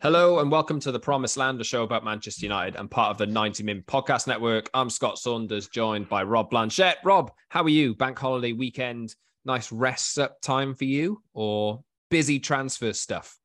Hello 0.00 0.38
and 0.38 0.48
welcome 0.48 0.78
to 0.78 0.92
the 0.92 1.00
Promised 1.00 1.36
Land, 1.36 1.60
a 1.60 1.64
show 1.64 1.82
about 1.82 2.04
Manchester 2.04 2.46
United 2.46 2.76
and 2.76 2.88
part 2.88 3.10
of 3.10 3.18
the 3.18 3.26
90 3.26 3.64
Min 3.64 3.82
Podcast 3.82 4.28
Network. 4.28 4.70
I'm 4.72 4.90
Scott 4.90 5.18
Saunders, 5.18 5.66
joined 5.66 6.08
by 6.08 6.22
Rob 6.22 6.50
Blanchette. 6.52 6.98
Rob, 7.02 7.32
how 7.48 7.64
are 7.64 7.68
you? 7.68 7.96
Bank 7.96 8.16
holiday 8.16 8.52
weekend, 8.52 9.16
nice 9.44 9.72
rest 9.72 10.20
up 10.20 10.40
time 10.40 10.76
for 10.76 10.84
you, 10.84 11.20
or 11.34 11.82
busy 12.12 12.38
transfer 12.38 12.92
stuff? 12.92 13.36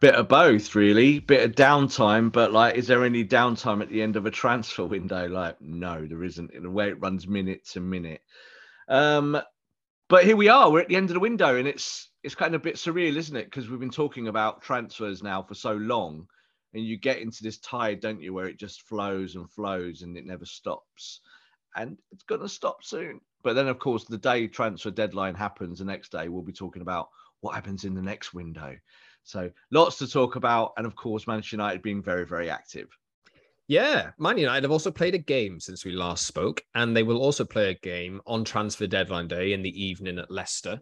Bit 0.00 0.14
of 0.14 0.28
both, 0.28 0.76
really. 0.76 1.18
Bit 1.18 1.42
of 1.42 1.56
downtime, 1.56 2.30
but 2.30 2.52
like, 2.52 2.76
is 2.76 2.86
there 2.86 3.04
any 3.04 3.24
downtime 3.24 3.82
at 3.82 3.88
the 3.88 4.02
end 4.02 4.14
of 4.14 4.26
a 4.26 4.30
transfer 4.30 4.84
window? 4.84 5.26
Like, 5.26 5.60
no, 5.60 6.06
there 6.06 6.22
isn't. 6.22 6.52
In 6.52 6.62
the 6.62 6.70
way 6.70 6.90
it 6.90 7.00
runs 7.00 7.26
minute 7.26 7.66
to 7.70 7.80
minute. 7.80 8.20
Um, 8.86 9.36
but 10.08 10.24
here 10.24 10.36
we 10.36 10.48
are. 10.48 10.70
We're 10.70 10.82
at 10.82 10.88
the 10.88 10.94
end 10.94 11.10
of 11.10 11.14
the 11.14 11.20
window, 11.20 11.56
and 11.56 11.66
it's 11.66 12.08
it's 12.22 12.34
kind 12.34 12.54
of 12.54 12.60
a 12.60 12.64
bit 12.64 12.76
surreal, 12.76 13.16
isn't 13.16 13.36
it? 13.36 13.46
Because 13.46 13.68
we've 13.68 13.80
been 13.80 13.90
talking 13.90 14.28
about 14.28 14.62
transfers 14.62 15.22
now 15.22 15.42
for 15.42 15.54
so 15.54 15.72
long, 15.72 16.26
and 16.74 16.84
you 16.84 16.96
get 16.96 17.18
into 17.18 17.42
this 17.42 17.58
tide, 17.58 18.00
don't 18.00 18.20
you, 18.20 18.32
where 18.32 18.46
it 18.46 18.58
just 18.58 18.82
flows 18.82 19.34
and 19.34 19.50
flows 19.50 20.02
and 20.02 20.16
it 20.16 20.26
never 20.26 20.44
stops. 20.44 21.20
And 21.76 21.96
it's 22.12 22.24
going 22.24 22.40
to 22.40 22.48
stop 22.48 22.84
soon. 22.84 23.20
But 23.42 23.54
then, 23.54 23.68
of 23.68 23.78
course, 23.78 24.04
the 24.04 24.18
day 24.18 24.46
transfer 24.46 24.90
deadline 24.90 25.34
happens, 25.34 25.78
the 25.78 25.84
next 25.84 26.12
day 26.12 26.28
we'll 26.28 26.42
be 26.42 26.52
talking 26.52 26.82
about 26.82 27.08
what 27.40 27.54
happens 27.54 27.84
in 27.84 27.94
the 27.94 28.02
next 28.02 28.34
window. 28.34 28.76
So 29.22 29.50
lots 29.70 29.98
to 29.98 30.08
talk 30.08 30.36
about, 30.36 30.72
and 30.76 30.86
of 30.86 30.94
course, 30.96 31.26
Manchester 31.26 31.56
United 31.56 31.82
being 31.82 32.02
very, 32.02 32.26
very 32.26 32.50
active. 32.50 32.88
Yeah, 33.66 34.10
Man 34.18 34.36
United 34.36 34.64
have 34.64 34.72
also 34.72 34.90
played 34.90 35.14
a 35.14 35.18
game 35.18 35.60
since 35.60 35.84
we 35.84 35.92
last 35.92 36.26
spoke, 36.26 36.62
and 36.74 36.96
they 36.96 37.04
will 37.04 37.18
also 37.18 37.44
play 37.44 37.70
a 37.70 37.74
game 37.74 38.20
on 38.26 38.44
transfer 38.44 38.86
deadline 38.86 39.28
day 39.28 39.52
in 39.52 39.62
the 39.62 39.84
evening 39.84 40.18
at 40.18 40.30
Leicester. 40.30 40.80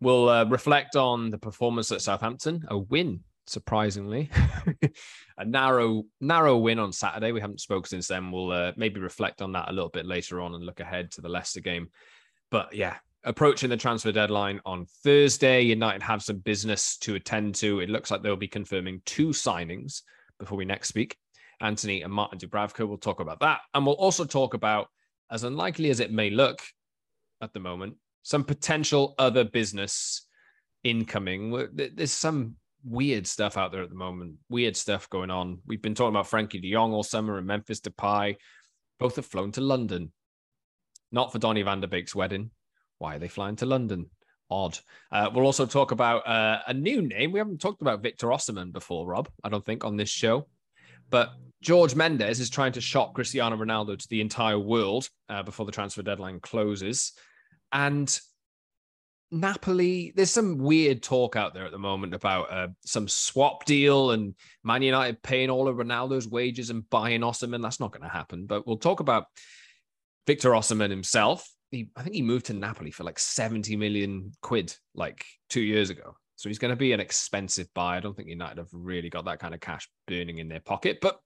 We'll 0.00 0.28
uh, 0.28 0.44
reflect 0.44 0.96
on 0.96 1.30
the 1.30 1.38
performance 1.38 1.92
at 1.92 2.02
Southampton, 2.02 2.64
a 2.68 2.78
win, 2.78 3.20
surprisingly, 3.46 4.30
a 5.38 5.44
narrow 5.44 6.04
narrow 6.20 6.58
win 6.58 6.78
on 6.78 6.92
Saturday. 6.92 7.32
We 7.32 7.40
haven't 7.40 7.60
spoke 7.60 7.86
since 7.86 8.08
then. 8.08 8.30
We'll 8.30 8.50
uh, 8.50 8.72
maybe 8.76 9.00
reflect 9.00 9.40
on 9.40 9.52
that 9.52 9.68
a 9.68 9.72
little 9.72 9.90
bit 9.90 10.06
later 10.06 10.40
on 10.40 10.54
and 10.54 10.64
look 10.64 10.80
ahead 10.80 11.10
to 11.12 11.20
the 11.20 11.28
Leicester 11.28 11.60
game. 11.60 11.88
But 12.50 12.74
yeah, 12.74 12.96
approaching 13.24 13.70
the 13.70 13.76
transfer 13.76 14.12
deadline 14.12 14.60
on 14.66 14.86
Thursday, 15.02 15.62
United 15.62 16.02
have 16.02 16.22
some 16.22 16.38
business 16.38 16.96
to 16.98 17.14
attend 17.14 17.54
to. 17.56 17.80
It 17.80 17.88
looks 17.88 18.10
like 18.10 18.22
they'll 18.22 18.36
be 18.36 18.48
confirming 18.48 19.02
two 19.06 19.28
signings 19.28 20.02
before 20.38 20.58
we 20.58 20.64
next 20.64 20.88
speak. 20.88 21.16
Antony 21.60 22.02
and 22.02 22.12
Martin 22.12 22.38
Dubravka. 22.38 22.86
We'll 22.86 22.98
talk 22.98 23.20
about 23.20 23.40
that. 23.40 23.60
And 23.72 23.86
we'll 23.86 23.94
also 23.94 24.24
talk 24.24 24.54
about, 24.54 24.88
as 25.30 25.44
unlikely 25.44 25.90
as 25.90 26.00
it 26.00 26.12
may 26.12 26.30
look 26.30 26.60
at 27.40 27.52
the 27.52 27.60
moment, 27.60 27.96
some 28.24 28.42
potential 28.42 29.14
other 29.18 29.44
business 29.44 30.26
incoming. 30.82 31.68
There's 31.74 32.10
some 32.10 32.56
weird 32.82 33.26
stuff 33.26 33.56
out 33.56 33.70
there 33.70 33.82
at 33.82 33.90
the 33.90 33.94
moment. 33.94 34.36
Weird 34.48 34.76
stuff 34.76 35.08
going 35.10 35.30
on. 35.30 35.60
We've 35.66 35.82
been 35.82 35.94
talking 35.94 36.14
about 36.14 36.26
Frenkie 36.26 36.60
De 36.60 36.72
Jong 36.72 36.92
all 36.92 37.02
summer 37.02 37.36
and 37.36 37.46
Memphis 37.46 37.80
Depay. 37.80 38.36
Both 38.98 39.16
have 39.16 39.26
flown 39.26 39.52
to 39.52 39.60
London. 39.60 40.10
Not 41.12 41.32
for 41.32 41.38
Donny 41.38 41.62
van 41.62 41.80
der 41.80 41.86
Beek's 41.86 42.14
wedding. 42.14 42.50
Why 42.98 43.16
are 43.16 43.18
they 43.18 43.28
flying 43.28 43.56
to 43.56 43.66
London? 43.66 44.10
Odd. 44.50 44.78
Uh, 45.12 45.30
we'll 45.32 45.46
also 45.46 45.66
talk 45.66 45.90
about 45.90 46.26
uh, 46.26 46.60
a 46.66 46.72
new 46.72 47.02
name. 47.02 47.30
We 47.30 47.38
haven't 47.38 47.60
talked 47.60 47.82
about 47.82 48.02
Victor 48.02 48.28
Osimhen 48.28 48.72
before, 48.72 49.06
Rob. 49.06 49.28
I 49.42 49.50
don't 49.50 49.64
think 49.64 49.84
on 49.84 49.96
this 49.96 50.08
show, 50.10 50.48
but 51.10 51.32
George 51.60 51.94
Mendes 51.94 52.40
is 52.40 52.50
trying 52.50 52.72
to 52.72 52.80
shock 52.80 53.14
Cristiano 53.14 53.56
Ronaldo 53.56 53.98
to 53.98 54.08
the 54.08 54.20
entire 54.22 54.58
world 54.58 55.08
uh, 55.28 55.42
before 55.42 55.66
the 55.66 55.72
transfer 55.72 56.02
deadline 56.02 56.40
closes. 56.40 57.12
And 57.74 58.18
Napoli, 59.32 60.12
there's 60.14 60.30
some 60.30 60.58
weird 60.58 61.02
talk 61.02 61.34
out 61.34 61.54
there 61.54 61.66
at 61.66 61.72
the 61.72 61.78
moment 61.78 62.14
about 62.14 62.52
uh, 62.52 62.68
some 62.84 63.08
swap 63.08 63.64
deal 63.64 64.12
and 64.12 64.34
Man 64.62 64.82
United 64.82 65.22
paying 65.22 65.50
all 65.50 65.66
of 65.66 65.76
Ronaldo's 65.76 66.28
wages 66.28 66.70
and 66.70 66.88
buying 66.88 67.20
Osimhen. 67.20 67.60
That's 67.60 67.80
not 67.80 67.92
going 67.92 68.04
to 68.04 68.08
happen. 68.08 68.46
But 68.46 68.66
we'll 68.66 68.76
talk 68.76 69.00
about 69.00 69.26
Victor 70.26 70.50
Osimhen 70.50 70.90
himself. 70.90 71.50
He, 71.72 71.90
I 71.96 72.02
think 72.02 72.14
he 72.14 72.22
moved 72.22 72.46
to 72.46 72.52
Napoli 72.52 72.92
for 72.92 73.02
like 73.02 73.18
70 73.18 73.76
million 73.76 74.30
quid 74.40 74.74
like 74.94 75.24
two 75.50 75.62
years 75.62 75.90
ago. 75.90 76.16
So 76.36 76.48
he's 76.48 76.58
going 76.58 76.72
to 76.72 76.76
be 76.76 76.92
an 76.92 77.00
expensive 77.00 77.66
buy. 77.74 77.96
I 77.96 78.00
don't 78.00 78.16
think 78.16 78.28
United 78.28 78.58
have 78.58 78.68
really 78.72 79.10
got 79.10 79.24
that 79.24 79.40
kind 79.40 79.54
of 79.54 79.60
cash 79.60 79.88
burning 80.06 80.38
in 80.38 80.48
their 80.48 80.60
pocket, 80.60 80.98
but 81.00 81.18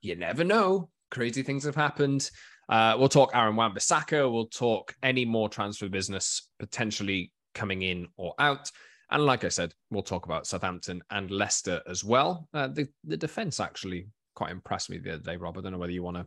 you 0.00 0.14
never 0.14 0.44
know. 0.44 0.90
Crazy 1.10 1.42
things 1.42 1.64
have 1.64 1.74
happened. 1.74 2.30
Uh, 2.68 2.96
we'll 2.98 3.08
talk 3.08 3.30
Aaron 3.34 3.56
Wan-Bissaka. 3.56 4.30
We'll 4.30 4.46
talk 4.46 4.94
any 5.02 5.24
more 5.24 5.48
transfer 5.48 5.88
business 5.88 6.48
potentially 6.58 7.32
coming 7.54 7.82
in 7.82 8.08
or 8.16 8.34
out. 8.38 8.70
And 9.10 9.24
like 9.24 9.44
I 9.44 9.48
said, 9.48 9.72
we'll 9.90 10.02
talk 10.02 10.26
about 10.26 10.46
Southampton 10.46 11.02
and 11.10 11.30
Leicester 11.30 11.80
as 11.88 12.04
well. 12.04 12.48
Uh, 12.52 12.68
the, 12.68 12.88
the 13.04 13.16
defense 13.16 13.58
actually 13.58 14.08
quite 14.34 14.50
impressed 14.50 14.90
me 14.90 14.98
the 14.98 15.14
other 15.14 15.22
day, 15.22 15.36
Rob. 15.36 15.56
I 15.56 15.62
don't 15.62 15.72
know 15.72 15.78
whether 15.78 15.92
you 15.92 16.02
want 16.02 16.18
to 16.18 16.26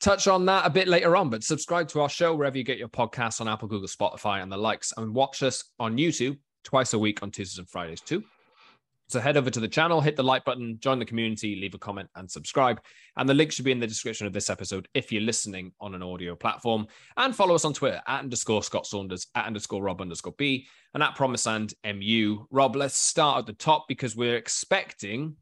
touch 0.00 0.26
on 0.28 0.46
that 0.46 0.64
a 0.64 0.70
bit 0.70 0.88
later 0.88 1.16
on, 1.16 1.30
but 1.30 1.42
subscribe 1.42 1.88
to 1.88 2.00
our 2.00 2.08
show 2.08 2.34
wherever 2.34 2.56
you 2.56 2.64
get 2.64 2.78
your 2.78 2.88
podcasts 2.88 3.40
on 3.40 3.48
Apple, 3.48 3.68
Google, 3.68 3.88
Spotify, 3.88 4.42
and 4.42 4.50
the 4.50 4.56
likes, 4.56 4.92
and 4.96 5.14
watch 5.14 5.42
us 5.42 5.64
on 5.78 5.96
YouTube 5.96 6.38
twice 6.64 6.92
a 6.92 6.98
week 6.98 7.22
on 7.22 7.30
Tuesdays 7.30 7.58
and 7.58 7.68
Fridays 7.68 8.00
too. 8.00 8.22
So 9.12 9.20
head 9.20 9.36
over 9.36 9.50
to 9.50 9.60
the 9.60 9.68
channel, 9.68 10.00
hit 10.00 10.16
the 10.16 10.24
like 10.24 10.42
button, 10.42 10.78
join 10.80 10.98
the 10.98 11.04
community, 11.04 11.54
leave 11.54 11.74
a 11.74 11.78
comment, 11.78 12.08
and 12.14 12.30
subscribe. 12.30 12.80
And 13.18 13.28
the 13.28 13.34
link 13.34 13.52
should 13.52 13.66
be 13.66 13.70
in 13.70 13.78
the 13.78 13.86
description 13.86 14.26
of 14.26 14.32
this 14.32 14.48
episode 14.48 14.88
if 14.94 15.12
you're 15.12 15.20
listening 15.20 15.72
on 15.82 15.94
an 15.94 16.02
audio 16.02 16.34
platform. 16.34 16.86
And 17.18 17.36
follow 17.36 17.54
us 17.54 17.66
on 17.66 17.74
Twitter 17.74 18.00
at 18.06 18.20
underscore 18.20 18.62
Scott 18.62 18.86
Saunders, 18.86 19.26
at 19.34 19.44
underscore 19.44 19.82
Rob 19.82 20.00
underscore 20.00 20.32
B, 20.38 20.66
and 20.94 21.02
at 21.02 21.14
Promise 21.14 21.46
and 21.46 21.74
MU. 21.84 22.46
Rob, 22.50 22.74
let's 22.74 22.96
start 22.96 23.40
at 23.40 23.46
the 23.46 23.52
top 23.52 23.84
because 23.86 24.16
we're 24.16 24.36
expecting. 24.36 25.36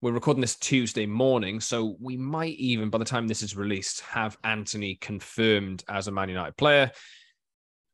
We're 0.00 0.12
recording 0.12 0.40
this 0.40 0.54
Tuesday 0.54 1.06
morning, 1.06 1.58
so 1.58 1.96
we 2.00 2.16
might 2.16 2.54
even, 2.58 2.90
by 2.90 2.98
the 2.98 3.04
time 3.04 3.26
this 3.26 3.42
is 3.42 3.56
released, 3.56 4.02
have 4.02 4.38
Antony 4.44 4.94
confirmed 4.94 5.82
as 5.88 6.06
a 6.06 6.12
Man 6.12 6.28
United 6.28 6.56
player. 6.56 6.92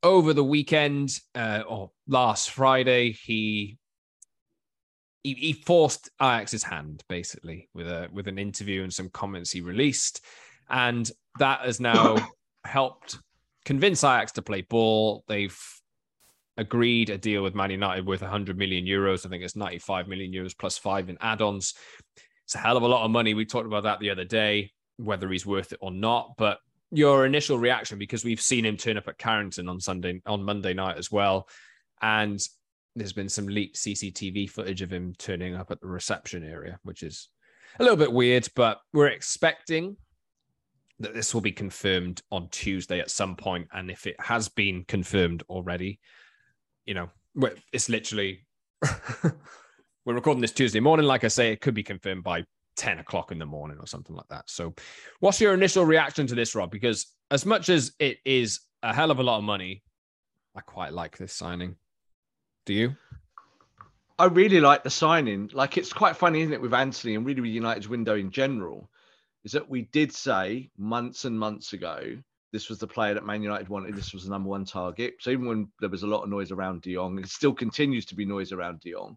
Over 0.02 0.34
the 0.34 0.44
weekend, 0.44 1.18
uh, 1.34 1.62
or 1.66 1.90
last 2.06 2.50
Friday, 2.50 3.12
he 3.12 3.78
he, 5.24 5.32
he 5.34 5.52
forced 5.54 6.10
Ajax's 6.20 6.62
hand 6.62 7.02
basically 7.08 7.68
with 7.74 7.88
a 7.88 8.08
with 8.12 8.28
an 8.28 8.38
interview 8.38 8.84
and 8.84 8.92
some 8.92 9.08
comments 9.08 9.50
he 9.50 9.62
released, 9.62 10.24
and 10.70 11.10
that 11.38 11.62
has 11.62 11.80
now 11.80 12.16
helped 12.64 13.18
convince 13.64 14.04
Ajax 14.04 14.32
to 14.32 14.42
play 14.42 14.60
ball. 14.60 15.24
They've 15.26 15.58
agreed 16.56 17.10
a 17.10 17.18
deal 17.18 17.42
with 17.42 17.54
Man 17.54 17.70
United 17.70 18.06
worth 18.06 18.20
100 18.20 18.56
million 18.56 18.84
euros. 18.84 19.26
I 19.26 19.30
think 19.30 19.42
it's 19.42 19.56
95 19.56 20.06
million 20.06 20.32
euros 20.32 20.56
plus 20.56 20.78
five 20.78 21.08
in 21.08 21.18
add-ons. 21.20 21.74
It's 22.44 22.54
a 22.54 22.58
hell 22.58 22.76
of 22.76 22.84
a 22.84 22.86
lot 22.86 23.04
of 23.04 23.10
money. 23.10 23.34
We 23.34 23.44
talked 23.44 23.66
about 23.66 23.82
that 23.84 23.98
the 23.98 24.10
other 24.10 24.24
day, 24.24 24.70
whether 24.98 25.28
he's 25.30 25.46
worth 25.46 25.72
it 25.72 25.78
or 25.80 25.90
not. 25.90 26.34
But 26.36 26.58
your 26.92 27.26
initial 27.26 27.58
reaction, 27.58 27.98
because 27.98 28.24
we've 28.24 28.40
seen 28.40 28.64
him 28.64 28.76
turn 28.76 28.98
up 28.98 29.08
at 29.08 29.18
Carrington 29.18 29.68
on 29.68 29.80
Sunday, 29.80 30.20
on 30.26 30.44
Monday 30.44 30.74
night 30.74 30.98
as 30.98 31.10
well, 31.10 31.48
and 32.00 32.40
there's 32.96 33.12
been 33.12 33.28
some 33.28 33.46
leaked 33.46 33.76
CCTV 33.76 34.48
footage 34.48 34.82
of 34.82 34.92
him 34.92 35.14
turning 35.18 35.54
up 35.54 35.70
at 35.70 35.80
the 35.80 35.86
reception 35.86 36.44
area, 36.44 36.78
which 36.82 37.02
is 37.02 37.28
a 37.78 37.82
little 37.82 37.96
bit 37.96 38.12
weird, 38.12 38.48
but 38.54 38.80
we're 38.92 39.08
expecting 39.08 39.96
that 41.00 41.14
this 41.14 41.34
will 41.34 41.40
be 41.40 41.52
confirmed 41.52 42.22
on 42.30 42.48
Tuesday 42.50 43.00
at 43.00 43.10
some 43.10 43.34
point. 43.34 43.66
And 43.72 43.90
if 43.90 44.06
it 44.06 44.16
has 44.20 44.48
been 44.48 44.84
confirmed 44.86 45.42
already, 45.48 45.98
you 46.86 46.94
know, 46.94 47.10
it's 47.72 47.88
literally 47.88 48.46
we're 50.04 50.14
recording 50.14 50.40
this 50.40 50.52
Tuesday 50.52 50.80
morning. 50.80 51.06
Like 51.06 51.24
I 51.24 51.28
say, 51.28 51.50
it 51.50 51.60
could 51.60 51.74
be 51.74 51.82
confirmed 51.82 52.22
by 52.22 52.44
10 52.76 52.98
o'clock 52.98 53.32
in 53.32 53.38
the 53.38 53.46
morning 53.46 53.78
or 53.80 53.86
something 53.86 54.14
like 54.14 54.28
that. 54.28 54.48
So, 54.48 54.74
what's 55.20 55.40
your 55.40 55.54
initial 55.54 55.84
reaction 55.84 56.26
to 56.28 56.34
this, 56.34 56.54
Rob? 56.54 56.70
Because 56.70 57.06
as 57.30 57.44
much 57.44 57.68
as 57.68 57.92
it 57.98 58.18
is 58.24 58.60
a 58.82 58.94
hell 58.94 59.10
of 59.10 59.18
a 59.18 59.22
lot 59.22 59.38
of 59.38 59.44
money, 59.44 59.82
I 60.54 60.60
quite 60.60 60.92
like 60.92 61.16
this 61.16 61.32
signing. 61.32 61.76
Do 62.66 62.74
you? 62.74 62.96
I 64.18 64.26
really 64.26 64.60
like 64.60 64.84
the 64.84 64.90
signing. 64.90 65.50
Like 65.52 65.76
it's 65.76 65.92
quite 65.92 66.16
funny, 66.16 66.42
isn't 66.42 66.52
it, 66.52 66.60
with 66.60 66.74
Antony 66.74 67.14
and 67.14 67.26
really 67.26 67.40
with 67.40 67.50
United's 67.50 67.88
window 67.88 68.16
in 68.16 68.30
general, 68.30 68.88
is 69.44 69.52
that 69.52 69.68
we 69.68 69.82
did 69.82 70.12
say 70.12 70.70
months 70.76 71.24
and 71.24 71.38
months 71.38 71.72
ago 71.72 72.18
this 72.54 72.68
was 72.68 72.78
the 72.78 72.86
player 72.86 73.14
that 73.14 73.26
Man 73.26 73.42
United 73.42 73.68
wanted. 73.68 73.96
This 73.96 74.12
was 74.12 74.22
the 74.22 74.30
number 74.30 74.48
one 74.48 74.64
target. 74.64 75.16
So 75.18 75.30
even 75.30 75.46
when 75.46 75.68
there 75.80 75.88
was 75.88 76.04
a 76.04 76.06
lot 76.06 76.22
of 76.22 76.28
noise 76.28 76.52
around 76.52 76.82
De 76.82 76.94
Jong, 76.94 77.18
it 77.18 77.28
still 77.28 77.52
continues 77.52 78.06
to 78.06 78.14
be 78.14 78.24
noise 78.24 78.52
around 78.52 78.78
De 78.78 78.92
Jong. 78.92 79.16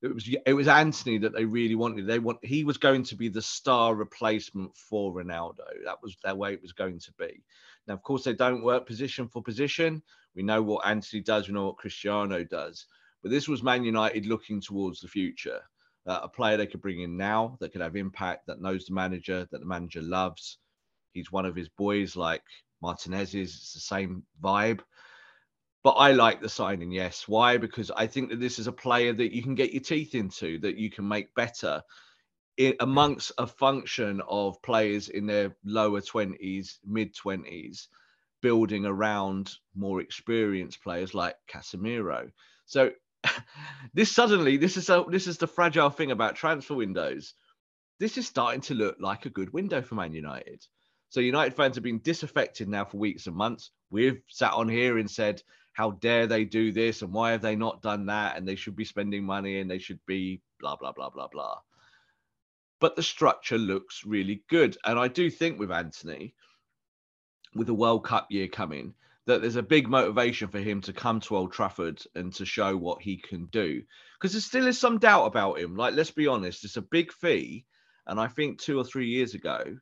It 0.00 0.14
was 0.14 0.32
it 0.46 0.52
was 0.52 0.68
Antony 0.68 1.18
that 1.18 1.34
they 1.34 1.44
really 1.44 1.74
wanted. 1.74 2.06
They 2.06 2.20
want 2.20 2.38
he 2.44 2.62
was 2.62 2.78
going 2.78 3.02
to 3.02 3.16
be 3.16 3.28
the 3.28 3.42
star 3.42 3.96
replacement 3.96 4.76
for 4.76 5.12
Ronaldo. 5.12 5.64
That 5.84 6.00
was 6.00 6.16
their 6.22 6.36
way 6.36 6.52
it 6.52 6.62
was 6.62 6.70
going 6.70 7.00
to 7.00 7.12
be. 7.18 7.42
Now, 7.88 7.94
of 7.94 8.02
course, 8.04 8.22
they 8.22 8.32
don't 8.32 8.62
work 8.62 8.86
position 8.86 9.26
for 9.26 9.42
position. 9.42 10.00
We 10.38 10.44
know 10.44 10.62
what 10.62 10.86
Antony 10.86 11.20
does. 11.20 11.48
We 11.48 11.54
know 11.54 11.66
what 11.66 11.78
Cristiano 11.78 12.44
does. 12.44 12.86
But 13.24 13.32
this 13.32 13.48
was 13.48 13.64
Man 13.64 13.82
United 13.82 14.24
looking 14.24 14.60
towards 14.60 15.00
the 15.00 15.08
future. 15.08 15.60
Uh, 16.06 16.20
a 16.22 16.28
player 16.28 16.56
they 16.56 16.68
could 16.68 16.80
bring 16.80 17.00
in 17.00 17.16
now 17.16 17.56
that 17.58 17.72
could 17.72 17.80
have 17.80 17.96
impact, 17.96 18.46
that 18.46 18.60
knows 18.60 18.86
the 18.86 18.94
manager, 18.94 19.48
that 19.50 19.58
the 19.58 19.66
manager 19.66 20.00
loves. 20.00 20.58
He's 21.10 21.32
one 21.32 21.44
of 21.44 21.56
his 21.56 21.68
boys, 21.68 22.14
like 22.14 22.44
Martinez 22.80 23.34
is. 23.34 23.52
It's 23.52 23.74
the 23.74 23.80
same 23.80 24.22
vibe. 24.40 24.78
But 25.82 25.94
I 25.94 26.12
like 26.12 26.40
the 26.40 26.48
signing, 26.48 26.92
yes. 26.92 27.26
Why? 27.26 27.56
Because 27.56 27.90
I 27.90 28.06
think 28.06 28.30
that 28.30 28.38
this 28.38 28.60
is 28.60 28.68
a 28.68 28.72
player 28.72 29.12
that 29.12 29.34
you 29.34 29.42
can 29.42 29.56
get 29.56 29.72
your 29.72 29.82
teeth 29.82 30.14
into, 30.14 30.60
that 30.60 30.76
you 30.76 30.88
can 30.88 31.08
make 31.08 31.34
better 31.34 31.82
in, 32.58 32.74
amongst 32.78 33.32
a 33.38 33.46
function 33.48 34.22
of 34.28 34.62
players 34.62 35.08
in 35.08 35.26
their 35.26 35.56
lower 35.64 36.00
20s, 36.00 36.78
mid 36.86 37.12
20s, 37.16 37.88
building 38.40 38.86
around 38.86 39.52
more 39.74 40.00
experienced 40.00 40.82
players 40.82 41.14
like 41.14 41.36
Casemiro. 41.52 42.30
So 42.66 42.92
this 43.94 44.12
suddenly, 44.12 44.56
this 44.56 44.76
is 44.76 44.88
a, 44.90 45.04
this 45.08 45.26
is 45.26 45.38
the 45.38 45.46
fragile 45.46 45.90
thing 45.90 46.10
about 46.10 46.36
transfer 46.36 46.74
windows. 46.74 47.34
This 47.98 48.16
is 48.16 48.26
starting 48.26 48.60
to 48.62 48.74
look 48.74 48.96
like 49.00 49.26
a 49.26 49.30
good 49.30 49.52
window 49.52 49.82
for 49.82 49.96
Man 49.96 50.12
United. 50.12 50.64
So 51.10 51.20
United 51.20 51.54
fans 51.54 51.76
have 51.76 51.84
been 51.84 52.00
disaffected 52.00 52.68
now 52.68 52.84
for 52.84 52.98
weeks 52.98 53.26
and 53.26 53.34
months. 53.34 53.70
We've 53.90 54.20
sat 54.28 54.52
on 54.52 54.68
here 54.68 54.98
and 54.98 55.10
said, 55.10 55.42
how 55.72 55.92
dare 55.92 56.26
they 56.26 56.44
do 56.44 56.72
this 56.72 57.02
and 57.02 57.12
why 57.12 57.30
have 57.30 57.40
they 57.40 57.56
not 57.56 57.82
done 57.82 58.06
that? 58.06 58.36
And 58.36 58.46
they 58.46 58.56
should 58.56 58.76
be 58.76 58.84
spending 58.84 59.24
money 59.24 59.60
and 59.60 59.70
they 59.70 59.78
should 59.78 60.04
be 60.06 60.42
blah, 60.60 60.76
blah, 60.76 60.92
blah, 60.92 61.08
blah, 61.08 61.28
blah. 61.28 61.58
But 62.80 62.96
the 62.96 63.02
structure 63.02 63.58
looks 63.58 64.04
really 64.04 64.42
good. 64.48 64.76
And 64.84 64.98
I 64.98 65.08
do 65.08 65.30
think 65.30 65.58
with 65.58 65.70
Antony, 65.70 66.34
with 67.54 67.66
the 67.66 67.74
World 67.74 68.04
Cup 68.04 68.26
year 68.30 68.48
coming, 68.48 68.94
that 69.26 69.42
there's 69.42 69.56
a 69.56 69.62
big 69.62 69.88
motivation 69.88 70.48
for 70.48 70.58
him 70.58 70.80
to 70.82 70.92
come 70.92 71.20
to 71.20 71.36
Old 71.36 71.52
Trafford 71.52 72.02
and 72.14 72.32
to 72.34 72.46
show 72.46 72.76
what 72.76 73.02
he 73.02 73.16
can 73.16 73.46
do. 73.46 73.82
Because 74.14 74.32
there 74.32 74.40
still 74.40 74.66
is 74.66 74.78
some 74.78 74.98
doubt 74.98 75.26
about 75.26 75.58
him. 75.58 75.76
Like, 75.76 75.94
let's 75.94 76.10
be 76.10 76.26
honest, 76.26 76.64
it's 76.64 76.76
a 76.78 76.82
big 76.82 77.12
fee. 77.12 77.66
And 78.06 78.18
I 78.18 78.26
think 78.26 78.58
two 78.58 78.78
or 78.78 78.84
three 78.84 79.08
years 79.08 79.34
ago, 79.34 79.76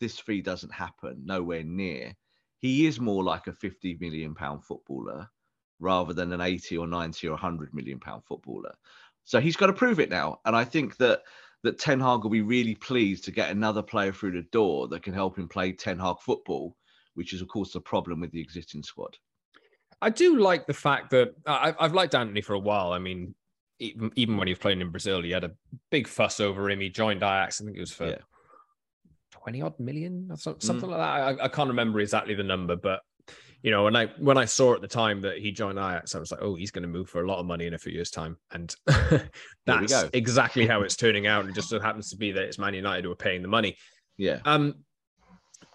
this 0.00 0.18
fee 0.18 0.42
doesn't 0.42 0.72
happen 0.72 1.22
nowhere 1.24 1.64
near. 1.64 2.14
He 2.58 2.86
is 2.86 3.00
more 3.00 3.24
like 3.24 3.46
a 3.46 3.52
50 3.52 3.98
million 4.00 4.34
pound 4.34 4.64
footballer 4.64 5.28
rather 5.80 6.14
than 6.14 6.32
an 6.32 6.40
80 6.40 6.78
or 6.78 6.86
90 6.86 7.26
or 7.28 7.32
100 7.32 7.74
million 7.74 7.98
pound 7.98 8.24
footballer. 8.24 8.74
So 9.24 9.40
he's 9.40 9.56
got 9.56 9.66
to 9.66 9.72
prove 9.72 10.00
it 10.00 10.10
now. 10.10 10.40
And 10.44 10.54
I 10.54 10.64
think 10.64 10.96
that 10.98 11.22
that 11.64 11.78
Ten 11.78 11.98
Hag 11.98 12.22
will 12.22 12.30
be 12.30 12.42
really 12.42 12.74
pleased 12.74 13.24
to 13.24 13.32
get 13.32 13.50
another 13.50 13.82
player 13.82 14.12
through 14.12 14.32
the 14.32 14.42
door 14.52 14.86
that 14.88 15.02
can 15.02 15.14
help 15.14 15.38
him 15.38 15.48
play 15.48 15.72
Ten 15.72 15.98
Hag 15.98 16.16
football, 16.20 16.76
which 17.14 17.32
is 17.32 17.40
of 17.40 17.48
course 17.48 17.72
the 17.72 17.80
problem 17.80 18.20
with 18.20 18.30
the 18.32 18.40
existing 18.40 18.82
squad. 18.82 19.16
I 20.02 20.10
do 20.10 20.38
like 20.38 20.66
the 20.66 20.74
fact 20.74 21.10
that 21.10 21.34
I've, 21.46 21.76
I've 21.78 21.94
liked 21.94 22.14
Antony 22.14 22.42
for 22.42 22.54
a 22.54 22.58
while. 22.58 22.92
I 22.92 22.98
mean, 22.98 23.34
even, 23.78 24.10
even 24.16 24.36
when 24.36 24.46
he 24.46 24.52
was 24.52 24.58
playing 24.58 24.80
in 24.80 24.90
Brazil, 24.90 25.22
he 25.22 25.30
had 25.30 25.44
a 25.44 25.52
big 25.90 26.06
fuss 26.06 26.40
over 26.40 26.68
him. 26.68 26.80
He 26.80 26.90
joined 26.90 27.22
Ajax. 27.22 27.60
I 27.60 27.64
think 27.64 27.76
it 27.76 27.80
was 27.80 27.92
for 27.92 28.08
yeah. 28.08 28.18
20 29.30 29.62
odd 29.62 29.80
million 29.80 30.28
or 30.30 30.36
something 30.36 30.88
mm. 30.88 30.88
like 30.88 30.98
that. 30.98 31.42
I, 31.42 31.44
I, 31.44 31.48
can't 31.48 31.68
remember 31.68 32.00
exactly 32.00 32.34
the 32.34 32.42
number, 32.42 32.76
but 32.76 33.00
you 33.62 33.70
know, 33.70 33.84
when 33.84 33.96
I 33.96 34.06
when 34.18 34.36
I 34.36 34.44
saw 34.44 34.74
at 34.74 34.82
the 34.82 34.88
time 34.88 35.22
that 35.22 35.38
he 35.38 35.50
joined 35.50 35.78
Ajax, 35.78 36.14
I 36.14 36.18
was 36.18 36.30
like, 36.30 36.40
oh, 36.42 36.54
he's 36.54 36.70
going 36.70 36.82
to 36.82 36.88
move 36.88 37.08
for 37.08 37.22
a 37.22 37.26
lot 37.26 37.38
of 37.38 37.46
money 37.46 37.66
in 37.66 37.72
a 37.72 37.78
few 37.78 37.92
years' 37.92 38.10
time, 38.10 38.36
and 38.50 38.74
that's 39.66 40.04
exactly 40.12 40.66
how 40.66 40.82
it's 40.82 40.96
turning 40.96 41.26
out. 41.26 41.40
And 41.40 41.50
It 41.50 41.54
just 41.54 41.70
so 41.70 41.80
happens 41.80 42.10
to 42.10 42.16
be 42.16 42.30
that 42.32 42.42
it's 42.42 42.58
Man 42.58 42.74
United 42.74 43.04
who 43.04 43.12
are 43.12 43.16
paying 43.16 43.40
the 43.40 43.48
money. 43.48 43.78
Yeah. 44.18 44.40
Um, 44.44 44.84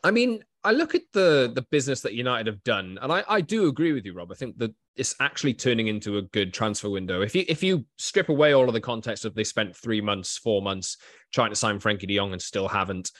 I 0.03 0.11
mean, 0.11 0.43
I 0.63 0.71
look 0.71 0.93
at 0.93 1.03
the 1.13 1.51
the 1.53 1.61
business 1.71 2.01
that 2.01 2.13
United 2.13 2.47
have 2.47 2.63
done, 2.63 2.97
and 3.01 3.11
I, 3.11 3.23
I 3.27 3.41
do 3.41 3.67
agree 3.67 3.93
with 3.93 4.05
you, 4.05 4.13
Rob. 4.13 4.31
I 4.31 4.35
think 4.35 4.57
that 4.57 4.73
it's 4.95 5.15
actually 5.21 5.53
turning 5.53 5.87
into 5.87 6.17
a 6.17 6.21
good 6.21 6.53
transfer 6.53 6.89
window. 6.89 7.21
If 7.21 7.33
you 7.33 7.45
if 7.47 7.63
you 7.63 7.85
strip 7.97 8.27
away 8.29 8.53
all 8.53 8.67
of 8.67 8.73
the 8.73 8.81
context 8.81 9.23
of 9.23 9.35
they 9.35 9.45
spent 9.45 9.75
three 9.75 10.01
months, 10.01 10.37
four 10.37 10.61
months 10.61 10.97
trying 11.33 11.51
to 11.51 11.55
sign 11.55 11.79
Frenkie 11.79 12.07
De 12.07 12.17
Jong 12.17 12.33
and 12.33 12.41
still 12.41 12.67
haven't, 12.67 13.11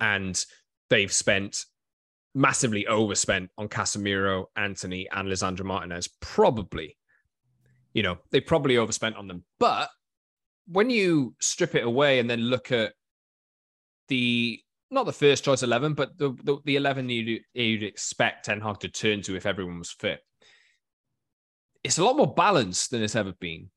and 0.00 0.44
they've 0.90 1.12
spent 1.12 1.64
massively 2.34 2.86
overspent 2.86 3.50
on 3.56 3.68
Casemiro, 3.68 4.46
Antony, 4.56 5.08
and 5.10 5.28
Lisandro 5.28 5.64
Martinez. 5.64 6.08
Probably, 6.20 6.98
you 7.94 8.02
know, 8.02 8.18
they 8.30 8.40
probably 8.40 8.76
overspent 8.76 9.16
on 9.16 9.28
them. 9.28 9.44
But 9.58 9.88
when 10.66 10.90
you 10.90 11.34
strip 11.40 11.74
it 11.74 11.84
away 11.84 12.18
and 12.18 12.28
then 12.28 12.40
look 12.40 12.70
at 12.70 12.92
the 14.08 14.60
not 14.92 15.06
the 15.06 15.12
first 15.12 15.44
choice 15.44 15.62
eleven, 15.62 15.94
but 15.94 16.16
the 16.18 16.36
the, 16.44 16.58
the 16.64 16.76
eleven 16.76 17.08
you'd, 17.08 17.42
you'd 17.54 17.82
expect 17.82 18.44
Ten 18.44 18.60
Hag 18.60 18.80
to 18.80 18.88
turn 18.88 19.22
to 19.22 19.36
if 19.36 19.46
everyone 19.46 19.78
was 19.78 19.90
fit, 19.90 20.20
it's 21.82 21.98
a 21.98 22.04
lot 22.04 22.16
more 22.16 22.32
balanced 22.32 22.90
than 22.90 23.02
it's 23.02 23.16
ever 23.16 23.32
been 23.40 23.70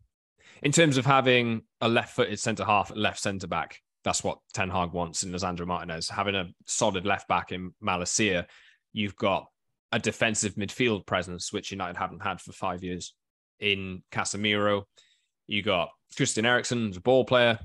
in 0.62 0.72
terms 0.72 0.98
of 0.98 1.06
having 1.06 1.62
a 1.82 1.88
left-footed 1.88 2.40
centre 2.40 2.66
half, 2.66 2.92
left 2.96 3.20
centre 3.20 3.48
back, 3.48 3.82
that's 4.04 4.24
what 4.24 4.40
Ten 4.54 4.70
Hag 4.70 4.92
wants 4.94 5.24
in 5.24 5.32
Lisandro 5.32 5.68
Martinez. 5.68 6.10
Having 6.10 6.36
a 6.36 6.48
solid 6.66 7.06
left 7.06 7.28
back 7.28 7.52
in 7.52 7.72
Malacia, 7.82 8.46
you've 8.94 9.16
got 9.16 9.48
a 9.92 10.00
defensive 10.00 10.56
midfield 10.56 11.06
presence, 11.06 11.52
which 11.52 11.72
United 11.72 11.98
haven't 11.98 12.24
had 12.24 12.40
for 12.40 12.52
five 12.52 12.84
years. 12.84 13.14
In 13.60 14.04
Casemiro, 14.12 14.84
you 15.48 15.62
got 15.62 15.90
Christian 16.16 16.46
Eriksen 16.46 16.94
a 16.96 17.00
ball 17.00 17.26
player. 17.26 17.60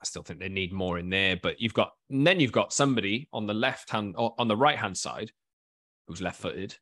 I 0.00 0.04
still 0.04 0.22
think 0.22 0.40
they 0.40 0.48
need 0.48 0.72
more 0.72 0.98
in 0.98 1.10
there, 1.10 1.36
but 1.42 1.60
you've 1.60 1.74
got 1.74 1.92
and 2.10 2.26
then 2.26 2.40
you've 2.40 2.52
got 2.52 2.72
somebody 2.72 3.28
on 3.32 3.46
the 3.46 3.54
left 3.54 3.90
hand 3.90 4.14
on 4.16 4.48
the 4.48 4.56
right 4.56 4.78
hand 4.78 4.96
side 4.96 5.30
who's 6.06 6.22
left 6.22 6.40
footed, 6.40 6.76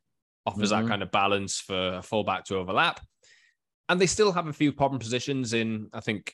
offers 0.45 0.71
mm-hmm. 0.71 0.83
that 0.83 0.89
kind 0.89 1.03
of 1.03 1.11
balance 1.11 1.59
for 1.59 1.95
a 1.95 2.01
fullback 2.01 2.45
to 2.45 2.57
overlap. 2.57 2.99
And 3.89 3.99
they 3.99 4.07
still 4.07 4.31
have 4.31 4.47
a 4.47 4.53
few 4.53 4.71
problem 4.71 4.99
positions 4.99 5.53
in, 5.53 5.89
I 5.93 5.99
think, 5.99 6.33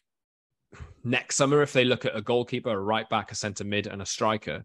next 1.04 1.36
summer, 1.36 1.62
if 1.62 1.74
they 1.74 1.84
look 1.84 2.06
at 2.06 2.16
a 2.16 2.22
goalkeeper, 2.22 2.70
a 2.70 2.80
right 2.80 3.10
back, 3.10 3.32
a 3.32 3.36
centre 3.36 3.64
mid, 3.64 3.88
and 3.88 4.02
a 4.02 4.06
striker, 4.06 4.64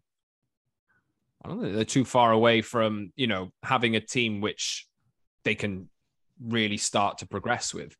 I 1.44 1.48
don't 1.48 1.60
think 1.60 1.74
they're 1.74 1.84
too 1.84 2.04
far 2.04 2.32
away 2.32 2.62
from 2.62 3.12
you 3.16 3.26
know 3.26 3.52
having 3.62 3.96
a 3.96 4.00
team 4.00 4.40
which 4.40 4.86
they 5.44 5.54
can 5.54 5.88
really 6.40 6.76
start 6.76 7.18
to 7.18 7.26
progress 7.26 7.72
with. 7.72 7.96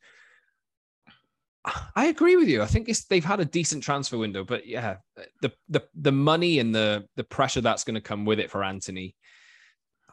I 1.96 2.06
agree 2.06 2.36
with 2.36 2.48
you. 2.48 2.62
I 2.62 2.66
think 2.66 2.88
they've 3.08 3.24
had 3.24 3.40
a 3.40 3.44
decent 3.44 3.82
transfer 3.82 4.18
window, 4.18 4.44
but 4.44 4.66
yeah, 4.66 4.96
the 5.42 5.52
the 5.68 5.82
the 5.94 6.12
money 6.12 6.58
and 6.60 6.74
the 6.74 7.06
the 7.16 7.24
pressure 7.24 7.60
that's 7.60 7.84
going 7.84 7.94
to 7.96 8.00
come 8.00 8.24
with 8.24 8.38
it 8.38 8.50
for 8.50 8.62
Antony. 8.62 9.16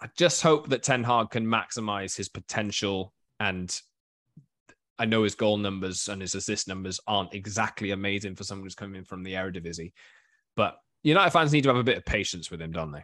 I 0.02 0.10
just 0.18 0.42
hope 0.42 0.70
that 0.70 0.84
Ten 0.84 1.04
Hag 1.04 1.30
can 1.30 1.46
maximize 1.46 2.18
his 2.18 2.28
potential 2.28 3.14
and 3.40 3.80
I 5.00 5.06
know 5.06 5.24
his 5.24 5.36
goal 5.36 5.58
numbers 5.58 6.08
and 6.08 6.22
his 6.22 6.36
assist 6.36 6.68
numbers 6.68 7.00
aren't 7.08 7.34
exactly 7.34 7.92
amazing 7.92 8.36
for 8.36 8.44
someone 8.44 8.66
who's 8.66 8.76
coming 8.76 9.04
from 9.06 9.24
the 9.24 9.34
Eredivisie, 9.34 9.94
but 10.56 10.78
United 11.04 11.32
fans 11.32 11.52
need 11.52 11.64
to 11.64 11.70
have 11.70 11.78
a 11.78 11.84
bit 11.84 11.98
of 11.98 12.06
patience 12.06 12.52
with 12.52 12.62
him, 12.62 12.72
don't 12.72 12.92
they? 12.92 13.04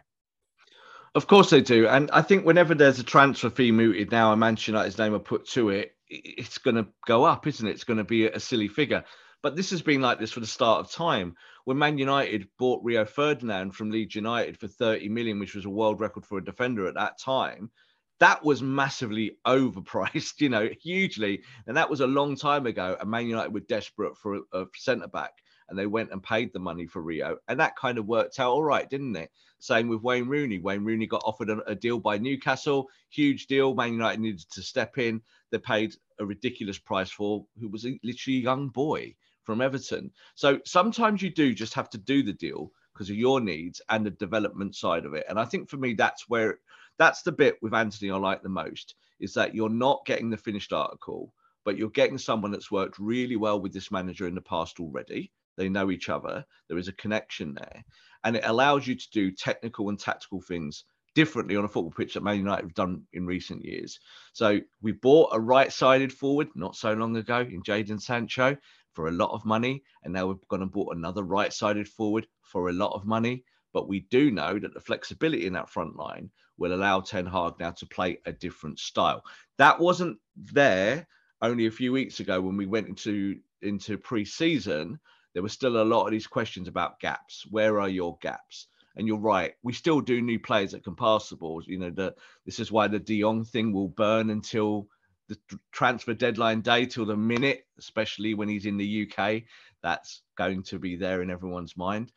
Of 1.14 1.26
course 1.26 1.50
they 1.50 1.60
do, 1.60 1.88
and 1.88 2.10
I 2.12 2.22
think 2.22 2.44
whenever 2.44 2.74
there's 2.74 3.00
a 3.00 3.04
transfer 3.04 3.50
fee 3.50 3.72
mooted 3.72 4.12
now, 4.12 4.30
and 4.30 4.38
Manchester 4.38 4.72
United's 4.72 4.98
name 4.98 5.14
are 5.14 5.18
put 5.18 5.48
to 5.48 5.70
it, 5.70 5.92
it's 6.10 6.58
going 6.58 6.76
to 6.76 6.88
go 7.06 7.24
up, 7.24 7.46
isn't 7.46 7.66
it? 7.66 7.72
It's 7.72 7.84
going 7.84 7.98
to 7.98 8.04
be 8.04 8.26
a 8.26 8.40
silly 8.40 8.68
figure. 8.68 9.04
But 9.42 9.56
this 9.56 9.70
has 9.70 9.80
been 9.80 10.02
like 10.02 10.18
this 10.18 10.32
for 10.32 10.40
the 10.40 10.46
start 10.46 10.80
of 10.80 10.92
time. 10.92 11.34
When 11.64 11.78
Man 11.78 11.96
United 11.96 12.48
bought 12.58 12.84
Rio 12.84 13.04
Ferdinand 13.04 13.72
from 13.72 13.90
Leeds 13.90 14.14
United 14.14 14.58
for 14.58 14.68
30 14.68 15.08
million, 15.08 15.38
which 15.38 15.54
was 15.54 15.64
a 15.64 15.70
world 15.70 16.00
record 16.00 16.26
for 16.26 16.36
a 16.38 16.44
defender 16.44 16.86
at 16.86 16.94
that 16.94 17.18
time, 17.18 17.70
that 18.18 18.44
was 18.44 18.60
massively 18.60 19.38
overpriced, 19.46 20.40
you 20.40 20.50
know, 20.50 20.68
hugely. 20.82 21.42
And 21.66 21.76
that 21.76 21.88
was 21.88 22.00
a 22.00 22.06
long 22.06 22.36
time 22.36 22.66
ago. 22.66 22.96
And 23.00 23.10
Man 23.10 23.26
United 23.26 23.54
were 23.54 23.60
desperate 23.60 24.18
for 24.18 24.36
a, 24.36 24.40
a 24.52 24.66
centre 24.76 25.08
back. 25.08 25.32
and 25.70 25.78
they 25.78 25.86
went 25.86 26.10
and 26.12 26.22
paid 26.22 26.52
the 26.52 26.58
money 26.58 26.86
for 26.86 27.00
Rio, 27.00 27.38
and 27.48 27.60
that 27.60 27.76
kind 27.76 27.96
of 27.96 28.06
worked 28.06 28.38
out 28.38 28.50
all 28.50 28.62
right, 28.62 28.90
didn't 28.90 29.16
it? 29.16 29.30
Same 29.60 29.88
with 29.88 30.02
Wayne 30.02 30.26
Rooney. 30.26 30.58
Wayne 30.58 30.84
Rooney 30.84 31.06
got 31.06 31.22
offered 31.24 31.50
a, 31.50 31.58
a 31.70 31.74
deal 31.74 31.98
by 32.00 32.18
Newcastle, 32.18 32.88
huge 33.10 33.46
deal. 33.46 33.74
Man 33.74 33.92
United 33.92 34.20
needed 34.20 34.50
to 34.50 34.62
step 34.62 34.98
in. 34.98 35.20
They 35.50 35.58
paid 35.58 35.94
a 36.18 36.26
ridiculous 36.26 36.78
price 36.78 37.10
for 37.10 37.46
who 37.60 37.68
was 37.68 37.86
a, 37.86 37.98
literally 38.02 38.38
a 38.38 38.42
young 38.42 38.68
boy 38.68 39.14
from 39.44 39.60
Everton. 39.60 40.10
So 40.34 40.60
sometimes 40.64 41.22
you 41.22 41.30
do 41.30 41.54
just 41.54 41.74
have 41.74 41.90
to 41.90 41.98
do 41.98 42.22
the 42.22 42.32
deal 42.32 42.72
because 42.92 43.10
of 43.10 43.16
your 43.16 43.40
needs 43.40 43.80
and 43.88 44.04
the 44.04 44.10
development 44.10 44.74
side 44.74 45.04
of 45.04 45.14
it. 45.14 45.24
And 45.28 45.38
I 45.38 45.44
think 45.44 45.68
for 45.68 45.76
me, 45.76 45.94
that's 45.94 46.28
where 46.28 46.58
that's 46.98 47.22
the 47.22 47.32
bit 47.32 47.56
with 47.62 47.74
Antony 47.74 48.10
I 48.10 48.16
like 48.16 48.42
the 48.42 48.48
most 48.48 48.94
is 49.20 49.34
that 49.34 49.54
you're 49.54 49.68
not 49.68 50.04
getting 50.06 50.30
the 50.30 50.36
finished 50.36 50.72
article, 50.72 51.32
but 51.64 51.76
you're 51.76 51.90
getting 51.90 52.18
someone 52.18 52.50
that's 52.50 52.70
worked 52.70 52.98
really 52.98 53.36
well 53.36 53.60
with 53.60 53.72
this 53.72 53.90
manager 53.90 54.26
in 54.26 54.34
the 54.34 54.40
past 54.40 54.80
already. 54.80 55.30
They 55.56 55.68
know 55.68 55.90
each 55.90 56.08
other. 56.08 56.44
There 56.68 56.78
is 56.78 56.88
a 56.88 56.92
connection 56.92 57.54
there. 57.54 57.84
And 58.24 58.36
it 58.36 58.44
allows 58.46 58.86
you 58.86 58.94
to 58.94 59.10
do 59.12 59.30
technical 59.30 59.88
and 59.88 59.98
tactical 59.98 60.40
things 60.40 60.84
differently 61.14 61.56
on 61.56 61.64
a 61.64 61.68
football 61.68 61.90
pitch 61.90 62.14
that 62.14 62.22
Man 62.22 62.36
United 62.36 62.62
have 62.62 62.74
done 62.74 63.02
in 63.12 63.26
recent 63.26 63.64
years. 63.64 63.98
So 64.32 64.60
we 64.80 64.92
bought 64.92 65.30
a 65.32 65.40
right-sided 65.40 66.12
forward 66.12 66.48
not 66.54 66.76
so 66.76 66.92
long 66.92 67.16
ago 67.16 67.40
in 67.40 67.62
Jadon 67.62 68.00
Sancho 68.00 68.56
for 68.92 69.08
a 69.08 69.12
lot 69.12 69.32
of 69.32 69.44
money, 69.44 69.82
and 70.04 70.12
now 70.12 70.26
we've 70.26 70.48
gone 70.48 70.62
and 70.62 70.70
bought 70.70 70.96
another 70.96 71.22
right-sided 71.22 71.88
forward 71.88 72.26
for 72.42 72.68
a 72.68 72.72
lot 72.72 72.92
of 72.92 73.06
money. 73.06 73.44
But 73.72 73.88
we 73.88 74.00
do 74.10 74.30
know 74.30 74.58
that 74.58 74.74
the 74.74 74.80
flexibility 74.80 75.46
in 75.46 75.52
that 75.52 75.70
front 75.70 75.96
line 75.96 76.30
will 76.58 76.74
allow 76.74 77.00
Ten 77.00 77.26
Hag 77.26 77.54
now 77.60 77.70
to 77.70 77.86
play 77.86 78.18
a 78.26 78.32
different 78.32 78.78
style. 78.78 79.22
That 79.58 79.78
wasn't 79.78 80.18
there 80.36 81.06
only 81.40 81.66
a 81.66 81.70
few 81.70 81.92
weeks 81.92 82.20
ago 82.20 82.40
when 82.40 82.56
we 82.56 82.66
went 82.66 82.88
into 82.88 83.38
into 83.62 83.96
pre-season. 83.98 84.98
There 85.32 85.42
were 85.42 85.48
still 85.48 85.80
a 85.80 85.84
lot 85.84 86.06
of 86.06 86.10
these 86.10 86.26
questions 86.26 86.68
about 86.68 87.00
gaps. 87.00 87.46
Where 87.50 87.80
are 87.80 87.88
your 87.88 88.18
gaps? 88.20 88.66
And 88.96 89.06
you're 89.06 89.18
right, 89.18 89.54
we 89.62 89.72
still 89.72 90.00
do 90.00 90.20
new 90.20 90.40
players 90.40 90.72
that 90.72 90.84
can 90.84 90.96
pass 90.96 91.28
the 91.28 91.36
balls. 91.36 91.66
You 91.66 91.78
know, 91.78 91.90
that 91.90 92.16
this 92.44 92.58
is 92.58 92.72
why 92.72 92.88
the 92.88 92.98
De 92.98 93.20
Jong 93.20 93.44
thing 93.44 93.72
will 93.72 93.88
burn 93.88 94.30
until 94.30 94.88
the 95.28 95.38
transfer 95.70 96.12
deadline 96.12 96.60
day, 96.60 96.86
till 96.86 97.06
the 97.06 97.16
minute, 97.16 97.64
especially 97.78 98.34
when 98.34 98.48
he's 98.48 98.66
in 98.66 98.76
the 98.76 99.08
UK. 99.08 99.42
That's 99.82 100.22
going 100.36 100.64
to 100.64 100.78
be 100.78 100.96
there 100.96 101.22
in 101.22 101.30
everyone's 101.30 101.76
mind 101.76 102.12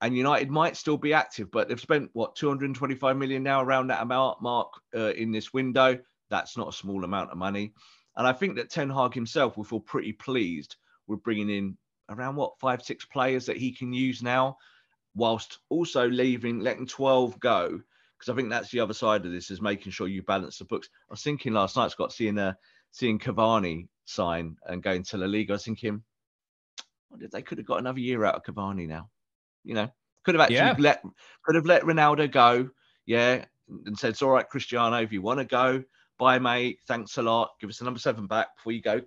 and 0.00 0.16
United 0.16 0.50
might 0.50 0.76
still 0.76 0.96
be 0.96 1.12
active, 1.12 1.50
but 1.50 1.68
they've 1.68 1.80
spent 1.80 2.10
what 2.12 2.36
225 2.36 3.16
million 3.16 3.42
now 3.42 3.62
around 3.62 3.88
that 3.88 4.02
amount 4.02 4.40
mark 4.40 4.68
uh, 4.94 5.12
in 5.12 5.32
this 5.32 5.52
window. 5.52 5.98
That's 6.30 6.56
not 6.56 6.68
a 6.68 6.72
small 6.76 7.04
amount 7.04 7.30
of 7.30 7.38
money, 7.38 7.72
and 8.16 8.26
I 8.26 8.32
think 8.32 8.56
that 8.56 8.70
Ten 8.70 8.90
Hag 8.90 9.14
himself 9.14 9.56
will 9.56 9.64
feel 9.64 9.80
pretty 9.80 10.12
pleased 10.12 10.76
with 11.06 11.22
bringing 11.22 11.50
in 11.50 11.76
around 12.08 12.36
what 12.36 12.58
five 12.58 12.82
six 12.82 13.04
players 13.04 13.46
that 13.46 13.56
he 13.56 13.72
can 13.72 13.92
use 13.92 14.22
now, 14.22 14.56
whilst 15.14 15.58
also 15.68 16.08
leaving 16.08 16.60
letting 16.60 16.86
12 16.86 17.38
go. 17.40 17.80
Because 18.18 18.32
I 18.32 18.36
think 18.36 18.50
that's 18.50 18.70
the 18.70 18.80
other 18.80 18.94
side 18.94 19.24
of 19.24 19.32
this 19.32 19.50
is 19.50 19.60
making 19.60 19.92
sure 19.92 20.08
you 20.08 20.22
balance 20.22 20.58
the 20.58 20.64
books. 20.64 20.88
I 21.08 21.12
was 21.12 21.22
thinking 21.22 21.52
last 21.52 21.76
night, 21.76 21.92
Scott, 21.92 22.12
seeing 22.12 22.38
uh, 22.38 22.54
seeing 22.90 23.18
Cavani 23.18 23.88
sign 24.06 24.56
and 24.66 24.82
going 24.82 25.04
to 25.04 25.18
La 25.18 25.26
Liga. 25.26 25.52
I 25.52 25.54
was 25.54 25.64
thinking, 25.64 26.02
what 27.08 27.22
if 27.22 27.30
they 27.30 27.42
could 27.42 27.58
have 27.58 27.66
got 27.66 27.78
another 27.78 28.00
year 28.00 28.24
out 28.24 28.34
of 28.34 28.42
Cavani 28.42 28.88
now? 28.88 29.08
You 29.64 29.74
know, 29.74 29.88
could 30.24 30.34
have 30.34 30.42
actually 30.42 30.56
yeah. 30.56 30.74
let 30.78 31.02
could 31.44 31.54
have 31.54 31.66
let 31.66 31.82
Ronaldo 31.82 32.30
go. 32.30 32.70
Yeah, 33.06 33.44
and 33.86 33.98
said, 33.98 34.10
"It's 34.10 34.22
all 34.22 34.30
right, 34.30 34.48
Cristiano. 34.48 34.96
If 35.00 35.12
you 35.12 35.22
want 35.22 35.38
to 35.38 35.44
go, 35.44 35.82
bye, 36.18 36.38
mate. 36.38 36.80
Thanks 36.86 37.18
a 37.18 37.22
lot. 37.22 37.52
Give 37.60 37.70
us 37.70 37.78
the 37.78 37.84
number 37.84 38.00
seven 38.00 38.26
back 38.26 38.56
before 38.56 38.72
you 38.72 38.82
go." 38.82 39.00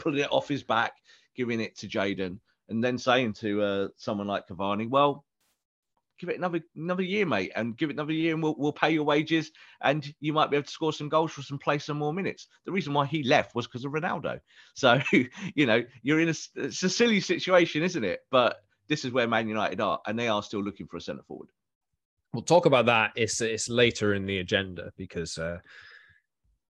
Pulling 0.00 0.20
it 0.20 0.32
off 0.32 0.48
his 0.48 0.64
back, 0.64 0.94
giving 1.36 1.60
it 1.60 1.76
to 1.78 1.88
Jadon, 1.88 2.38
and 2.68 2.82
then 2.82 2.98
saying 2.98 3.34
to 3.34 3.62
uh, 3.62 3.88
someone 3.96 4.26
like 4.26 4.48
Cavani, 4.48 4.88
"Well, 4.88 5.24
give 6.18 6.30
it 6.30 6.38
another 6.38 6.60
another 6.76 7.02
year, 7.02 7.26
mate, 7.26 7.52
and 7.56 7.76
give 7.76 7.90
it 7.90 7.94
another 7.94 8.12
year, 8.12 8.34
and 8.34 8.42
we'll, 8.42 8.54
we'll 8.56 8.72
pay 8.72 8.90
your 8.90 9.04
wages, 9.04 9.50
and 9.82 10.12
you 10.20 10.32
might 10.32 10.50
be 10.50 10.56
able 10.56 10.64
to 10.64 10.70
score 10.70 10.92
some 10.92 11.08
goals 11.08 11.32
for 11.32 11.40
us 11.40 11.50
and 11.50 11.60
play 11.60 11.78
some 11.78 11.98
more 11.98 12.12
minutes. 12.12 12.48
The 12.64 12.72
reason 12.72 12.92
why 12.92 13.06
he 13.06 13.22
left 13.22 13.54
was 13.54 13.66
because 13.66 13.84
of 13.84 13.92
Ronaldo. 13.92 14.40
So 14.76 15.00
you 15.12 15.66
know, 15.66 15.84
you're 16.02 16.20
in 16.20 16.28
a 16.28 16.34
it's 16.56 16.82
a 16.82 16.90
silly 16.90 17.20
situation, 17.20 17.82
isn't 17.82 18.04
it? 18.04 18.20
But 18.30 18.56
this 18.88 19.04
is 19.04 19.12
where 19.12 19.28
Man 19.28 19.48
United 19.48 19.80
are, 19.80 20.00
and 20.06 20.18
they 20.18 20.28
are 20.28 20.42
still 20.42 20.62
looking 20.62 20.86
for 20.86 20.96
a 20.96 21.00
centre 21.00 21.22
forward. 21.28 21.48
We'll 22.32 22.42
talk 22.42 22.66
about 22.66 22.86
that. 22.86 23.12
It's 23.14 23.40
it's 23.40 23.68
later 23.68 24.14
in 24.14 24.26
the 24.26 24.38
agenda 24.38 24.90
because 24.96 25.38
uh, 25.38 25.58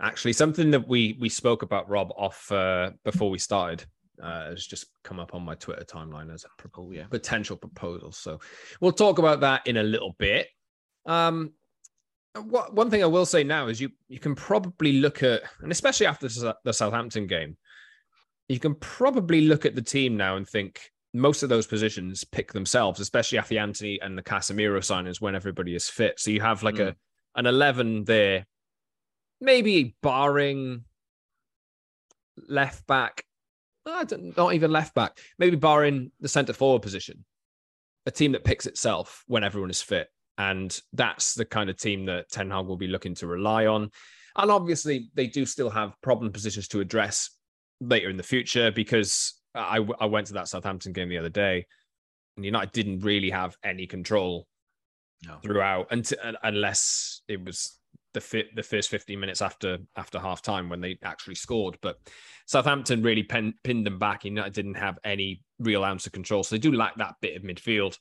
actually 0.00 0.32
something 0.32 0.70
that 0.70 0.88
we 0.88 1.16
we 1.20 1.28
spoke 1.28 1.62
about 1.62 1.90
Rob 1.90 2.10
off 2.16 2.50
uh, 2.50 2.92
before 3.04 3.28
we 3.28 3.38
started 3.38 3.84
uh, 4.22 4.50
has 4.50 4.66
just 4.66 4.86
come 5.02 5.18
up 5.18 5.34
on 5.34 5.42
my 5.42 5.54
Twitter 5.54 5.84
timeline 5.84 6.32
as 6.32 6.44
a 6.44 6.48
proposal, 6.58 6.94
yeah. 6.94 7.06
potential 7.06 7.56
proposal. 7.56 8.12
So 8.12 8.40
we'll 8.80 8.92
talk 8.92 9.18
about 9.18 9.40
that 9.40 9.66
in 9.66 9.76
a 9.76 9.82
little 9.82 10.14
bit. 10.18 10.48
Um, 11.06 11.52
what, 12.34 12.74
one 12.74 12.90
thing 12.90 13.02
I 13.02 13.06
will 13.06 13.26
say 13.26 13.42
now 13.42 13.68
is 13.68 13.80
you 13.80 13.90
you 14.08 14.20
can 14.20 14.34
probably 14.34 15.00
look 15.00 15.22
at, 15.22 15.42
and 15.62 15.72
especially 15.72 16.06
after 16.06 16.28
the 16.28 16.72
Southampton 16.72 17.26
game, 17.26 17.56
you 18.48 18.60
can 18.60 18.74
probably 18.74 19.42
look 19.42 19.66
at 19.66 19.74
the 19.74 19.82
team 19.82 20.16
now 20.16 20.36
and 20.36 20.48
think 20.48 20.90
most 21.12 21.42
of 21.42 21.48
those 21.48 21.66
positions 21.66 22.22
pick 22.22 22.52
themselves, 22.52 23.00
especially 23.00 23.38
after 23.38 23.54
the 23.54 23.58
Antony 23.58 23.98
and 24.00 24.16
the 24.16 24.22
Casemiro 24.22 24.78
signings 24.78 25.20
when 25.20 25.34
everybody 25.34 25.74
is 25.74 25.88
fit. 25.88 26.20
So 26.20 26.30
you 26.30 26.40
have 26.40 26.62
like 26.62 26.76
mm. 26.76 26.88
a 26.88 26.96
an 27.34 27.46
eleven 27.46 28.04
there, 28.04 28.46
maybe 29.40 29.96
barring 30.02 30.84
left 32.48 32.86
back, 32.86 33.24
not 33.86 34.12
not 34.36 34.54
even 34.54 34.70
left 34.70 34.94
back, 34.94 35.18
maybe 35.38 35.56
barring 35.56 36.12
the 36.20 36.28
centre 36.28 36.52
forward 36.52 36.82
position, 36.82 37.24
a 38.06 38.10
team 38.10 38.32
that 38.32 38.44
picks 38.44 38.66
itself 38.66 39.24
when 39.26 39.44
everyone 39.44 39.70
is 39.70 39.82
fit. 39.82 40.08
And 40.38 40.78
that's 40.92 41.34
the 41.34 41.44
kind 41.44 41.68
of 41.68 41.76
team 41.76 42.06
that 42.06 42.30
Ten 42.30 42.50
Hag 42.50 42.66
will 42.66 42.76
be 42.76 42.86
looking 42.86 43.14
to 43.16 43.26
rely 43.26 43.66
on. 43.66 43.90
And 44.36 44.50
obviously, 44.50 45.10
they 45.14 45.26
do 45.26 45.44
still 45.44 45.70
have 45.70 46.00
problem 46.02 46.32
positions 46.32 46.68
to 46.68 46.80
address 46.80 47.30
later 47.80 48.08
in 48.08 48.16
the 48.16 48.22
future 48.22 48.70
because 48.70 49.34
I, 49.54 49.84
I 49.98 50.06
went 50.06 50.28
to 50.28 50.34
that 50.34 50.48
Southampton 50.48 50.92
game 50.92 51.08
the 51.08 51.18
other 51.18 51.28
day, 51.28 51.66
and 52.36 52.44
United 52.44 52.72
didn't 52.72 53.00
really 53.00 53.30
have 53.30 53.56
any 53.64 53.86
control 53.86 54.46
no. 55.26 55.38
throughout, 55.42 55.88
until, 55.90 56.18
unless 56.42 57.22
it 57.28 57.44
was 57.44 57.78
the 58.12 58.44
the 58.54 58.62
first 58.62 58.90
15 58.90 59.18
minutes 59.18 59.42
after 59.42 59.78
after 59.96 60.18
half 60.18 60.42
time 60.42 60.68
when 60.68 60.80
they 60.80 60.98
actually 61.02 61.34
scored. 61.34 61.78
But 61.80 61.98
Southampton 62.46 63.02
really 63.02 63.22
pen, 63.22 63.54
pinned 63.62 63.86
them 63.86 63.98
back. 63.98 64.24
United 64.24 64.52
didn't 64.52 64.74
have 64.74 64.98
any 65.04 65.42
real 65.58 65.84
ounce 65.84 66.06
of 66.06 66.12
control, 66.12 66.42
so 66.42 66.54
they 66.54 66.60
do 66.60 66.72
lack 66.72 66.96
that 66.96 67.14
bit 67.20 67.36
of 67.36 67.42
midfield. 67.42 67.98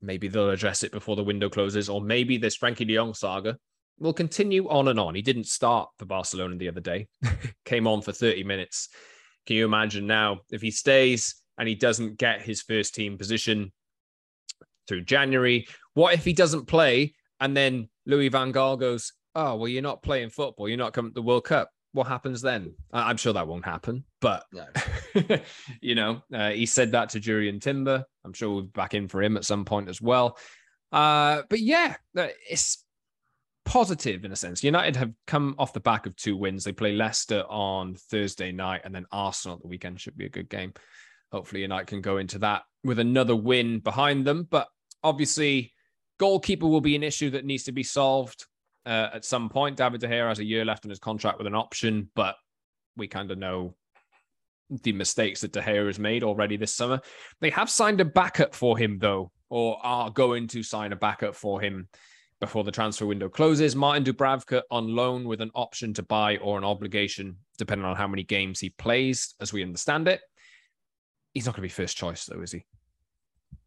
Maybe 0.00 0.28
they'll 0.28 0.50
address 0.50 0.82
it 0.82 0.92
before 0.92 1.16
the 1.16 1.24
window 1.24 1.48
closes, 1.48 1.88
or 1.88 2.00
maybe 2.00 2.36
this 2.36 2.58
Frenkie 2.58 2.86
De 2.86 2.94
Jong 2.94 3.14
saga 3.14 3.56
will 3.98 4.12
continue 4.12 4.68
on 4.68 4.88
and 4.88 4.98
on. 4.98 5.14
He 5.14 5.22
didn't 5.22 5.46
start 5.46 5.90
for 5.98 6.06
Barcelona 6.06 6.56
the 6.56 6.68
other 6.68 6.80
day; 6.80 7.06
came 7.64 7.86
on 7.86 8.02
for 8.02 8.12
30 8.12 8.44
minutes 8.44 8.88
can 9.46 9.56
you 9.56 9.64
imagine 9.64 10.06
now 10.06 10.40
if 10.50 10.62
he 10.62 10.70
stays 10.70 11.36
and 11.58 11.68
he 11.68 11.74
doesn't 11.74 12.18
get 12.18 12.42
his 12.42 12.62
first 12.62 12.94
team 12.94 13.18
position 13.18 13.72
through 14.86 15.02
January? 15.02 15.66
What 15.94 16.14
if 16.14 16.24
he 16.24 16.32
doesn't 16.32 16.66
play 16.66 17.14
and 17.40 17.56
then 17.56 17.88
Louis 18.06 18.28
Van 18.28 18.52
Gaal 18.52 18.78
goes, 18.78 19.12
Oh, 19.34 19.56
well, 19.56 19.68
you're 19.68 19.82
not 19.82 20.02
playing 20.02 20.30
football. 20.30 20.68
You're 20.68 20.78
not 20.78 20.92
coming 20.92 21.10
to 21.10 21.14
the 21.14 21.22
World 21.22 21.44
Cup. 21.44 21.70
What 21.92 22.06
happens 22.06 22.42
then? 22.42 22.74
I'm 22.92 23.16
sure 23.16 23.32
that 23.32 23.46
won't 23.46 23.64
happen. 23.64 24.04
But, 24.20 24.44
no. 24.52 24.66
you 25.80 25.94
know, 25.94 26.22
uh, 26.32 26.50
he 26.50 26.66
said 26.66 26.92
that 26.92 27.10
to 27.10 27.20
Jurrien 27.20 27.60
Timber. 27.60 28.04
I'm 28.24 28.32
sure 28.32 28.50
we'll 28.50 28.62
be 28.62 28.68
back 28.68 28.94
in 28.94 29.08
for 29.08 29.22
him 29.22 29.36
at 29.36 29.44
some 29.44 29.64
point 29.64 29.88
as 29.88 30.00
well. 30.00 30.38
Uh, 30.90 31.42
but 31.48 31.60
yeah, 31.60 31.96
uh, 32.16 32.28
it's 32.48 32.84
positive 33.64 34.24
in 34.24 34.32
a 34.32 34.36
sense. 34.36 34.62
United 34.62 34.96
have 34.96 35.12
come 35.26 35.54
off 35.58 35.72
the 35.72 35.80
back 35.80 36.06
of 36.06 36.16
two 36.16 36.36
wins. 36.36 36.64
They 36.64 36.72
play 36.72 36.92
Leicester 36.92 37.44
on 37.48 37.94
Thursday 37.94 38.52
night 38.52 38.82
and 38.84 38.94
then 38.94 39.06
Arsenal 39.10 39.56
at 39.56 39.62
the 39.62 39.68
weekend. 39.68 40.00
Should 40.00 40.16
be 40.16 40.26
a 40.26 40.30
good 40.30 40.48
game. 40.48 40.72
Hopefully, 41.30 41.62
United 41.62 41.86
can 41.86 42.02
go 42.02 42.18
into 42.18 42.38
that 42.40 42.62
with 42.84 42.98
another 42.98 43.36
win 43.36 43.80
behind 43.80 44.26
them. 44.26 44.46
But 44.50 44.68
obviously, 45.02 45.72
goalkeeper 46.22 46.68
will 46.68 46.80
be 46.80 46.94
an 46.94 47.02
issue 47.02 47.30
that 47.30 47.44
needs 47.44 47.64
to 47.64 47.72
be 47.72 47.82
solved 47.82 48.46
uh, 48.86 49.08
at 49.12 49.24
some 49.24 49.48
point. 49.48 49.76
David 49.76 50.00
De 50.00 50.06
Gea 50.06 50.28
has 50.28 50.38
a 50.38 50.44
year 50.44 50.64
left 50.64 50.86
on 50.86 50.90
his 50.90 51.00
contract 51.00 51.36
with 51.36 51.48
an 51.48 51.54
option, 51.56 52.08
but 52.14 52.36
we 52.96 53.08
kind 53.08 53.32
of 53.32 53.38
know 53.38 53.74
the 54.84 54.92
mistakes 54.92 55.40
that 55.40 55.50
De 55.50 55.60
Gea 55.60 55.84
has 55.84 55.98
made 55.98 56.22
already 56.22 56.56
this 56.56 56.72
summer. 56.72 57.00
They 57.40 57.50
have 57.50 57.68
signed 57.68 58.00
a 58.00 58.04
backup 58.04 58.54
for 58.54 58.78
him, 58.78 59.00
though, 59.00 59.32
or 59.50 59.84
are 59.84 60.10
going 60.10 60.46
to 60.48 60.62
sign 60.62 60.92
a 60.92 60.96
backup 60.96 61.34
for 61.34 61.60
him 61.60 61.88
before 62.38 62.62
the 62.62 62.70
transfer 62.70 63.04
window 63.04 63.28
closes. 63.28 63.74
Martin 63.74 64.04
Dubravka 64.04 64.62
on 64.70 64.94
loan 64.94 65.24
with 65.24 65.40
an 65.40 65.50
option 65.56 65.92
to 65.94 66.04
buy 66.04 66.36
or 66.36 66.56
an 66.56 66.62
obligation, 66.62 67.36
depending 67.58 67.84
on 67.84 67.96
how 67.96 68.06
many 68.06 68.22
games 68.22 68.60
he 68.60 68.70
plays, 68.70 69.34
as 69.40 69.52
we 69.52 69.64
understand 69.64 70.06
it. 70.06 70.20
He's 71.34 71.46
not 71.46 71.56
going 71.56 71.68
to 71.68 71.74
be 71.74 71.82
first 71.82 71.96
choice, 71.96 72.26
though, 72.26 72.42
is 72.42 72.52
he? 72.52 72.64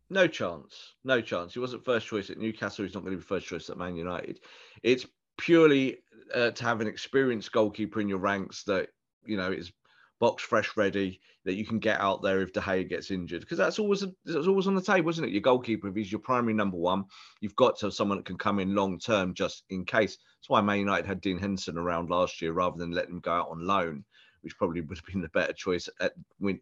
No 0.10 0.28
chance. 0.28 0.94
No 1.04 1.22
chance. 1.22 1.54
He 1.54 1.60
wasn't 1.60 1.86
first 1.86 2.08
choice 2.08 2.30
at 2.30 2.38
Newcastle. 2.38 2.86
He's 2.86 2.94
not 2.94 3.04
going 3.04 3.14
to 3.14 3.18
be 3.18 3.24
first 3.24 3.48
choice 3.48 3.70
at 3.70 3.78
Man 3.78 3.96
United. 3.96 4.40
It's 4.84 5.06
purely 5.38 5.98
uh, 6.34 6.52
to 6.52 6.64
have 6.64 6.82
an 6.82 6.88
experienced 6.88 7.52
goalkeeper 7.52 8.02
in 8.02 8.10
your 8.10 8.20
ranks 8.20 8.64
that, 8.64 8.90
you 9.26 9.38
know, 9.38 9.52
is 9.52 9.72
box 10.20 10.44
fresh 10.44 10.78
ready 10.78 11.20
that 11.44 11.56
you 11.56 11.66
can 11.66 11.80
get 11.80 12.00
out 12.00 12.22
there 12.22 12.42
if 12.42 12.54
De 12.54 12.60
Gea 12.60 12.88
gets 12.88 13.12
injured 13.12 13.42
because 13.42 13.58
that's 13.58 13.80
always 13.80 14.04
that's 14.26 14.48
always 14.48 14.68
on 14.68 14.76
the 14.76 14.82
table, 14.82 15.10
isn't 15.10 15.26
it? 15.26 15.32
Your 15.32 15.42
goalkeeper, 15.42 15.88
if 15.88 15.96
he's 15.96 16.12
your 16.12 16.22
primary 16.22 16.54
number 16.54 16.78
one, 16.78 17.06
you've 17.42 17.56
got 17.56 17.78
to 17.80 17.88
have 17.88 17.94
someone 17.94 18.18
that 18.18 18.26
can 18.26 18.38
come 18.38 18.60
in 18.60 18.76
long 18.76 19.00
term 19.00 19.34
just 19.34 19.64
in 19.70 19.86
case. 19.86 20.18
That's 20.18 20.50
why 20.50 20.62
Man 20.62 20.80
United 20.80 21.06
had 21.06 21.22
Dean 21.22 21.38
Henderson 21.38 21.78
around 21.78 22.10
last 22.10 22.42
year 22.42 22.54
rather 22.54 22.78
than 22.78 22.92
letting 22.92 23.16
him 23.16 23.20
go 23.20 23.32
out 23.32 23.50
on 23.50 23.66
loan, 23.66 24.06
which 24.46 24.58
probably 24.58 24.80
would 24.80 24.98
have 24.98 25.06
been 25.06 25.22
the 25.22 25.30
better 25.30 25.52
choice 25.52 25.90
at, 26.00 26.14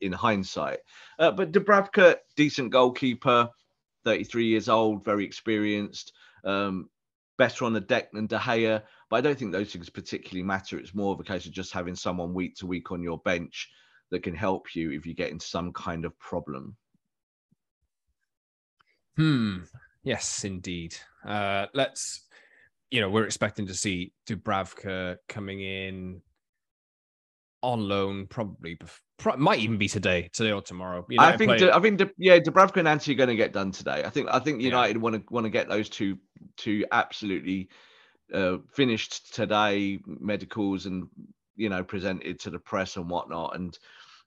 in 0.02 0.12
hindsight. 0.12 0.80
Uh, 1.20 1.30
but 1.30 1.52
Dubravka, 1.52 2.16
decent 2.36 2.72
goalkeeper, 2.72 3.50
33 4.06 4.46
years 4.46 4.70
old, 4.70 5.04
very 5.04 5.26
experienced. 5.26 6.14
Um, 6.44 6.90
better 7.38 7.66
on 7.66 7.74
the 7.74 7.82
deck 7.82 8.12
than 8.12 8.28
De 8.28 8.38
Gea, 8.38 8.82
but 9.10 9.18
I 9.18 9.22
don't 9.22 9.38
think 9.38 9.52
those 9.52 9.72
things 9.72 9.90
particularly 9.90 10.44
matter. 10.44 10.80
It's 10.80 10.96
more 10.96 11.14
of 11.14 11.20
a 11.20 11.24
case 11.24 11.46
of 11.46 11.52
just 11.52 11.74
having 11.74 11.96
someone 11.96 12.34
week 12.34 12.56
to 12.58 12.68
week 12.68 12.92
on 12.92 13.04
your 13.04 13.20
bench 13.20 13.70
that 14.12 14.24
can 14.24 14.36
help 14.36 14.76
you 14.76 14.92
if 14.92 15.06
you 15.06 15.14
get 15.14 15.32
into 15.32 15.46
some 15.46 15.74
kind 15.74 16.06
of 16.06 16.18
problem. 16.20 16.78
Hmm. 19.18 19.58
Yes, 20.04 20.44
indeed. 20.44 20.96
Uh, 21.26 21.68
let's, 21.74 22.26
you 22.92 23.02
know, 23.02 23.10
we're 23.10 23.26
expecting 23.26 23.68
to 23.68 23.74
see 23.74 24.14
Dubravka 24.28 25.18
coming 25.28 25.62
in 25.62 26.22
on 27.64 27.88
loan, 27.88 28.28
probably 28.28 28.78
might 29.38 29.60
even 29.60 29.78
be 29.78 29.88
today, 29.88 30.30
today 30.34 30.52
or 30.52 30.62
tomorrow. 30.62 31.06
I 31.18 31.38
think, 31.38 31.50
play- 31.58 31.72
I 31.72 31.80
think, 31.80 32.02
yeah, 32.18 32.38
Dubravka 32.38 32.78
and 32.78 32.88
Antony 32.88 33.16
are 33.16 33.18
going 33.18 33.30
to 33.30 33.36
get 33.36 33.54
done 33.54 33.72
today. 33.72 34.04
I 34.06 34.10
think, 34.10 34.28
I 34.30 34.40
think 34.40 34.62
United 34.62 34.98
want 34.98 35.16
to 35.16 35.24
want 35.34 35.46
to 35.46 35.50
get 35.50 35.70
those 35.70 35.90
two, 35.90 36.18
two 36.58 36.86
absolutely 36.92 37.70
uh, 38.34 38.58
finished 38.74 39.34
today, 39.34 40.00
medicals 40.06 40.86
and 40.86 41.08
you 41.56 41.70
know 41.70 41.84
presented 41.84 42.40
to 42.42 42.50
the 42.50 42.60
press 42.60 42.98
and 42.98 43.10
whatnot. 43.10 43.56
And 43.56 43.78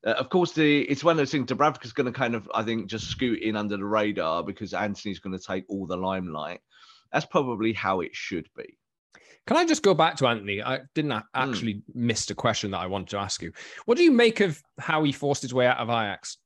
uh, 0.04 0.12
of 0.12 0.30
course, 0.30 0.52
the 0.52 0.82
it's 0.82 1.04
one 1.04 1.12
of 1.12 1.18
those 1.18 1.30
things. 1.30 1.50
Dubravka's 1.50 1.92
going 1.92 2.10
to 2.10 2.18
kind 2.18 2.34
of, 2.34 2.50
I 2.54 2.62
think, 2.62 2.88
just 2.88 3.08
scoot 3.08 3.42
in 3.42 3.56
under 3.56 3.76
the 3.76 3.84
radar 3.84 4.42
because 4.42 4.72
Antony's 4.72 5.18
going 5.18 5.38
to 5.38 5.44
take 5.44 5.64
all 5.68 5.86
the 5.86 5.96
limelight. 5.96 6.60
That's 7.12 7.26
probably 7.26 7.72
how 7.72 8.00
it 8.00 8.14
should 8.14 8.48
be. 8.56 8.78
Can 9.46 9.56
I 9.56 9.64
just 9.64 9.82
go 9.82 9.94
back 9.94 10.16
to 10.16 10.26
Antony? 10.26 10.62
I 10.62 10.80
didn't 10.94 11.12
hmm. 11.12 11.18
actually 11.34 11.74
mm. 11.74 11.82
miss 11.94 12.28
a 12.30 12.34
question 12.34 12.72
that 12.72 12.78
I 12.78 12.86
wanted 12.86 13.08
to 13.10 13.18
ask 13.18 13.42
you. 13.42 13.52
What 13.84 13.96
do 13.96 14.04
you 14.04 14.10
make 14.10 14.40
of 14.40 14.62
how 14.78 15.04
he 15.04 15.12
forced 15.12 15.42
his 15.42 15.54
way 15.54 15.66
out 15.66 15.78
of 15.78 15.88
Ajax? 15.88 16.38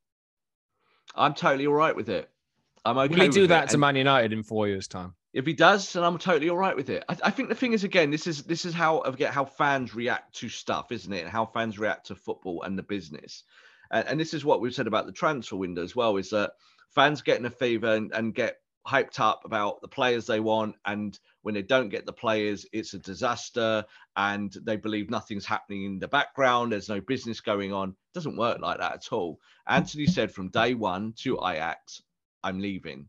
I'm 1.15 1.35
totally 1.35 1.67
all 1.67 1.75
right 1.75 1.97
with 1.97 2.09
it. 2.09 2.31
I'm 2.85 2.99
okay. 2.99 3.15
Will 3.15 3.23
he 3.23 3.29
do 3.29 3.47
that 3.49 3.71
to 3.71 3.79
Man 3.79 3.97
United 3.97 4.33
in 4.33 4.43
four 4.43 4.69
years' 4.69 4.87
time? 4.87 5.15
If 5.33 5.47
he 5.47 5.53
does, 5.53 5.93
then 5.93 6.03
I'm 6.03 6.19
totally 6.19 6.51
all 6.51 6.57
right 6.57 6.75
with 6.75 6.91
it. 6.91 7.05
I, 7.09 7.17
I, 7.25 7.31
think 7.31 7.49
the 7.49 7.55
thing 7.55 7.73
is, 7.73 7.85
again, 7.85 8.11
this 8.11 8.27
is 8.27 8.43
this 8.45 8.65
is 8.65 8.75
how 8.75 9.03
I 9.03 9.11
get 9.13 9.33
how 9.33 9.45
fans 9.45 9.95
react 9.95 10.35
to 10.37 10.49
stuff, 10.49 10.91
isn't 10.91 11.13
it? 11.13 11.23
And 11.23 11.31
how 11.31 11.47
fans 11.47 11.79
react 11.79 12.07
to 12.07 12.15
football 12.15 12.63
and 12.63 12.79
the 12.79 12.83
business. 12.83 13.45
And, 13.91 14.09
and 14.09 14.21
this 14.21 14.35
is 14.35 14.45
what 14.45 14.61
we've 14.61 14.75
said 14.75 14.87
about 14.87 15.07
the 15.07 15.13
transfer 15.13 15.57
window 15.57 15.83
as 15.83 15.95
well: 15.95 16.17
is 16.17 16.31
that 16.31 16.53
fans 16.91 17.23
get 17.23 17.39
in 17.39 17.47
a 17.47 17.51
fever 17.51 17.95
and, 17.95 18.13
and 18.13 18.35
get 18.35 18.57
hyped 18.87 19.21
up 19.21 19.43
about 19.45 19.81
the 19.83 19.89
players 19.89 20.27
they 20.27 20.41
want 20.41 20.75
and 20.87 21.19
when 21.43 21.55
they 21.55 21.63
don't 21.63 21.91
get 21.91 22.07
the 22.07 22.13
players 22.13 22.65
it's 22.73 22.95
a 22.95 22.99
disaster 22.99 23.85
and 24.17 24.57
they 24.65 24.77
believe 24.77 25.11
nothing's 25.11 25.45
happening 25.45 25.85
in 25.85 25.99
the 25.99 26.09
background 26.09 26.73
there's 26.73 26.89
no 26.89 27.01
business 27.01 27.41
going 27.41 27.73
on. 27.73 27.91
It 27.91 28.15
doesn't 28.15 28.37
work 28.37 28.61
like 28.61 28.79
that 28.79 28.95
at 28.95 29.13
all. 29.13 29.39
Antony 29.69 30.07
said 30.07 30.33
from 30.33 30.49
day 30.49 30.75
one 30.75 31.13
to 31.19 31.39
ajax 31.39 32.03
i'm 32.43 32.59
leaving. 32.59 33.07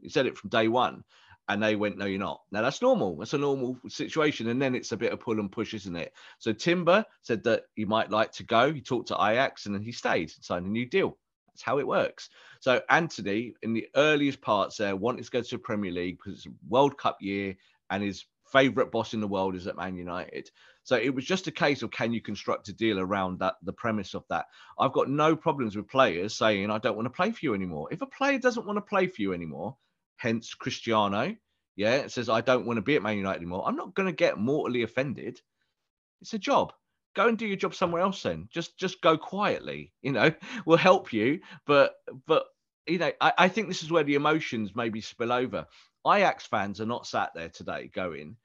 He 0.00 0.10
said 0.10 0.26
it 0.26 0.36
from 0.36 0.50
day 0.50 0.68
one 0.68 1.04
and 1.48 1.62
they 1.62 1.74
went 1.74 1.96
no 1.96 2.04
you're 2.04 2.18
not. 2.18 2.42
Now 2.52 2.60
that's 2.60 2.82
normal. 2.82 3.16
That's 3.16 3.32
a 3.32 3.38
normal 3.38 3.78
situation 3.88 4.48
and 4.48 4.60
then 4.60 4.74
it's 4.74 4.92
a 4.92 4.96
bit 4.96 5.12
of 5.12 5.20
pull 5.20 5.40
and 5.40 5.50
push 5.50 5.72
isn't 5.72 5.96
it? 5.96 6.12
So 6.38 6.52
timber 6.52 7.04
said 7.22 7.44
that 7.44 7.62
he 7.74 7.86
might 7.86 8.10
like 8.10 8.32
to 8.32 8.44
go. 8.44 8.72
He 8.74 8.82
talked 8.82 9.08
to 9.08 9.14
ajax 9.14 9.64
and 9.64 9.74
then 9.74 9.82
he 9.82 9.92
stayed 9.92 10.32
and 10.36 10.44
signed 10.44 10.66
a 10.66 10.70
new 10.70 10.84
deal 10.84 11.16
that's 11.56 11.62
how 11.62 11.78
it 11.78 11.86
works. 11.86 12.28
So 12.60 12.82
Antony, 12.90 13.54
in 13.62 13.72
the 13.72 13.88
earliest 13.96 14.42
parts 14.42 14.76
there, 14.76 14.94
wanted 14.94 15.24
to 15.24 15.30
go 15.30 15.40
to 15.40 15.56
the 15.56 15.58
Premier 15.58 15.90
League 15.90 16.18
because 16.18 16.44
it's 16.44 16.54
World 16.68 16.98
Cup 16.98 17.16
year 17.20 17.56
and 17.88 18.02
his 18.02 18.26
favourite 18.52 18.92
boss 18.92 19.14
in 19.14 19.20
the 19.20 19.26
world 19.26 19.56
is 19.56 19.66
at 19.66 19.76
Man 19.76 19.96
United. 19.96 20.50
So 20.84 20.96
it 20.96 21.14
was 21.14 21.24
just 21.24 21.46
a 21.46 21.52
case 21.52 21.82
of 21.82 21.90
can 21.90 22.12
you 22.12 22.20
construct 22.20 22.68
a 22.68 22.74
deal 22.74 23.00
around 23.00 23.38
that, 23.38 23.54
the 23.62 23.72
premise 23.72 24.14
of 24.14 24.24
that. 24.28 24.46
I've 24.78 24.92
got 24.92 25.08
no 25.08 25.34
problems 25.34 25.76
with 25.76 25.88
players 25.88 26.36
saying 26.36 26.70
I 26.70 26.78
don't 26.78 26.94
want 26.94 27.06
to 27.06 27.10
play 27.10 27.32
for 27.32 27.40
you 27.42 27.54
anymore. 27.54 27.88
If 27.90 28.02
a 28.02 28.06
player 28.06 28.38
doesn't 28.38 28.66
want 28.66 28.76
to 28.76 28.82
play 28.82 29.06
for 29.06 29.22
you 29.22 29.32
anymore, 29.32 29.76
hence 30.16 30.52
Cristiano, 30.52 31.34
yeah, 31.74 31.94
it 31.96 32.12
says 32.12 32.28
I 32.28 32.42
don't 32.42 32.66
want 32.66 32.76
to 32.76 32.82
be 32.82 32.96
at 32.96 33.02
Man 33.02 33.16
United 33.16 33.38
anymore. 33.38 33.64
I'm 33.66 33.76
not 33.76 33.94
going 33.94 34.08
to 34.08 34.12
get 34.12 34.36
mortally 34.36 34.82
offended. 34.82 35.40
It's 36.20 36.34
a 36.34 36.38
job 36.38 36.74
go 37.16 37.26
and 37.26 37.38
do 37.38 37.46
your 37.46 37.56
job 37.56 37.74
somewhere 37.74 38.02
else 38.02 38.22
then. 38.22 38.48
Just 38.52 38.78
just 38.78 39.00
go 39.00 39.18
quietly 39.18 39.92
you 40.02 40.12
know 40.12 40.30
we'll 40.66 40.78
help 40.78 41.12
you 41.12 41.40
but 41.66 41.94
but 42.26 42.44
you 42.86 42.98
know 42.98 43.10
I, 43.20 43.32
I 43.38 43.48
think 43.48 43.66
this 43.66 43.82
is 43.82 43.90
where 43.90 44.04
the 44.04 44.14
emotions 44.14 44.76
maybe 44.76 45.00
spill 45.00 45.32
over. 45.32 45.66
Ajax 46.06 46.46
fans 46.46 46.80
are 46.80 46.86
not 46.86 47.06
sat 47.06 47.32
there 47.34 47.48
today 47.48 47.90
going 47.92 48.36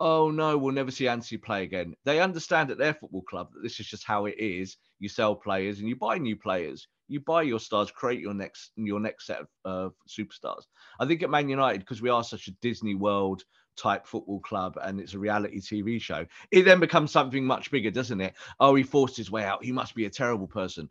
oh 0.00 0.30
no 0.30 0.58
we'll 0.58 0.74
never 0.74 0.90
see 0.90 1.08
Antony 1.08 1.38
play 1.38 1.62
again. 1.62 1.94
They 2.04 2.20
understand 2.20 2.70
at 2.70 2.78
their 2.78 2.94
football 2.94 3.22
club 3.22 3.48
that 3.54 3.62
this 3.62 3.80
is 3.80 3.86
just 3.86 4.04
how 4.04 4.26
it 4.26 4.36
is. 4.38 4.76
You 4.98 5.08
sell 5.08 5.34
players 5.34 5.78
and 5.78 5.88
you 5.88 5.96
buy 5.96 6.18
new 6.18 6.36
players. 6.36 6.88
You 7.08 7.20
buy 7.20 7.42
your 7.42 7.60
stars 7.60 7.90
create 7.90 8.20
your 8.20 8.34
next 8.34 8.72
your 8.76 9.00
next 9.00 9.26
set 9.26 9.40
of 9.40 9.46
uh, 9.64 9.88
superstars. 10.08 10.62
I 11.00 11.06
think 11.06 11.22
at 11.22 11.30
man 11.30 11.48
united 11.48 11.80
because 11.80 12.02
we 12.02 12.10
are 12.10 12.24
such 12.24 12.48
a 12.48 12.56
disney 12.60 12.94
world 12.94 13.44
type 13.78 14.06
football 14.06 14.40
club 14.40 14.78
and 14.82 15.00
it's 15.00 15.14
a 15.14 15.18
reality 15.18 15.60
TV 15.60 16.00
show, 16.00 16.26
it 16.50 16.64
then 16.64 16.80
becomes 16.80 17.12
something 17.12 17.44
much 17.44 17.70
bigger, 17.70 17.90
doesn't 17.90 18.20
it? 18.20 18.34
Oh, 18.60 18.74
he 18.74 18.82
forced 18.82 19.16
his 19.16 19.30
way 19.30 19.44
out. 19.44 19.64
He 19.64 19.72
must 19.72 19.94
be 19.94 20.06
a 20.06 20.10
terrible 20.10 20.46
person. 20.46 20.90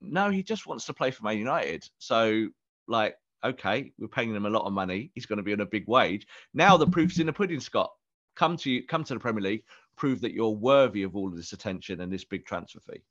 No, 0.00 0.30
he 0.30 0.42
just 0.42 0.66
wants 0.66 0.84
to 0.86 0.94
play 0.94 1.10
for 1.10 1.24
Man 1.24 1.38
United. 1.38 1.88
So, 1.98 2.48
like, 2.86 3.16
okay, 3.44 3.92
we're 3.98 4.08
paying 4.08 4.34
him 4.34 4.46
a 4.46 4.50
lot 4.50 4.66
of 4.66 4.72
money. 4.72 5.10
He's 5.14 5.26
going 5.26 5.38
to 5.38 5.42
be 5.42 5.52
on 5.52 5.60
a 5.60 5.66
big 5.66 5.86
wage. 5.86 6.26
Now 6.54 6.76
the 6.76 6.86
proof's 6.86 7.18
in 7.18 7.26
the 7.26 7.32
pudding, 7.32 7.60
Scott. 7.60 7.92
Come 8.34 8.56
to 8.58 8.70
you, 8.70 8.86
come 8.86 9.04
to 9.04 9.14
the 9.14 9.20
Premier 9.20 9.42
League, 9.42 9.64
prove 9.96 10.20
that 10.22 10.32
you're 10.32 10.50
worthy 10.50 11.02
of 11.02 11.16
all 11.16 11.28
of 11.28 11.36
this 11.36 11.52
attention 11.52 12.00
and 12.00 12.12
this 12.12 12.24
big 12.24 12.46
transfer 12.46 12.80
fee. 12.80 13.02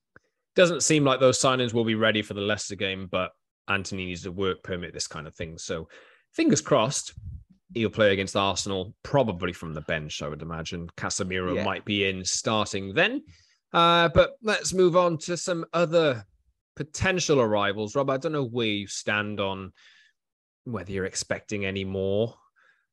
Doesn't 0.55 0.83
seem 0.83 1.03
like 1.05 1.19
those 1.19 1.39
signings 1.39 1.73
will 1.73 1.85
be 1.85 1.95
ready 1.95 2.21
for 2.21 2.33
the 2.33 2.41
Leicester 2.41 2.75
game, 2.75 3.07
but 3.09 3.31
Antony 3.67 4.05
needs 4.05 4.25
a 4.25 4.31
work 4.31 4.63
permit, 4.63 4.93
this 4.93 5.07
kind 5.07 5.27
of 5.27 5.35
thing. 5.35 5.57
So, 5.57 5.87
fingers 6.33 6.61
crossed 6.61 7.13
he'll 7.73 7.89
play 7.89 8.13
against 8.13 8.35
Arsenal, 8.35 8.93
probably 9.03 9.53
from 9.53 9.73
the 9.73 9.81
bench, 9.81 10.21
I 10.21 10.27
would 10.27 10.41
imagine. 10.41 10.87
Casemiro 10.97 11.55
yeah. 11.55 11.63
might 11.63 11.85
be 11.85 12.05
in 12.05 12.23
starting 12.25 12.93
then. 12.93 13.23
Uh, 13.73 14.09
but 14.09 14.31
let's 14.41 14.73
move 14.73 14.97
on 14.97 15.17
to 15.19 15.37
some 15.37 15.65
other 15.73 16.25
potential 16.75 17.39
arrivals. 17.39 17.95
Rob, 17.95 18.09
I 18.09 18.17
don't 18.17 18.33
know 18.33 18.45
where 18.45 18.67
you 18.67 18.87
stand 18.87 19.39
on 19.39 19.71
whether 20.65 20.91
you're 20.91 21.05
expecting 21.05 21.65
any 21.65 21.83
more. 21.83 22.35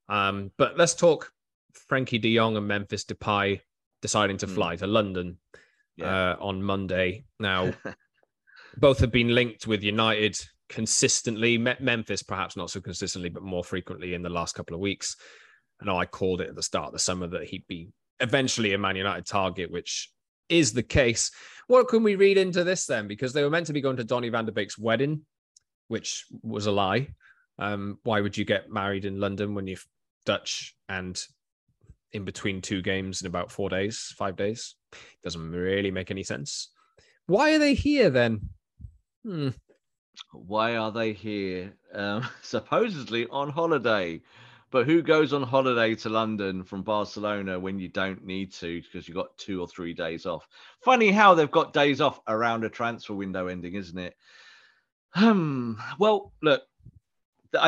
Um, 0.09 0.51
but 0.57 0.79
let's 0.79 0.95
talk 0.95 1.33
Frenkie 1.91 2.21
de 2.21 2.35
Jong 2.37 2.57
and 2.57 2.67
Memphis 2.67 3.05
Depay 3.05 3.61
deciding 4.01 4.39
to 4.39 4.47
hmm. 4.47 4.55
fly 4.55 4.77
mm. 4.77 4.79
to 4.79 4.87
London 4.87 5.39
yeah. 5.97 6.33
uh, 6.33 6.37
on 6.41 6.63
Monday. 6.63 7.25
Now, 7.39 7.73
both 8.77 9.01
have 9.01 9.13
been 9.13 9.35
linked 9.35 9.67
with 9.67 9.83
United 9.83 10.39
consistently. 10.69 11.59
Me- 11.59 11.75
Memphis, 11.81 12.23
perhaps 12.23 12.57
not 12.57 12.71
so 12.71 12.81
consistently, 12.81 13.29
but 13.29 13.43
more 13.43 13.65
frequently 13.65 14.15
in 14.15 14.23
the 14.23 14.29
last 14.29 14.55
couple 14.55 14.75
of 14.75 14.81
weeks. 14.81 15.17
Know 15.83 15.97
I 15.97 16.07
called 16.07 16.41
it 16.41 16.49
at 16.49 16.57
the 16.57 16.63
start 16.63 16.89
of 16.89 16.93
the 16.93 16.99
summer 16.99 17.29
that 17.29 17.45
he'd 17.45 17.67
be 17.69 17.89
eventually 18.21 18.75
a 18.75 18.79
Man 18.79 18.97
United 18.97 19.27
target, 19.27 19.71
which 19.71 20.11
is 20.49 20.73
the 20.73 20.83
case. 20.83 21.31
What 21.69 21.89
can 21.89 22.03
we 22.03 22.17
read 22.17 22.37
into 22.37 22.65
this 22.65 22.87
then? 22.87 23.07
Because 23.07 23.33
they 23.33 23.45
were 23.45 23.51
meant 23.51 23.67
to 23.67 23.73
be 23.73 23.81
going 23.81 23.97
to 23.99 24.05
Donny 24.05 24.29
van 24.29 24.45
der 24.45 24.53
Beek's 24.53 24.79
wedding, 24.79 25.23
which 25.87 26.25
was 26.43 26.67
a 26.67 26.73
lie. 26.73 27.09
Um, 27.59 27.99
why 28.03 28.21
would 28.21 28.37
you 28.37 28.45
get 28.45 28.71
married 28.71 29.05
in 29.05 29.21
London 29.21 29.55
when 29.55 29.67
you're 29.67 29.79
Dutch 30.25 30.75
and 30.89 31.21
in 32.13 32.25
between 32.25 32.61
two 32.61 32.83
games 32.83 33.21
in 33.21 33.27
about 33.27 33.53
four 33.53 33.69
days, 33.69 34.13
five 34.17 34.37
days? 34.37 34.75
Doesn't 35.23 35.51
really 35.51 35.91
make 35.91 36.11
any 36.11 36.25
sense. 36.25 36.71
Why 37.27 37.55
are 37.55 37.59
they 37.59 37.75
here 37.75 38.11
then? 38.11 38.49
Hmm 39.25 39.51
why 40.33 40.77
are 40.77 40.93
they 40.93 41.13
here? 41.13 41.75
Um, 41.93 42.29
supposedly 42.43 43.27
on 43.31 43.51
holiday. 43.51 44.21
But 44.71 44.85
who 44.85 45.01
goes 45.01 45.33
on 45.33 45.43
holiday 45.43 45.95
to 45.95 46.11
London 46.11 46.63
from 46.63 46.83
Barcelona 46.83 47.59
when 47.59 47.79
you 47.79 47.89
don't 47.89 48.27
need 48.27 48.53
to 48.55 48.83
because 48.83 49.09
you've 49.09 49.17
got 49.17 49.37
two 49.39 49.63
or 49.63 49.67
three 49.67 49.95
days 49.95 50.27
off? 50.27 50.47
Funny 50.85 51.11
how 51.11 51.35
they've 51.35 51.51
got 51.51 51.73
days 51.73 52.03
off 52.03 52.21
around 52.29 52.65
a 52.65 52.69
transfer 52.69 53.15
window 53.15 53.47
ending, 53.47 53.75
isn't 53.75 53.99
it? 53.99 54.15
Hmm. 55.11 55.75
Well, 55.99 56.33
look, 56.43 56.63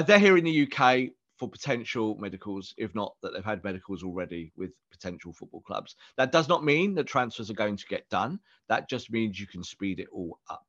they're 0.07 0.19
here 0.19 0.37
in 0.37 0.45
the 0.45 0.71
UK 0.71 1.11
for 1.39 1.49
potential 1.49 2.17
medicals, 2.21 2.75
if 2.77 2.95
not 2.95 3.15
that 3.23 3.33
they've 3.33 3.43
had 3.43 3.65
medicals 3.65 4.03
already 4.03 4.53
with 4.59 4.73
potential 4.91 5.33
football 5.33 5.63
clubs. 5.63 5.97
That 6.19 6.33
does 6.33 6.49
not 6.49 6.65
mean 6.65 6.95
that 6.97 7.07
transfers 7.07 7.49
are 7.49 7.55
going 7.55 7.79
to 7.79 7.87
get 7.87 8.07
done. 8.11 8.39
That 8.69 8.91
just 8.91 9.11
means 9.11 9.41
you 9.41 9.47
can 9.47 9.65
speed 9.65 10.01
it 10.01 10.09
all 10.13 10.39
up. 10.51 10.67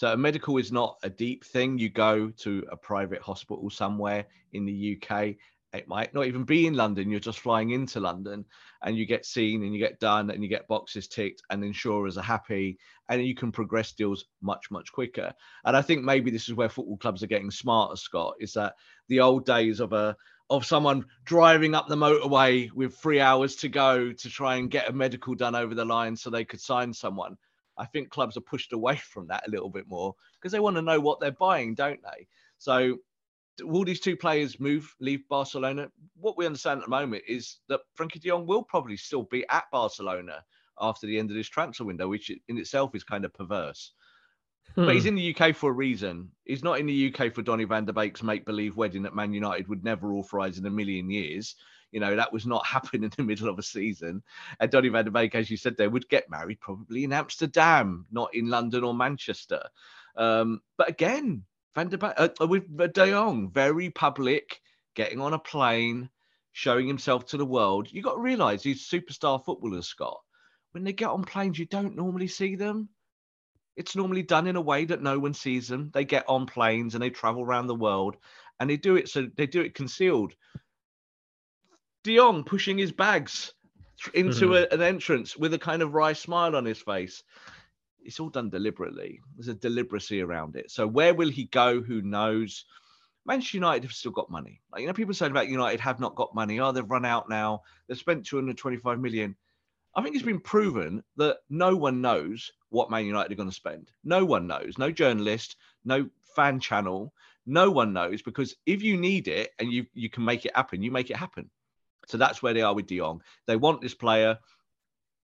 So 0.00 0.10
a 0.10 0.16
medical 0.16 0.56
is 0.56 0.72
not 0.72 0.96
a 1.02 1.10
deep 1.10 1.44
thing. 1.44 1.76
You 1.76 1.90
go 1.90 2.30
to 2.30 2.66
a 2.72 2.76
private 2.78 3.20
hospital 3.20 3.68
somewhere 3.68 4.24
in 4.54 4.64
the 4.64 4.96
UK 4.96 5.36
it 5.74 5.86
might 5.86 6.14
not 6.14 6.24
even 6.24 6.44
be 6.44 6.66
in 6.66 6.72
London. 6.72 7.10
You're 7.10 7.20
just 7.20 7.40
flying 7.40 7.70
into 7.70 8.00
London 8.00 8.46
and 8.82 8.96
you 8.96 9.04
get 9.04 9.26
seen 9.26 9.62
and 9.62 9.74
you 9.74 9.78
get 9.78 10.00
done 10.00 10.30
and 10.30 10.42
you 10.42 10.48
get 10.48 10.66
boxes 10.68 11.06
ticked 11.06 11.42
and 11.50 11.62
insurers 11.62 12.16
are 12.16 12.22
happy 12.22 12.78
and 13.10 13.22
you 13.22 13.34
can 13.34 13.52
progress 13.52 13.92
deals 13.92 14.24
much, 14.40 14.70
much 14.70 14.90
quicker. 14.90 15.34
And 15.66 15.76
I 15.76 15.82
think 15.82 16.02
maybe 16.02 16.30
this 16.30 16.48
is 16.48 16.54
where 16.54 16.70
football 16.70 16.96
clubs 16.96 17.22
are 17.22 17.28
getting 17.28 17.50
smarter, 17.50 17.96
Scott, 17.96 18.36
is 18.40 18.54
that 18.54 18.76
the 19.08 19.20
old 19.20 19.44
days 19.44 19.80
of 19.80 19.92
a 19.92 20.16
of 20.48 20.64
someone 20.64 21.04
driving 21.26 21.74
up 21.74 21.88
the 21.88 21.94
motorway 21.94 22.72
with 22.72 22.96
three 22.96 23.20
hours 23.20 23.54
to 23.56 23.68
go 23.68 24.12
to 24.12 24.30
try 24.30 24.56
and 24.56 24.70
get 24.70 24.88
a 24.88 24.92
medical 24.92 25.34
done 25.34 25.54
over 25.54 25.76
the 25.76 25.84
line 25.84 26.16
so 26.16 26.30
they 26.30 26.44
could 26.46 26.60
sign 26.62 26.90
someone. 26.92 27.36
I 27.80 27.86
think 27.86 28.10
clubs 28.10 28.36
are 28.36 28.42
pushed 28.42 28.72
away 28.72 28.96
from 29.12 29.26
that 29.28 29.46
a 29.46 29.50
little 29.50 29.70
bit 29.70 29.88
more 29.88 30.14
because 30.34 30.52
they 30.52 30.60
want 30.60 30.76
to 30.76 30.82
know 30.82 31.00
what 31.00 31.20
they're 31.20 31.32
buying, 31.32 31.74
don't 31.74 32.02
they? 32.02 32.26
So 32.58 32.98
will 33.62 33.84
these 33.84 34.00
two 34.00 34.16
players 34.16 34.60
move, 34.60 34.94
leave 35.00 35.26
Barcelona? 35.28 35.90
What 36.16 36.36
we 36.36 36.46
understand 36.46 36.80
at 36.80 36.84
the 36.84 36.90
moment 36.90 37.24
is 37.26 37.58
that 37.68 37.80
Frenkie 37.98 38.20
de 38.20 38.28
Jong 38.28 38.46
will 38.46 38.62
probably 38.62 38.96
still 38.96 39.24
be 39.24 39.44
at 39.48 39.64
Barcelona 39.72 40.44
after 40.80 41.06
the 41.06 41.18
end 41.18 41.30
of 41.30 41.36
this 41.36 41.48
transfer 41.48 41.84
window, 41.84 42.08
which 42.08 42.30
in 42.30 42.58
itself 42.58 42.94
is 42.94 43.04
kind 43.04 43.24
of 43.24 43.34
perverse. 43.34 43.92
Hmm. 44.74 44.86
But 44.86 44.94
he's 44.94 45.04
hmm. 45.04 45.08
in 45.08 45.14
the 45.16 45.34
UK 45.34 45.54
for 45.54 45.70
a 45.70 45.74
reason. 45.74 46.30
He's 46.44 46.62
not 46.62 46.78
in 46.78 46.86
the 46.86 47.14
UK 47.14 47.34
for 47.34 47.42
Donny 47.42 47.64
van 47.64 47.84
der 47.84 47.92
Beek's 47.92 48.22
make 48.22 48.44
believe 48.44 48.76
wedding 48.76 49.02
that 49.02 49.14
Man 49.14 49.32
United 49.32 49.68
would 49.68 49.84
never 49.84 50.12
authorise 50.12 50.58
in 50.58 50.66
a 50.66 50.70
million 50.70 51.10
years. 51.10 51.56
You 51.92 52.00
know, 52.00 52.16
that 52.16 52.32
was 52.32 52.46
not 52.46 52.66
happening 52.74 53.04
in 53.04 53.12
the 53.16 53.22
middle 53.22 53.48
of 53.48 53.58
a 53.58 53.62
season. 53.62 54.22
And 54.58 54.70
Donny 54.70 54.88
van 54.88 55.04
der 55.04 55.10
Beek, 55.10 55.34
as 55.34 55.50
you 55.50 55.56
said, 55.56 55.76
they 55.76 55.88
would 55.88 56.08
get 56.08 56.30
married 56.30 56.60
probably 56.60 57.04
in 57.04 57.12
Amsterdam, 57.12 58.06
not 58.10 58.34
in 58.34 58.48
London 58.48 58.84
or 58.84 58.94
Manchester. 58.94 59.62
Um, 60.16 60.60
but 60.76 60.88
again, 60.88 61.44
Van 61.74 61.88
der 61.88 61.98
Beek, 61.98 62.12
uh, 62.16 62.28
uh 62.40 62.46
with 62.46 62.76
De 62.92 63.10
Jong, 63.10 63.50
very 63.50 63.90
public, 63.90 64.60
getting 64.94 65.20
on 65.20 65.34
a 65.34 65.38
plane, 65.38 66.10
showing 66.52 66.86
himself 66.86 67.26
to 67.26 67.36
the 67.36 67.46
world. 67.46 67.88
You 67.90 68.02
got 68.02 68.14
to 68.14 68.20
realise 68.20 68.62
these 68.62 68.88
superstar 68.88 69.44
footballers, 69.44 69.86
Scott. 69.86 70.20
When 70.72 70.84
they 70.84 70.92
get 70.92 71.10
on 71.10 71.24
planes, 71.24 71.58
you 71.58 71.66
don't 71.66 71.96
normally 71.96 72.28
see 72.28 72.56
them. 72.56 72.88
It's 73.76 73.96
normally 73.96 74.22
done 74.22 74.46
in 74.46 74.56
a 74.56 74.60
way 74.60 74.84
that 74.84 75.02
no 75.02 75.18
one 75.18 75.32
sees 75.32 75.68
them. 75.68 75.90
They 75.94 76.04
get 76.04 76.28
on 76.28 76.46
planes 76.46 76.94
and 76.94 77.02
they 77.02 77.10
travel 77.10 77.42
around 77.42 77.66
the 77.66 77.74
world, 77.74 78.16
and 78.58 78.68
they 78.68 78.76
do 78.76 78.96
it 78.96 79.08
so 79.08 79.28
they 79.36 79.46
do 79.46 79.62
it 79.62 79.74
concealed. 79.74 80.34
De 82.02 82.16
Jong 82.16 82.44
pushing 82.44 82.78
his 82.78 82.92
bags 82.92 83.52
into 84.14 84.46
mm-hmm. 84.46 84.72
a, 84.72 84.74
an 84.74 84.82
entrance 84.82 85.36
with 85.36 85.52
a 85.54 85.58
kind 85.58 85.82
of 85.82 85.92
wry 85.94 86.12
smile 86.12 86.56
on 86.56 86.64
his 86.64 86.80
face 86.80 87.22
it's 88.04 88.20
all 88.20 88.30
done 88.30 88.50
deliberately. 88.50 89.20
There's 89.36 89.48
a 89.48 89.54
deliberacy 89.54 90.24
around 90.24 90.56
it. 90.56 90.70
So 90.70 90.86
where 90.86 91.14
will 91.14 91.28
he 91.28 91.44
go? 91.44 91.80
Who 91.80 92.02
knows? 92.02 92.64
Manchester 93.26 93.58
United 93.58 93.84
have 93.84 93.92
still 93.92 94.12
got 94.12 94.30
money. 94.30 94.60
Like 94.72 94.82
you 94.82 94.86
know, 94.86 94.92
people 94.92 95.14
saying 95.14 95.30
about 95.30 95.48
United 95.48 95.80
have 95.80 96.00
not 96.00 96.16
got 96.16 96.34
money. 96.34 96.58
Oh, 96.60 96.72
they've 96.72 96.88
run 96.88 97.04
out 97.04 97.28
now. 97.28 97.62
They've 97.86 97.98
spent 97.98 98.26
225 98.26 98.98
million. 98.98 99.36
I 99.94 100.02
think 100.02 100.14
it's 100.14 100.24
been 100.24 100.40
proven 100.40 101.02
that 101.16 101.38
no 101.48 101.76
one 101.76 102.00
knows 102.00 102.52
what 102.70 102.90
Man 102.90 103.06
United 103.06 103.32
are 103.32 103.36
going 103.36 103.48
to 103.48 103.54
spend. 103.54 103.90
No 104.04 104.24
one 104.24 104.46
knows. 104.46 104.78
No 104.78 104.90
journalist, 104.90 105.56
no 105.84 106.08
fan 106.36 106.60
channel. 106.60 107.12
No 107.44 107.70
one 107.70 107.92
knows 107.92 108.22
because 108.22 108.54
if 108.66 108.82
you 108.82 108.96
need 108.96 109.26
it 109.28 109.50
and 109.58 109.72
you 109.72 109.86
you 109.92 110.08
can 110.08 110.24
make 110.24 110.46
it 110.46 110.56
happen, 110.56 110.82
you 110.82 110.90
make 110.90 111.10
it 111.10 111.16
happen. 111.16 111.50
So 112.10 112.18
that's 112.18 112.42
where 112.42 112.52
they 112.52 112.62
are 112.62 112.74
with 112.74 112.86
De 112.86 112.98
Jong. 112.98 113.22
They 113.46 113.56
want 113.56 113.80
this 113.80 113.94
player. 113.94 114.38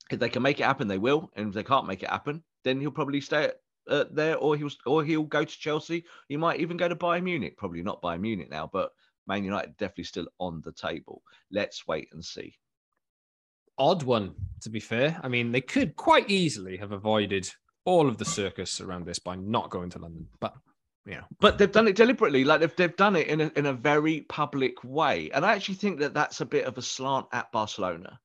If 0.10 0.20
they 0.20 0.30
can 0.30 0.42
make 0.42 0.60
it 0.60 0.66
happen, 0.66 0.88
they 0.88 0.98
will. 0.98 1.30
And 1.36 1.50
if 1.50 1.54
they 1.54 1.64
can't 1.64 1.88
make 1.88 2.04
it 2.04 2.10
happen, 2.10 2.44
then 2.64 2.80
he'll 2.80 2.92
probably 2.92 3.22
stay 3.22 3.52
uh, 3.90 4.06
there, 4.12 4.38
or 4.38 4.56
he'll 4.56 4.70
or 4.86 5.04
he'll 5.04 5.24
go 5.24 5.44
to 5.44 5.60
Chelsea. 5.60 6.06
He 6.30 6.38
might 6.38 6.60
even 6.60 6.78
go 6.78 6.88
to 6.88 6.96
Bayern 6.96 7.24
Munich. 7.24 7.58
Probably 7.58 7.82
not 7.82 8.02
Bayern 8.02 8.22
Munich 8.22 8.50
now, 8.50 8.70
but 8.72 8.92
Man 9.28 9.44
United 9.44 9.78
definitely 9.78 10.06
still 10.06 10.28
on 10.40 10.62
the 10.64 10.72
table. 10.72 11.22
Let's 11.52 11.86
wait 11.88 12.10
and 12.14 12.24
see. 12.24 12.56
Odd 13.78 14.04
one, 14.04 14.36
to 14.62 14.70
be 14.70 14.80
fair. 14.80 15.20
I 15.24 15.28
mean, 15.28 15.52
they 15.52 15.62
could 15.62 15.96
quite 15.96 16.30
easily 16.30 16.78
have 16.78 16.92
avoided 16.92 17.50
all 17.86 18.08
of 18.08 18.18
the 18.18 18.26
circus 18.26 18.82
around 18.82 19.06
this 19.06 19.20
by 19.20 19.36
not 19.36 19.70
going 19.70 19.90
to 19.92 20.00
London, 20.00 20.28
but 20.40 20.54
yeah. 21.10 21.22
But 21.40 21.58
they've 21.58 21.72
done 21.72 21.88
it 21.88 21.96
deliberately. 21.96 22.44
Like 22.44 22.62
they've, 22.62 22.76
they've 22.76 22.96
done 22.96 23.16
it 23.16 23.28
in 23.28 23.42
a, 23.42 23.52
in 23.56 23.66
a 23.66 23.74
very 23.74 24.22
public 24.22 24.84
way. 24.84 25.32
And 25.34 25.46
I 25.46 25.54
actually 25.54 25.76
think 25.76 26.00
that 26.00 26.14
that's 26.14 26.42
a 26.42 26.46
bit 26.46 26.66
of 26.66 26.78
a 26.78 26.82
slant 26.82 27.28
at 27.32 27.52
Barcelona. 27.52 28.20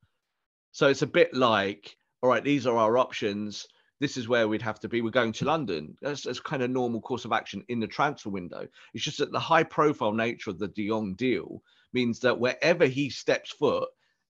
So 0.73 0.89
it's 0.89 1.03
a 1.03 1.07
bit 1.07 1.33
like, 1.35 1.97
all 2.23 2.29
right, 2.29 2.45
these 2.45 2.67
are 2.67 2.77
our 2.77 2.99
options 2.99 3.67
this 4.01 4.17
is 4.17 4.29
where 4.29 4.49
we'd 4.49 4.63
have 4.63 4.81
to 4.81 4.89
be. 4.89 5.01
We're 5.01 5.11
going 5.11 5.33
to 5.33 5.45
London. 5.45 5.97
That's, 6.03 6.25
that's 6.25 6.41
kind 6.41 6.63
of 6.63 6.71
normal 6.71 7.01
course 7.01 7.25
of 7.25 7.33
action 7.33 7.65
in 7.69 7.81
the 7.81 7.87
transfer 7.87 8.31
window. 8.31 8.67
It's 8.93 9.05
just 9.05 9.19
that 9.19 9.33
the 9.33 9.41
high 9.41 9.63
profile 9.63 10.13
nature 10.13 10.51
of 10.51 10.59
the 10.59 10.69
De 10.69 10.89
Jong 10.89 11.15
deal 11.15 11.63
means 11.93 12.21
that 12.21 12.39
wherever 12.39 12.87
he 12.87 13.09
steps 13.09 13.53
foot, 13.53 13.89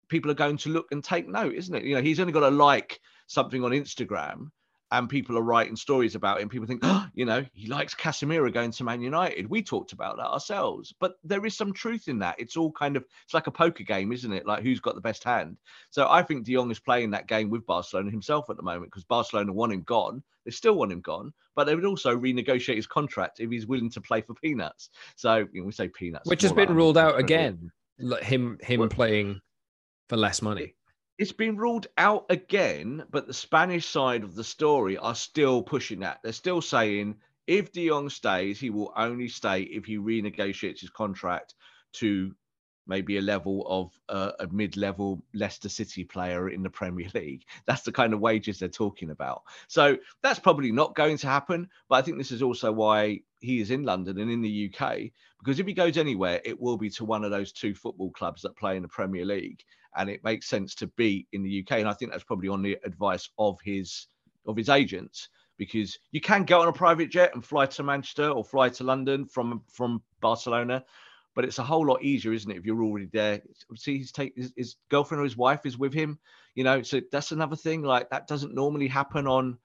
people 0.08 0.30
are 0.30 0.34
going 0.34 0.56
to 0.56 0.70
look 0.70 0.86
and 0.90 1.04
take 1.04 1.28
note, 1.28 1.54
isn't 1.54 1.74
it? 1.74 1.84
You 1.84 1.94
know, 1.94 2.02
he's 2.02 2.18
only 2.20 2.32
got 2.32 2.40
to 2.40 2.50
like 2.50 3.00
something 3.26 3.62
on 3.62 3.70
Instagram 3.70 4.50
and 4.92 5.08
people 5.08 5.38
are 5.38 5.42
writing 5.42 5.76
stories 5.76 6.14
about 6.14 6.40
him. 6.40 6.48
People 6.48 6.66
think, 6.66 6.80
oh, 6.82 7.06
you 7.14 7.24
know, 7.24 7.44
he 7.52 7.68
likes 7.68 7.94
Casemiro 7.94 8.52
going 8.52 8.72
to 8.72 8.84
Man 8.84 9.00
United. 9.00 9.48
We 9.48 9.62
talked 9.62 9.92
about 9.92 10.16
that 10.16 10.26
ourselves, 10.26 10.92
but 10.98 11.14
there 11.22 11.44
is 11.46 11.56
some 11.56 11.72
truth 11.72 12.08
in 12.08 12.18
that. 12.20 12.36
It's 12.38 12.56
all 12.56 12.72
kind 12.72 12.96
of, 12.96 13.04
it's 13.24 13.34
like 13.34 13.46
a 13.46 13.52
poker 13.52 13.84
game, 13.84 14.12
isn't 14.12 14.32
it? 14.32 14.46
Like 14.46 14.62
who's 14.62 14.80
got 14.80 14.96
the 14.96 15.00
best 15.00 15.22
hand. 15.22 15.58
So 15.90 16.08
I 16.08 16.22
think 16.22 16.44
De 16.44 16.54
Jong 16.54 16.70
is 16.70 16.80
playing 16.80 17.10
that 17.12 17.28
game 17.28 17.50
with 17.50 17.66
Barcelona 17.66 18.10
himself 18.10 18.50
at 18.50 18.56
the 18.56 18.62
moment 18.62 18.90
because 18.90 19.04
Barcelona 19.04 19.52
want 19.52 19.72
him 19.72 19.82
gone. 19.82 20.22
They 20.44 20.50
still 20.50 20.74
want 20.74 20.90
him 20.90 21.02
gone, 21.02 21.32
but 21.54 21.64
they 21.64 21.74
would 21.74 21.84
also 21.84 22.16
renegotiate 22.16 22.76
his 22.76 22.86
contract 22.86 23.40
if 23.40 23.50
he's 23.50 23.66
willing 23.66 23.90
to 23.90 24.00
play 24.00 24.22
for 24.22 24.34
peanuts. 24.34 24.90
So 25.14 25.46
you 25.52 25.60
know, 25.60 25.66
we 25.66 25.72
say 25.72 25.88
peanuts, 25.88 26.28
which 26.28 26.42
has 26.42 26.52
been 26.52 26.68
like 26.68 26.76
ruled 26.76 26.98
out 26.98 27.18
again. 27.18 27.70
Him, 28.22 28.56
him 28.62 28.80
well, 28.80 28.88
playing 28.88 29.42
for 30.08 30.16
less 30.16 30.40
money 30.40 30.74
it's 31.20 31.32
been 31.32 31.58
ruled 31.58 31.86
out 31.98 32.24
again, 32.30 33.04
but 33.10 33.26
the 33.26 33.34
Spanish 33.34 33.86
side 33.86 34.24
of 34.24 34.34
the 34.34 34.42
story 34.42 34.96
are 34.96 35.14
still 35.14 35.62
pushing 35.62 36.00
that. 36.00 36.18
They're 36.22 36.32
still 36.32 36.62
saying 36.62 37.16
if 37.46 37.72
De 37.72 37.88
Jong 37.88 38.08
stays, 38.08 38.58
he 38.58 38.70
will 38.70 38.90
only 38.96 39.28
stay 39.28 39.64
if 39.64 39.84
he 39.84 39.98
renegotiates 39.98 40.80
his 40.80 40.88
contract 40.88 41.56
to 41.92 42.34
maybe 42.86 43.18
a 43.18 43.20
level 43.20 43.66
of 43.68 43.92
uh, 44.08 44.32
a 44.40 44.46
mid-level 44.46 45.22
Leicester 45.34 45.68
City 45.68 46.04
player 46.04 46.48
in 46.48 46.62
the 46.62 46.70
Premier 46.70 47.08
League. 47.14 47.44
That's 47.66 47.82
the 47.82 47.92
kind 47.92 48.14
of 48.14 48.20
wages 48.20 48.58
they're 48.58 48.70
talking 48.70 49.10
about. 49.10 49.42
So 49.68 49.98
that's 50.22 50.38
probably 50.38 50.72
not 50.72 50.94
going 50.94 51.18
to 51.18 51.26
happen. 51.26 51.68
But 51.90 51.96
I 51.96 52.02
think 52.02 52.16
this 52.16 52.32
is 52.32 52.40
also 52.40 52.72
why 52.72 53.20
he 53.40 53.60
is 53.60 53.70
in 53.70 53.82
London 53.82 54.18
and 54.18 54.30
in 54.30 54.40
the 54.40 54.72
UK 54.74 55.10
because 55.40 55.58
if 55.58 55.66
he 55.66 55.72
goes 55.72 55.96
anywhere, 55.96 56.40
it 56.44 56.60
will 56.60 56.76
be 56.76 56.90
to 56.90 57.04
one 57.04 57.24
of 57.24 57.30
those 57.30 57.50
two 57.50 57.74
football 57.74 58.10
clubs 58.10 58.42
that 58.42 58.56
play 58.56 58.76
in 58.76 58.82
the 58.82 58.88
Premier 58.88 59.24
League 59.24 59.64
and 59.96 60.08
it 60.08 60.24
makes 60.24 60.48
sense 60.48 60.74
to 60.76 60.86
be 60.88 61.26
in 61.32 61.42
the 61.42 61.60
UK. 61.60 61.78
And 61.78 61.88
I 61.88 61.92
think 61.92 62.10
that's 62.10 62.24
probably 62.24 62.48
on 62.48 62.62
the 62.62 62.78
advice 62.84 63.28
of 63.38 63.58
his 63.64 64.06
of 64.46 64.56
his 64.56 64.68
agents 64.68 65.28
because 65.58 65.98
you 66.10 66.20
can 66.20 66.44
go 66.44 66.62
on 66.62 66.68
a 66.68 66.72
private 66.72 67.10
jet 67.10 67.32
and 67.34 67.44
fly 67.44 67.66
to 67.66 67.82
Manchester 67.82 68.30
or 68.30 68.42
fly 68.42 68.70
to 68.70 68.84
London 68.84 69.26
from 69.26 69.62
from 69.70 70.02
Barcelona, 70.20 70.84
but 71.34 71.44
it's 71.44 71.58
a 71.58 71.62
whole 71.62 71.86
lot 71.86 72.02
easier, 72.02 72.32
isn't 72.32 72.50
it? 72.50 72.56
If 72.56 72.64
you're 72.64 72.82
already 72.82 73.10
there, 73.12 73.42
see 73.76 73.98
his 73.98 74.10
take 74.10 74.32
his, 74.36 74.52
his 74.56 74.76
girlfriend 74.90 75.20
or 75.20 75.24
his 75.24 75.36
wife 75.36 75.66
is 75.66 75.76
with 75.76 75.92
him, 75.92 76.18
you 76.54 76.64
know. 76.64 76.82
So 76.82 77.00
that's 77.12 77.32
another 77.32 77.56
thing. 77.56 77.82
Like 77.82 78.08
that 78.10 78.26
doesn't 78.26 78.54
normally 78.54 78.88
happen 78.88 79.26
on 79.26 79.58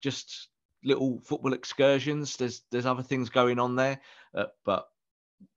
just 0.00 0.48
little 0.82 1.20
football 1.20 1.52
excursions. 1.52 2.36
There's 2.36 2.62
there's 2.70 2.86
other 2.86 3.02
things 3.02 3.28
going 3.28 3.58
on 3.58 3.76
there, 3.76 4.00
uh, 4.34 4.46
but 4.64 4.88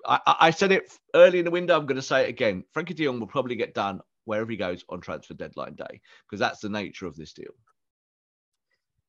I, 0.06 0.20
I, 0.26 0.52
said 0.52 0.72
it 0.72 0.92
early 1.14 1.40
in 1.40 1.46
the 1.46 1.52
window. 1.52 1.78
I'm 1.78 1.86
going 1.86 1.96
to 1.96 2.02
say 2.02 2.24
it 2.24 2.30
again. 2.30 2.64
Frenkie 2.76 2.96
De 2.96 3.06
Jong 3.06 3.20
will 3.20 3.28
probably 3.28 3.56
get 3.56 3.74
done 3.74 4.00
wherever 4.26 4.50
he 4.50 4.58
goes 4.58 4.84
on 4.90 5.02
transfer 5.02 5.34
deadline 5.34 5.76
day 5.76 6.02
because 6.26 6.40
that's 6.40 6.60
the 6.60 6.70
nature 6.70 7.06
of 7.06 7.16
this 7.16 7.34
deal. 7.34 7.52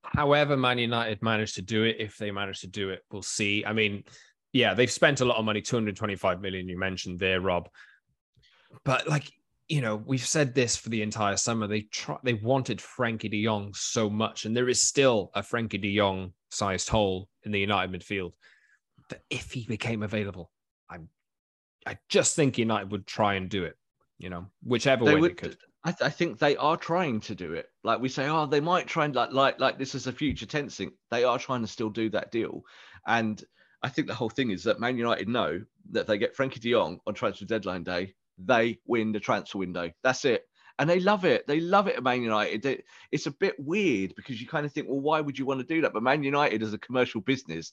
However, 0.05 0.57
Man 0.57 0.79
United 0.79 1.23
managed 1.23 1.55
to 1.57 1.63
do 1.63 1.85
it, 1.85 1.97
if 1.99 2.19
they 2.19 2.31
manage 2.31 2.61
to 2.61 2.67
do 2.67 2.91
it, 2.91 3.03
we'll 3.11 3.23
see. 3.23 3.65
I 3.65 3.73
mean, 3.73 4.05
yeah, 4.53 4.75
they've 4.75 4.91
spent 4.91 5.21
a 5.21 5.25
lot 5.25 5.39
of 5.39 5.45
money, 5.45 5.61
225 5.61 6.41
million. 6.41 6.69
You 6.69 6.79
mentioned 6.79 7.19
there, 7.19 7.41
Rob. 7.41 7.69
But 8.85 9.09
like, 9.09 9.31
you 9.69 9.81
know, 9.81 9.97
we've 9.97 10.27
said 10.27 10.55
this 10.55 10.77
for 10.77 10.91
the 10.91 11.03
entire 11.03 11.37
summer. 11.37 11.67
They 11.67 11.83
try, 11.83 12.19
they 12.23 12.35
wanted 12.35 12.79
Frenkie 12.79 13.31
De 13.31 13.45
Jong 13.45 13.73
so 13.75 14.11
much, 14.11 14.45
and 14.45 14.55
there 14.57 14.69
is 14.69 14.83
still 14.83 15.31
a 15.35 15.41
Frenkie 15.41 15.81
De 15.81 15.97
Jong 15.97 16.35
sized 16.51 16.89
hole 16.89 17.29
in 17.45 17.53
the 17.53 17.61
United 17.61 17.93
midfield. 17.93 18.33
That 19.11 19.23
if 19.31 19.53
he 19.53 19.67
became 19.67 20.03
available, 20.03 20.51
I'm 20.91 21.09
I 21.87 21.99
just 22.09 22.35
think 22.35 22.59
United 22.59 22.91
would 22.91 23.07
try 23.07 23.35
and 23.35 23.49
do 23.49 23.65
it. 23.65 23.77
You 24.19 24.31
know, 24.31 24.47
whichever 24.63 25.05
they 25.05 25.15
way 25.15 25.21
would, 25.21 25.31
they 25.33 25.35
could. 25.35 25.57
I, 25.85 25.91
th- 25.91 26.07
I, 26.07 26.11
think 26.11 26.39
they 26.39 26.57
are 26.57 26.79
trying 26.79 27.21
to 27.21 27.35
do 27.35 27.53
it. 27.53 27.69
Like 27.83 28.01
we 28.01 28.09
say, 28.09 28.29
oh, 28.29 28.47
they 28.47 28.61
might 28.61 28.87
try 28.87 29.05
and 29.05 29.15
like 29.15 29.33
like 29.33 29.61
like 29.61 29.79
this 29.79 29.95
is 29.95 30.07
a 30.07 30.13
future 30.13 30.47
tense 30.47 30.77
thing. 30.77 30.93
They 31.11 31.25
are 31.25 31.39
trying 31.39 31.61
to 31.61 31.67
still 31.67 31.91
do 31.91 32.09
that 32.11 32.31
deal, 32.31 32.63
and 33.07 33.43
I 33.83 33.91
think 33.91 34.09
the 34.09 34.15
whole 34.15 34.31
thing 34.31 34.51
is 34.51 34.65
that 34.65 34.81
Man 34.81 34.97
United 34.97 35.29
know 35.29 35.61
that 35.91 36.07
they 36.07 36.17
get 36.17 36.35
Frenkie 36.35 36.61
De 36.61 36.71
Jong 36.71 37.01
on 37.07 37.13
transfer 37.13 37.45
deadline 37.45 37.83
day, 37.83 38.15
they 38.39 38.79
win 38.87 39.13
the 39.13 39.21
transfer 39.21 39.59
window. 39.59 39.91
That's 40.03 40.25
it. 40.25 40.47
And 40.79 40.89
they 40.89 41.01
love 41.01 41.25
it. 41.25 41.47
They 41.47 41.61
love 41.61 41.87
it 41.87 41.97
at 41.97 42.03
Man 42.03 42.23
United. 42.23 42.83
it's 43.13 43.27
a 43.27 43.31
bit 43.31 43.55
weird 43.59 44.15
because 44.17 44.41
you 44.41 44.49
kind 44.49 44.65
of 44.65 44.73
think, 44.73 44.89
well, 44.89 45.01
why 45.01 45.21
would 45.21 45.39
you 45.39 45.45
want 45.47 45.61
to 45.61 45.67
do 45.67 45.83
that? 45.83 45.93
But 45.93 46.03
Man 46.03 46.23
United, 46.23 46.63
as 46.63 46.73
a 46.73 46.79
commercial 46.79 47.21
business, 47.21 47.73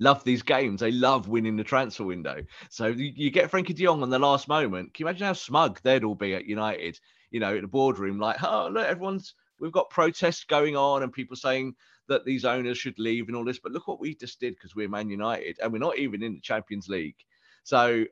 love 0.00 0.24
these 0.24 0.42
games. 0.42 0.80
They 0.80 0.92
love 0.92 1.28
winning 1.28 1.56
the 1.56 1.64
transfer 1.64 2.04
window. 2.04 2.42
So 2.70 2.86
you, 2.86 3.30
get 3.30 3.50
Frenkie 3.50 3.74
de 3.74 3.84
Jong 3.84 4.02
on 4.02 4.10
the 4.10 4.18
last 4.18 4.48
moment. 4.48 4.94
Can 4.94 5.04
you 5.04 5.08
imagine 5.08 5.26
how 5.26 5.32
smug 5.32 5.80
they'd 5.82 6.04
all 6.04 6.14
be 6.14 6.34
at 6.34 6.46
United? 6.46 6.98
You 7.30 7.40
know, 7.40 7.54
in 7.54 7.62
the 7.62 7.68
boardroom, 7.68 8.18
like, 8.18 8.42
oh 8.42 8.68
look, 8.70 8.86
everyone's 8.86 9.34
we've 9.58 9.72
got 9.72 9.90
protests 9.90 10.44
going 10.44 10.76
on 10.76 11.02
and 11.02 11.12
people 11.12 11.36
saying 11.36 11.74
that 12.08 12.24
these 12.24 12.44
owners 12.44 12.76
should 12.76 12.98
leave 12.98 13.28
and 13.28 13.36
all 13.36 13.44
this. 13.44 13.60
But 13.60 13.72
look 13.72 13.86
what 13.86 14.00
we 14.00 14.14
just 14.14 14.40
did 14.40 14.54
because 14.54 14.74
we're 14.74 14.88
Man 14.88 15.08
United 15.08 15.58
and 15.62 15.72
we're 15.72 15.78
not 15.78 15.98
even 15.98 16.22
in 16.22 16.34
the 16.34 16.40
Champions 16.40 16.88
League. 16.88 17.16
So 17.62 18.04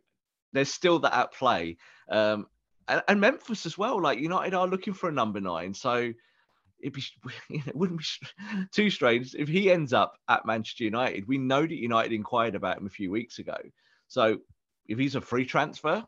there's 0.52 0.72
still 0.72 1.00
that 1.00 1.14
at 1.14 1.34
play. 1.34 1.76
Um, 2.08 2.46
and, 2.88 3.02
and 3.08 3.20
Memphis 3.20 3.66
as 3.66 3.76
well. 3.76 4.00
Like 4.00 4.20
United 4.20 4.54
are 4.54 4.66
looking 4.66 4.94
for 4.94 5.08
a 5.08 5.12
number 5.12 5.40
nine. 5.40 5.74
So 5.74 6.12
it'd 6.80 6.92
be 6.92 7.02
it 7.50 7.76
wouldn't 7.76 8.00
be 8.00 8.26
too 8.72 8.90
strange 8.90 9.34
if 9.34 9.48
he 9.48 9.70
ends 9.70 9.92
up 9.92 10.16
at 10.28 10.46
Manchester 10.46 10.84
United. 10.84 11.28
We 11.28 11.38
know 11.38 11.62
that 11.62 11.72
United 11.72 12.12
inquired 12.12 12.54
about 12.54 12.78
him 12.78 12.86
a 12.86 12.90
few 12.90 13.10
weeks 13.10 13.38
ago. 13.38 13.56
So 14.08 14.38
if 14.86 14.98
he's 14.98 15.14
a 15.14 15.20
free 15.20 15.44
transfer, 15.44 16.04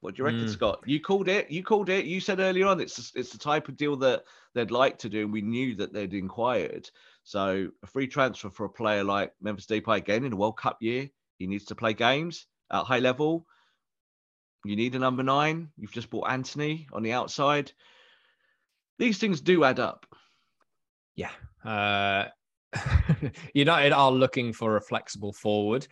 what 0.00 0.14
do 0.14 0.18
you 0.20 0.26
reckon, 0.26 0.44
mm. 0.44 0.50
Scott? 0.50 0.80
You 0.84 1.00
called 1.00 1.28
it. 1.28 1.50
You 1.50 1.62
called 1.62 1.88
it. 1.88 2.04
You 2.04 2.20
said 2.20 2.38
earlier 2.38 2.66
on 2.66 2.78
it's 2.78 3.12
it's 3.14 3.30
the 3.30 3.38
type 3.38 3.68
of 3.68 3.76
deal 3.78 3.96
that 3.96 4.24
they'd 4.54 4.70
like 4.70 4.98
to 4.98 5.08
do, 5.08 5.22
and 5.22 5.32
we 5.32 5.40
knew 5.40 5.74
that 5.76 5.94
they'd 5.94 6.12
inquired. 6.12 6.90
So 7.22 7.70
a 7.82 7.86
free 7.86 8.06
transfer 8.06 8.50
for 8.50 8.66
a 8.66 8.68
player 8.68 9.02
like 9.02 9.32
Memphis 9.40 9.66
Depay 9.66 9.96
again 9.96 10.24
in 10.24 10.34
a 10.34 10.36
World 10.36 10.58
Cup 10.58 10.76
year, 10.82 11.08
he 11.38 11.46
needs 11.46 11.64
to 11.66 11.74
play 11.74 11.94
games 11.94 12.46
at 12.70 12.84
high 12.84 12.98
level. 12.98 13.46
You 14.66 14.76
need 14.76 14.94
a 14.94 14.98
number 14.98 15.22
nine. 15.22 15.70
You've 15.78 15.92
just 15.92 16.10
bought 16.10 16.30
Antony 16.30 16.86
on 16.92 17.02
the 17.02 17.12
outside 17.12 17.72
these 18.98 19.18
things 19.18 19.40
do 19.40 19.64
add 19.64 19.80
up. 19.80 20.06
Yeah. 21.16 21.30
Uh, 21.64 22.26
United 23.54 23.92
are 23.92 24.10
looking 24.10 24.52
for 24.52 24.76
a 24.76 24.80
flexible 24.80 25.32
forward. 25.32 25.86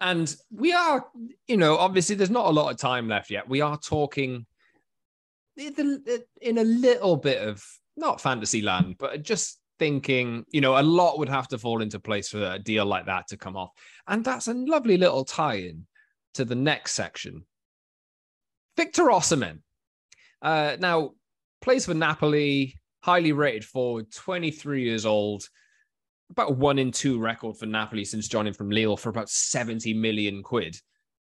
And 0.00 0.34
we 0.50 0.72
are, 0.72 1.06
you 1.46 1.56
know, 1.56 1.76
obviously 1.76 2.16
there's 2.16 2.30
not 2.30 2.46
a 2.46 2.50
lot 2.50 2.70
of 2.70 2.78
time 2.78 3.08
left 3.08 3.30
yet. 3.30 3.48
We 3.48 3.60
are 3.60 3.78
talking 3.78 4.46
in 5.56 6.58
a 6.58 6.64
little 6.64 7.16
bit 7.16 7.46
of 7.46 7.64
not 7.96 8.20
fantasy 8.20 8.62
land, 8.62 8.96
but 8.98 9.22
just 9.22 9.60
thinking, 9.78 10.44
you 10.50 10.60
know, 10.60 10.78
a 10.78 10.82
lot 10.82 11.18
would 11.18 11.28
have 11.28 11.48
to 11.48 11.58
fall 11.58 11.82
into 11.82 12.00
place 12.00 12.28
for 12.28 12.42
a 12.42 12.58
deal 12.58 12.86
like 12.86 13.06
that 13.06 13.28
to 13.28 13.36
come 13.36 13.56
off. 13.56 13.70
And 14.06 14.24
that's 14.24 14.48
a 14.48 14.54
lovely 14.54 14.96
little 14.96 15.24
tie 15.24 15.56
in 15.56 15.86
to 16.34 16.44
the 16.44 16.54
next 16.54 16.92
section. 16.92 17.44
Victor 18.76 19.04
Osimhen. 19.04 19.60
Uh, 20.40 20.76
now, 20.80 21.12
plays 21.62 21.86
for 21.86 21.94
Napoli, 21.94 22.78
highly 23.00 23.32
rated 23.32 23.64
forward, 23.64 24.12
23 24.12 24.82
years 24.82 25.06
old, 25.06 25.44
about 26.30 26.56
one 26.56 26.78
in 26.78 26.90
two 26.90 27.18
record 27.18 27.56
for 27.56 27.66
Napoli 27.66 28.04
since 28.04 28.28
joining 28.28 28.52
from 28.52 28.70
Lille 28.70 28.96
for 28.96 29.08
about 29.08 29.30
70 29.30 29.94
million 29.94 30.42
quid 30.42 30.76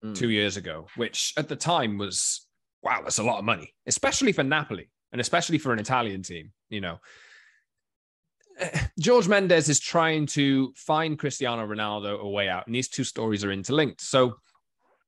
mm. 0.03 0.15
two 0.15 0.29
years 0.29 0.57
ago, 0.57 0.87
which 0.95 1.33
at 1.37 1.47
the 1.47 1.55
time 1.55 1.97
was, 1.97 2.47
wow, 2.83 3.01
that's 3.01 3.19
a 3.19 3.23
lot 3.23 3.39
of 3.39 3.45
money, 3.45 3.73
especially 3.85 4.31
for 4.31 4.43
Napoli 4.43 4.89
and 5.11 5.21
especially 5.21 5.57
for 5.57 5.73
an 5.73 5.79
Italian 5.79 6.21
team, 6.21 6.51
you 6.69 6.81
know. 6.81 6.99
George 8.99 9.27
Mendes 9.27 9.69
is 9.69 9.79
trying 9.79 10.25
to 10.25 10.73
find 10.75 11.19
Cristiano 11.19 11.65
Ronaldo 11.65 12.19
a 12.19 12.27
way 12.27 12.49
out, 12.49 12.65
and 12.65 12.75
these 12.75 12.89
two 12.89 13.03
stories 13.03 13.43
are 13.43 13.51
interlinked. 13.51 14.01
So, 14.01 14.35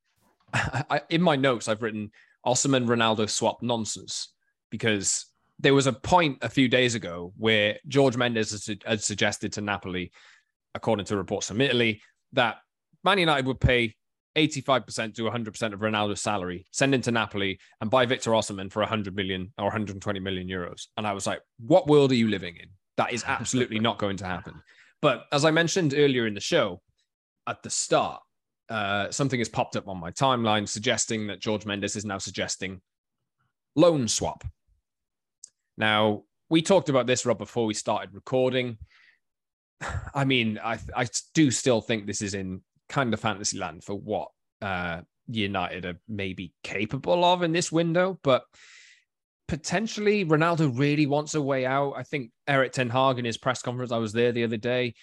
I, 0.54 1.02
in 1.10 1.22
my 1.22 1.36
notes, 1.36 1.68
I've 1.68 1.82
written 1.82 2.12
Osimhen 2.46 2.86
Ronaldo 2.86 3.28
swap 3.28 3.64
nonsense 3.64 4.30
because 4.70 5.26
there 5.60 5.74
was 5.74 5.88
a 5.88 5.94
point 5.94 6.38
a 6.42 6.50
few 6.50 6.68
days 6.68 6.96
ago 6.96 7.34
where 7.38 7.78
George 7.88 8.16
Mendes 8.16 8.70
had 8.86 9.04
suggested 9.04 9.54
to 9.54 9.62
Napoli, 9.62 10.12
according 10.74 11.06
to 11.08 11.18
reports 11.18 11.48
from 11.48 11.62
Italy, 11.62 12.02
that 12.34 12.58
Man 13.04 13.20
United 13.20 13.46
would 13.46 13.60
pay 13.60 13.96
85% 14.36 15.16
to 15.16 15.24
100% 15.24 15.74
of 15.74 15.80
Ronaldo's 15.80 16.22
salary, 16.22 16.66
send 16.72 16.94
him 16.94 17.02
to 17.02 17.12
Napoli, 17.12 17.60
and 17.82 17.90
buy 17.90 18.06
Victor 18.06 18.32
Osimhen 18.32 18.72
for 18.72 18.80
100 18.82 19.16
million 19.16 19.52
or 19.58 19.66
120 19.66 20.20
million 20.20 20.48
euros. 20.48 20.88
And 20.96 21.06
I 21.06 21.14
was 21.14 21.28
like, 21.28 21.42
what 21.60 21.88
world 21.88 22.12
are 22.12 22.16
you 22.16 22.30
living 22.30 22.56
in? 22.56 22.70
That 22.98 23.12
is 23.12 23.24
absolutely 23.28 23.80
not 23.80 23.98
going 23.98 24.18
to 24.18 24.26
happen. 24.26 24.62
But 25.02 25.26
as 25.32 25.46
I 25.46 25.52
mentioned 25.52 25.94
earlier 25.96 26.28
in 26.28 26.34
the 26.34 26.42
show, 26.42 26.82
at 27.48 27.64
the 27.64 27.70
start, 27.70 28.22
uh, 28.70 29.10
something 29.10 29.40
has 29.40 29.50
popped 29.50 29.76
up 29.76 29.88
on 29.88 30.00
my 30.00 30.12
timeline 30.12 30.68
suggesting 30.68 31.28
that 31.28 31.40
George 31.40 31.66
Mendes 31.66 31.96
is 31.96 32.06
now 32.06 32.20
suggesting 32.20 32.82
loan 33.76 34.08
swap 34.08 34.44
now, 35.80 36.24
we 36.50 36.62
talked 36.62 36.90
about 36.90 37.08
this, 37.08 37.26
Rob, 37.26 37.38
before 37.38 37.66
we 37.66 37.74
started 37.74 38.14
recording. 38.14 38.78
I 40.14 40.26
mean, 40.26 40.60
I 40.64 40.78
I 40.96 41.08
do 41.34 41.50
still 41.50 41.82
think 41.82 42.06
this 42.06 42.22
is 42.22 42.34
in 42.34 42.62
kind 42.90 43.14
of 43.14 43.20
fantasy 43.20 43.58
land 43.58 43.84
for 43.84 43.96
what 43.96 44.30
uh, 44.62 45.02
United 45.28 45.86
are 45.86 46.00
maybe 46.08 46.54
capable 46.64 47.24
of 47.24 47.44
in 47.44 47.54
this 47.54 47.72
window, 47.72 48.20
but 48.24 48.44
potentially 49.48 50.26
Ronaldo 50.26 50.78
really 50.78 51.06
wants 51.06 51.34
a 51.34 51.42
way 51.42 51.66
out. 51.66 51.94
I 51.96 52.04
think 52.04 52.32
Erik 52.48 52.74
Ten 52.74 52.90
Hag 52.90 53.18
in 53.18 53.26
his 53.26 53.38
press 53.38 53.62
conference, 53.62 53.92
I 53.92 53.98
was 53.98 54.14
there 54.14 54.32
the 54.32 54.44
other 54.44 54.58
day, 54.58 54.96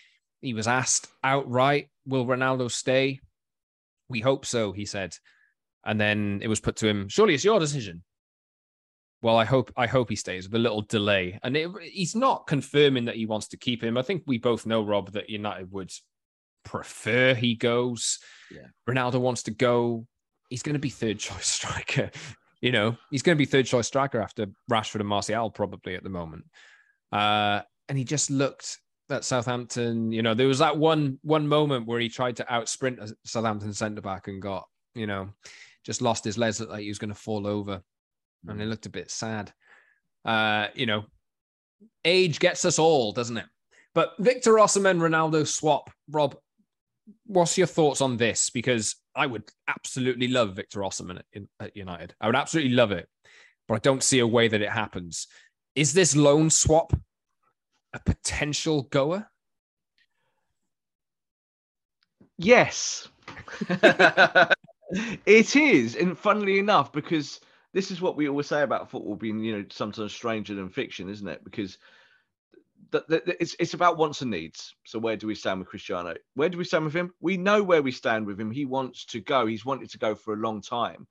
he 0.43 0.53
was 0.53 0.69
asked 0.69 1.09
outright, 1.25 1.89
"Will 2.07 2.27
Ronaldo 2.27 2.71
stay?" 2.71 3.21
We 4.09 4.21
hope 4.21 4.45
so, 4.45 4.73
he 4.73 4.85
said, 4.85 5.17
and 5.85 5.99
then 5.99 6.41
it 6.43 6.49
was 6.49 6.61
put 6.61 6.77
to 6.77 6.87
him, 6.87 7.09
"Surely 7.09 7.35
it's 7.35 7.45
your 7.45 7.61
decision." 7.61 8.03
Well, 9.23 9.37
I 9.37 9.45
hope 9.45 9.73
I 9.77 9.87
hope 9.87 10.11
he 10.11 10.17
stays 10.17 10.47
with 10.47 10.55
a 10.55 10.63
little 10.63 10.83
delay. 10.83 11.39
And 11.43 11.57
it, 11.57 11.71
he's 11.83 12.15
not 12.15 12.47
confirming 12.47 13.07
that 13.07 13.17
he 13.17 13.27
wants 13.27 13.49
to 13.49 13.57
keep 13.57 13.83
him. 13.83 13.97
I 13.97 14.03
think 14.03 14.23
we 14.27 14.39
both 14.39 14.67
know, 14.67 14.83
Rob, 14.83 15.13
that 15.13 15.31
United 15.31 15.73
would 15.73 15.91
prefer 16.65 17.35
he 17.35 17.55
goes. 17.55 18.19
Yeah. 18.51 18.67
Ronaldo 18.89 19.21
wants 19.21 19.45
to 19.45 19.51
go. 19.51 20.07
He's 20.51 20.63
going 20.63 20.75
to 20.75 20.81
be 20.81 20.91
third 20.91 21.19
choice 21.19 21.47
striker. 21.47 22.11
you 22.61 22.73
know, 22.73 22.97
he's 23.11 23.23
going 23.23 23.37
to 23.37 23.39
be 23.39 23.47
third 23.47 23.67
choice 23.67 23.87
striker 23.87 24.21
after 24.21 24.47
Rashford 24.71 25.01
and 25.01 25.09
Martial 25.09 25.51
probably 25.51 25.95
at 25.95 26.03
the 26.03 26.11
moment. 26.11 26.45
Uh, 27.11 27.63
and 27.89 27.97
he 27.97 28.05
just 28.05 28.31
looked 28.31 28.79
at 29.11 29.25
Southampton. 29.25 30.13
You 30.13 30.23
know, 30.23 30.35
there 30.35 30.49
was 30.49 30.59
that 30.59 30.77
one 30.77 31.19
one 31.23 31.49
moment 31.49 31.87
where 31.87 32.01
he 32.01 32.09
tried 32.09 32.37
to 32.37 32.53
out 32.53 32.69
sprint 32.69 32.99
a 32.99 33.15
Southampton 33.25 33.73
centre 33.73 34.03
back 34.03 34.29
and 34.29 34.43
got, 34.43 34.67
you 34.95 35.07
know, 35.07 35.31
just 35.85 36.03
lost 36.03 36.25
his 36.25 36.37
legs 36.37 36.61
like 36.61 36.83
he 36.83 36.89
was 36.89 36.99
going 36.99 37.09
to 37.09 37.15
fall 37.15 37.47
over 37.47 37.83
and 38.49 38.61
it 38.61 38.67
looked 38.67 38.87
a 38.87 38.91
bit 38.91 39.11
sad. 39.11 39.53
Uh, 40.25 40.69
you 40.75 40.87
know, 40.87 41.05
age 42.05 42.39
gets 42.39 42.65
us 42.65 42.79
all, 42.79 43.13
doesn't 43.13 43.37
it? 43.37 43.47
But 43.95 44.15
Victor 44.19 44.55
Osimhen 44.55 44.99
Ronaldo 44.99 45.47
swap, 45.47 45.91
Rob, 46.11 46.37
what's 47.27 47.57
your 47.57 47.67
thoughts 47.67 48.01
on 48.01 48.17
this? 48.17 48.51
Because 48.51 48.97
I 49.15 49.27
would 49.27 49.45
absolutely 49.69 50.29
love 50.29 50.55
Victor 50.55 50.81
Osimhen 50.81 51.21
at, 51.35 51.43
at 51.61 51.77
United. 51.77 52.15
I 52.21 52.27
would 52.27 52.37
absolutely 52.37 52.75
love 52.75 52.93
it, 52.93 53.09
but 53.67 53.75
I 53.75 53.79
don't 53.79 54.03
see 54.03 54.19
a 54.19 54.27
way 54.27 54.49
that 54.49 54.61
it 54.61 54.71
happens. 54.71 55.27
Is 55.75 55.93
this 55.93 56.15
loan 56.17 56.51
swap 56.51 56.93
a 57.93 58.01
potential 58.01 58.83
goer? 58.83 59.29
Yes. 62.39 63.09
it 63.69 65.57
is. 65.57 65.97
And 65.97 66.19
funnily 66.19 66.59
enough, 66.59 66.93
because 66.93 67.41
this 67.77 67.91
is 67.91 68.01
what 68.01 68.17
we 68.17 68.27
always 68.27 68.47
say 68.47 68.63
about 68.63 68.91
football 68.91 69.17
being, 69.17 69.45
you 69.45 69.55
know, 69.55 69.65
sometimes 69.69 70.15
stranger 70.15 70.55
than 70.55 70.71
fiction, 70.71 71.11
isn't 71.11 71.29
it? 71.29 71.45
Because 71.45 71.77
it's 72.91 73.55
it's 73.59 73.75
about 73.75 73.99
wants 73.99 74.23
and 74.23 74.31
needs. 74.31 74.75
So 74.87 74.99
where 74.99 75.19
do 75.19 75.27
we 75.27 75.35
stand 75.35 75.59
with 75.59 75.69
Cristiano? 75.69 76.15
Where 76.37 76.49
do 76.49 76.57
we 76.57 76.65
stand 76.65 76.87
with 76.87 76.95
him? 76.95 77.13
We 77.21 77.37
know 77.37 77.63
where 77.63 77.83
we 77.83 77.93
stand 77.93 78.25
with 78.25 78.41
him. 78.41 78.51
He 78.51 78.65
wants 78.65 79.05
to 79.07 79.21
go. 79.21 79.45
He's 79.45 79.67
wanted 79.67 79.91
to 79.91 79.99
go 79.99 80.15
for 80.15 80.33
a 80.33 80.39
long 80.39 80.63
time. 80.63 81.07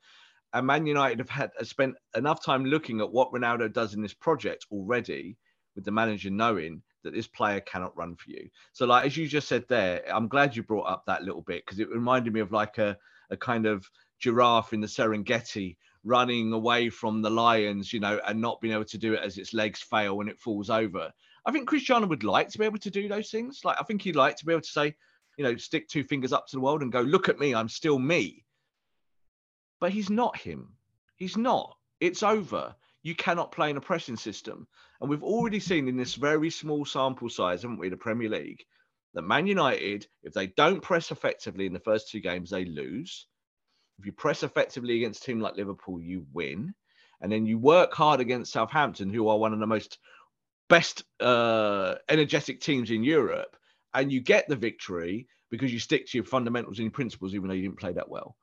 And 0.53 0.65
Man 0.65 0.87
United 0.87 1.19
have 1.19 1.29
had 1.29 1.51
have 1.59 1.67
spent 1.67 1.97
enough 2.15 2.43
time 2.43 2.65
looking 2.65 2.99
at 2.99 3.11
what 3.11 3.31
Ronaldo 3.31 3.71
does 3.71 3.93
in 3.93 4.01
this 4.01 4.15
project 4.15 4.65
already, 4.71 5.37
with 5.75 5.85
the 5.85 5.91
manager 5.91 6.31
knowing 6.31 6.81
that 7.03 7.13
this 7.13 7.27
player 7.27 7.59
cannot 7.59 7.95
run 7.95 8.15
for 8.15 8.31
you. 8.31 8.49
So, 8.73 8.87
like 8.87 9.05
as 9.05 9.15
you 9.15 9.27
just 9.27 9.47
said 9.47 9.65
there, 9.67 10.01
I'm 10.11 10.27
glad 10.27 10.55
you 10.55 10.63
brought 10.63 10.89
up 10.89 11.03
that 11.05 11.21
little 11.21 11.43
bit 11.43 11.63
because 11.63 11.79
it 11.79 11.91
reminded 11.91 12.33
me 12.33 12.39
of 12.39 12.51
like 12.51 12.79
a 12.79 12.97
a 13.29 13.37
kind 13.37 13.67
of 13.67 13.87
giraffe 14.17 14.73
in 14.73 14.81
the 14.81 14.87
Serengeti 14.87 15.77
running 16.05 16.53
away 16.53 16.89
from 16.89 17.21
the 17.21 17.29
lions, 17.29 17.91
you 17.91 17.99
know, 17.99 18.21
and 18.25 18.39
not 18.39 18.61
being 18.61 18.73
able 18.73 18.85
to 18.85 18.97
do 18.97 19.13
it 19.13 19.21
as 19.21 19.37
its 19.37 19.53
legs 19.53 19.81
fail 19.81 20.15
when 20.15 20.29
it 20.29 20.39
falls 20.39 20.69
over. 20.69 21.11
I 21.45 21.51
think 21.51 21.67
Cristiano 21.67 22.07
would 22.07 22.23
like 22.23 22.49
to 22.49 22.59
be 22.59 22.65
able 22.65 22.77
to 22.77 22.91
do 22.91 23.09
those 23.09 23.29
things. 23.29 23.61
Like 23.65 23.77
I 23.79 23.83
think 23.83 24.01
he'd 24.01 24.15
like 24.15 24.37
to 24.37 24.45
be 24.45 24.53
able 24.53 24.61
to 24.61 24.67
say, 24.67 24.95
you 25.37 25.43
know, 25.43 25.57
stick 25.57 25.87
two 25.87 26.03
fingers 26.03 26.31
up 26.31 26.47
to 26.47 26.55
the 26.55 26.61
world 26.61 26.81
and 26.81 26.91
go, 26.91 27.01
look 27.01 27.27
at 27.27 27.39
me, 27.39 27.53
I'm 27.53 27.69
still 27.69 27.99
me. 27.99 28.45
But 29.81 29.91
he's 29.91 30.09
not 30.09 30.37
him. 30.37 30.69
He's 31.17 31.35
not. 31.35 31.75
It's 31.99 32.23
over. 32.23 32.75
You 33.03 33.15
cannot 33.15 33.51
play 33.51 33.69
in 33.69 33.77
a 33.77 33.81
pressing 33.81 34.15
system. 34.15 34.67
And 35.01 35.09
we've 35.09 35.23
already 35.23 35.59
seen 35.59 35.87
in 35.87 35.97
this 35.97 36.15
very 36.15 36.49
small 36.49 36.85
sample 36.85 37.29
size, 37.29 37.63
haven't 37.63 37.79
we, 37.79 37.89
the 37.89 37.97
Premier 37.97 38.29
League, 38.29 38.63
that 39.13 39.23
Man 39.23 39.47
United, 39.47 40.07
if 40.23 40.33
they 40.33 40.47
don't 40.47 40.81
press 40.81 41.11
effectively 41.11 41.65
in 41.65 41.73
the 41.73 41.79
first 41.79 42.09
two 42.09 42.19
games, 42.19 42.49
they 42.49 42.65
lose. 42.65 43.27
If 43.99 44.05
you 44.05 44.11
press 44.11 44.43
effectively 44.43 44.97
against 44.97 45.23
a 45.23 45.25
team 45.25 45.39
like 45.39 45.55
Liverpool, 45.55 46.01
you 46.01 46.25
win. 46.33 46.73
And 47.21 47.31
then 47.31 47.45
you 47.45 47.57
work 47.57 47.93
hard 47.93 48.19
against 48.19 48.51
Southampton, 48.51 49.13
who 49.13 49.27
are 49.29 49.37
one 49.37 49.53
of 49.53 49.59
the 49.59 49.67
most 49.67 49.99
best 50.67 51.03
uh, 51.19 51.95
energetic 52.09 52.59
teams 52.59 52.91
in 52.91 53.03
Europe, 53.03 53.55
and 53.93 54.11
you 54.11 54.19
get 54.19 54.47
the 54.47 54.55
victory 54.55 55.27
because 55.49 55.71
you 55.71 55.79
stick 55.79 56.07
to 56.07 56.17
your 56.17 56.25
fundamentals 56.25 56.77
and 56.77 56.85
your 56.85 56.91
principles, 56.91 57.33
even 57.33 57.47
though 57.47 57.53
you 57.53 57.61
didn't 57.61 57.79
play 57.79 57.93
that 57.93 58.09
well. 58.09 58.35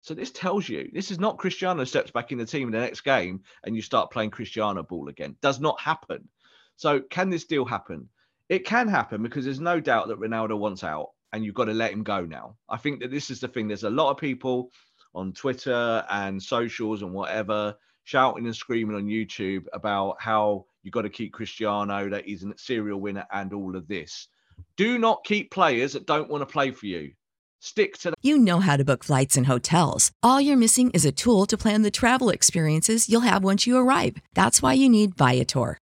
So 0.00 0.14
this 0.14 0.32
tells 0.32 0.68
you 0.68 0.90
this 0.92 1.12
is 1.12 1.20
not 1.20 1.38
Cristiano 1.38 1.84
steps 1.84 2.10
back 2.10 2.32
in 2.32 2.38
the 2.38 2.44
team 2.44 2.66
in 2.68 2.72
the 2.72 2.80
next 2.80 3.02
game 3.02 3.42
and 3.62 3.76
you 3.76 3.82
start 3.82 4.10
playing 4.10 4.30
Cristiano 4.30 4.82
ball 4.82 5.08
again. 5.08 5.36
Does 5.40 5.60
not 5.60 5.80
happen. 5.80 6.28
So 6.76 7.00
can 7.00 7.30
this 7.30 7.44
deal 7.44 7.64
happen? 7.64 8.08
It 8.48 8.66
can 8.66 8.88
happen 8.88 9.22
because 9.22 9.44
there's 9.44 9.60
no 9.60 9.78
doubt 9.78 10.08
that 10.08 10.18
Ronaldo 10.18 10.58
wants 10.58 10.82
out 10.82 11.10
and 11.32 11.44
you've 11.44 11.54
got 11.54 11.66
to 11.66 11.72
let 11.72 11.92
him 11.92 12.02
go 12.02 12.24
now. 12.24 12.56
I 12.68 12.76
think 12.76 13.00
that 13.00 13.10
this 13.10 13.30
is 13.30 13.40
the 13.40 13.48
thing. 13.48 13.68
There's 13.68 13.84
a 13.84 13.90
lot 13.90 14.10
of 14.10 14.16
people 14.16 14.70
on 15.14 15.32
Twitter 15.32 16.04
and 16.10 16.42
socials 16.42 17.02
and 17.02 17.12
whatever 17.12 17.76
shouting 18.04 18.46
and 18.46 18.56
screaming 18.56 18.96
on 18.96 19.06
YouTube 19.06 19.64
about 19.72 20.16
how 20.20 20.66
you've 20.82 20.92
got 20.92 21.02
to 21.02 21.10
keep 21.10 21.32
Cristiano, 21.32 22.08
that 22.10 22.24
he's 22.24 22.42
a 22.44 22.52
serial 22.56 23.00
winner, 23.00 23.26
and 23.32 23.52
all 23.52 23.76
of 23.76 23.86
this. 23.88 24.28
Do 24.76 24.98
not 24.98 25.24
keep 25.24 25.50
players 25.50 25.92
that 25.92 26.06
don't 26.06 26.28
want 26.28 26.42
to 26.42 26.52
play 26.52 26.70
for 26.70 26.86
you. 26.86 27.12
Stick 27.60 27.96
to. 27.98 28.12
You 28.22 28.38
know 28.38 28.58
how 28.58 28.76
to 28.76 28.84
book 28.84 29.04
flights 29.04 29.36
and 29.36 29.46
hotels. 29.46 30.10
All 30.22 30.40
you're 30.40 30.56
missing 30.56 30.90
is 30.90 31.04
a 31.04 31.12
tool 31.12 31.46
to 31.46 31.56
plan 31.56 31.82
the 31.82 31.92
travel 31.92 32.28
experiences 32.28 33.08
you'll 33.08 33.20
have 33.20 33.44
once 33.44 33.66
you 33.68 33.76
arrive. 33.78 34.16
That's 34.34 34.60
why 34.60 34.72
you 34.72 34.88
need 34.88 35.16
Viator. 35.16 35.78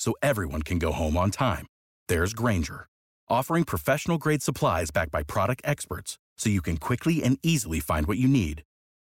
so 0.00 0.14
everyone 0.22 0.62
can 0.62 0.80
go 0.80 0.90
home 0.90 1.16
on 1.16 1.30
time. 1.30 1.66
There's 2.08 2.34
Grainger, 2.34 2.88
offering 3.28 3.64
professional 3.64 4.18
grade 4.18 4.42
supplies 4.42 4.90
backed 4.90 5.12
by 5.12 5.22
product 5.22 5.62
experts 5.64 6.18
so 6.38 6.50
you 6.50 6.62
can 6.62 6.78
quickly 6.78 7.22
and 7.22 7.38
easily 7.42 7.78
find 7.78 8.06
what 8.06 8.18
you 8.18 8.26
need. 8.26 8.62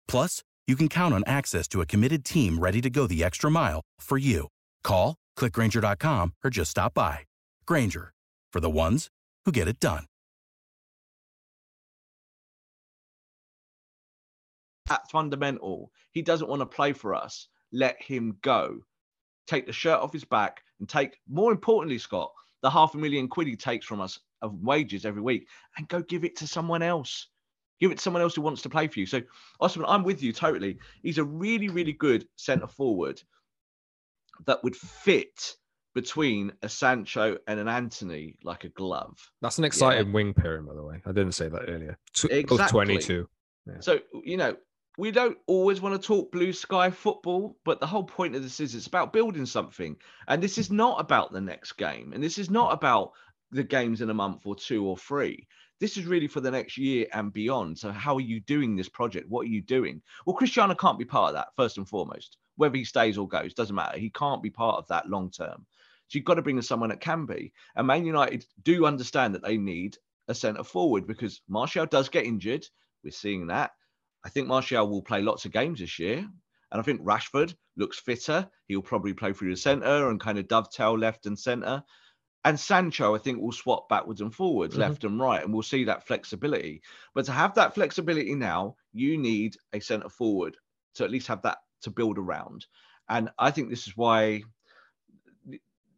Plus, 0.08 0.42
you 0.66 0.74
can 0.74 0.88
count 0.88 1.14
on 1.14 1.22
access 1.26 1.68
to 1.68 1.80
a 1.80 1.86
committed 1.86 2.24
team 2.24 2.58
ready 2.58 2.80
to 2.80 2.90
go 2.90 3.06
the 3.06 3.22
extra 3.22 3.50
mile 3.50 3.82
for 4.00 4.18
you. 4.18 4.48
Call, 4.82 5.14
clickgrainger.com, 5.38 6.32
or 6.42 6.50
just 6.50 6.72
stop 6.72 6.94
by. 6.94 7.20
Grainger, 7.66 8.12
for 8.52 8.60
the 8.60 8.70
ones 8.70 9.08
who 9.44 9.52
get 9.52 9.68
it 9.68 9.78
done. 9.78 10.06
That's 14.86 15.10
fundamental. 15.10 15.92
He 16.12 16.22
doesn't 16.22 16.48
want 16.48 16.60
to 16.60 16.66
play 16.66 16.92
for 16.92 17.14
us. 17.14 17.48
Let 17.72 18.00
him 18.00 18.38
go. 18.40 18.78
Take 19.46 19.66
the 19.66 19.72
shirt 19.72 20.00
off 20.00 20.12
his 20.12 20.24
back 20.24 20.62
and 20.80 20.88
take, 20.88 21.18
more 21.28 21.52
importantly, 21.52 21.98
Scott, 21.98 22.32
the 22.62 22.70
half 22.70 22.94
a 22.94 22.98
million 22.98 23.28
quid 23.28 23.46
he 23.46 23.56
takes 23.56 23.86
from 23.86 24.00
us 24.00 24.18
of 24.42 24.54
wages 24.62 25.04
every 25.04 25.22
week 25.22 25.46
and 25.76 25.88
go 25.88 26.02
give 26.02 26.24
it 26.24 26.36
to 26.36 26.46
someone 26.46 26.82
else. 26.82 27.28
Give 27.80 27.90
it 27.90 27.98
to 27.98 28.02
someone 28.02 28.22
else 28.22 28.34
who 28.34 28.42
wants 28.42 28.62
to 28.62 28.70
play 28.70 28.88
for 28.88 29.00
you. 29.00 29.06
So, 29.06 29.20
Osimhen, 29.60 29.84
I'm 29.86 30.02
with 30.02 30.22
you 30.22 30.32
totally. 30.32 30.78
He's 31.02 31.18
a 31.18 31.24
really, 31.24 31.68
really 31.68 31.92
good 31.92 32.26
centre 32.36 32.66
forward 32.66 33.20
that 34.46 34.62
would 34.64 34.76
fit 34.76 35.56
between 35.94 36.52
a 36.62 36.68
Sancho 36.68 37.38
and 37.46 37.58
an 37.58 37.68
Antony 37.68 38.36
like 38.42 38.64
a 38.64 38.68
glove. 38.70 39.18
That's 39.40 39.58
an 39.58 39.64
exciting 39.64 40.08
yeah. 40.08 40.12
wing 40.12 40.34
pairing, 40.34 40.66
by 40.66 40.74
the 40.74 40.82
way. 40.82 41.00
I 41.06 41.12
didn't 41.12 41.32
say 41.32 41.48
that 41.48 41.62
earlier. 41.68 41.98
exactly. 42.30 42.68
22. 42.72 43.28
Yeah. 43.66 43.74
So, 43.80 44.00
you 44.22 44.36
know, 44.36 44.56
we 44.96 45.10
don't 45.10 45.36
always 45.46 45.80
want 45.80 46.00
to 46.00 46.06
talk 46.06 46.32
blue 46.32 46.52
sky 46.52 46.90
football, 46.90 47.56
but 47.64 47.80
the 47.80 47.86
whole 47.86 48.04
point 48.04 48.34
of 48.34 48.42
this 48.42 48.60
is 48.60 48.74
it's 48.74 48.86
about 48.86 49.12
building 49.12 49.44
something. 49.44 49.96
And 50.26 50.42
this 50.42 50.56
is 50.56 50.70
not 50.70 51.00
about 51.00 51.32
the 51.32 51.40
next 51.40 51.72
game. 51.72 52.12
And 52.14 52.24
this 52.24 52.38
is 52.38 52.48
not 52.48 52.72
about 52.72 53.12
the 53.50 53.62
games 53.62 54.00
in 54.00 54.10
a 54.10 54.14
month 54.14 54.46
or 54.46 54.56
two 54.56 54.86
or 54.86 54.96
three. 54.96 55.46
This 55.80 55.98
is 55.98 56.06
really 56.06 56.26
for 56.26 56.40
the 56.40 56.50
next 56.50 56.78
year 56.78 57.06
and 57.12 57.30
beyond. 57.30 57.78
So, 57.78 57.92
how 57.92 58.16
are 58.16 58.22
you 58.22 58.40
doing 58.40 58.74
this 58.74 58.88
project? 58.88 59.28
What 59.28 59.42
are 59.42 59.50
you 59.50 59.60
doing? 59.60 60.00
Well, 60.24 60.36
Cristiano 60.36 60.74
can't 60.74 60.98
be 60.98 61.04
part 61.04 61.28
of 61.28 61.34
that, 61.34 61.48
first 61.56 61.76
and 61.76 61.86
foremost. 61.86 62.38
Whether 62.56 62.78
he 62.78 62.84
stays 62.84 63.18
or 63.18 63.28
goes, 63.28 63.52
doesn't 63.52 63.76
matter. 63.76 63.98
He 63.98 64.08
can't 64.08 64.42
be 64.42 64.48
part 64.48 64.78
of 64.78 64.88
that 64.88 65.10
long 65.10 65.30
term. 65.30 65.66
So, 66.08 66.16
you've 66.16 66.24
got 66.24 66.34
to 66.34 66.42
bring 66.42 66.56
in 66.56 66.62
someone 66.62 66.88
that 66.88 67.00
can 67.02 67.26
be. 67.26 67.52
And 67.74 67.86
Man 67.86 68.06
United 68.06 68.46
do 68.62 68.86
understand 68.86 69.34
that 69.34 69.42
they 69.42 69.58
need 69.58 69.98
a 70.28 70.34
centre 70.34 70.64
forward 70.64 71.06
because 71.06 71.42
Martial 71.46 71.84
does 71.84 72.08
get 72.08 72.24
injured. 72.24 72.66
We're 73.04 73.10
seeing 73.10 73.48
that. 73.48 73.72
I 74.26 74.28
think 74.28 74.48
Martial 74.48 74.90
will 74.90 75.02
play 75.02 75.22
lots 75.22 75.44
of 75.44 75.52
games 75.52 75.78
this 75.78 76.00
year. 76.00 76.18
And 76.18 76.80
I 76.80 76.82
think 76.82 77.00
Rashford 77.04 77.54
looks 77.76 78.00
fitter. 78.00 78.50
He'll 78.66 78.82
probably 78.82 79.14
play 79.14 79.32
through 79.32 79.50
the 79.50 79.56
centre 79.56 80.10
and 80.10 80.18
kind 80.18 80.36
of 80.36 80.48
dovetail 80.48 80.98
left 80.98 81.26
and 81.26 81.38
centre. 81.38 81.84
And 82.44 82.58
Sancho, 82.58 83.14
I 83.14 83.18
think, 83.18 83.40
will 83.40 83.52
swap 83.52 83.88
backwards 83.88 84.20
and 84.20 84.34
forwards, 84.34 84.72
mm-hmm. 84.72 84.82
left 84.82 85.04
and 85.04 85.20
right, 85.20 85.44
and 85.44 85.52
we'll 85.52 85.62
see 85.62 85.84
that 85.84 86.08
flexibility. 86.08 86.82
But 87.14 87.26
to 87.26 87.32
have 87.32 87.54
that 87.54 87.74
flexibility 87.76 88.34
now, 88.34 88.74
you 88.92 89.16
need 89.16 89.56
a 89.72 89.78
centre 89.78 90.08
forward 90.08 90.56
to 90.96 91.04
at 91.04 91.10
least 91.12 91.28
have 91.28 91.42
that 91.42 91.58
to 91.82 91.90
build 91.90 92.18
around. 92.18 92.66
And 93.08 93.30
I 93.38 93.52
think 93.52 93.70
this 93.70 93.86
is 93.86 93.96
why 93.96 94.42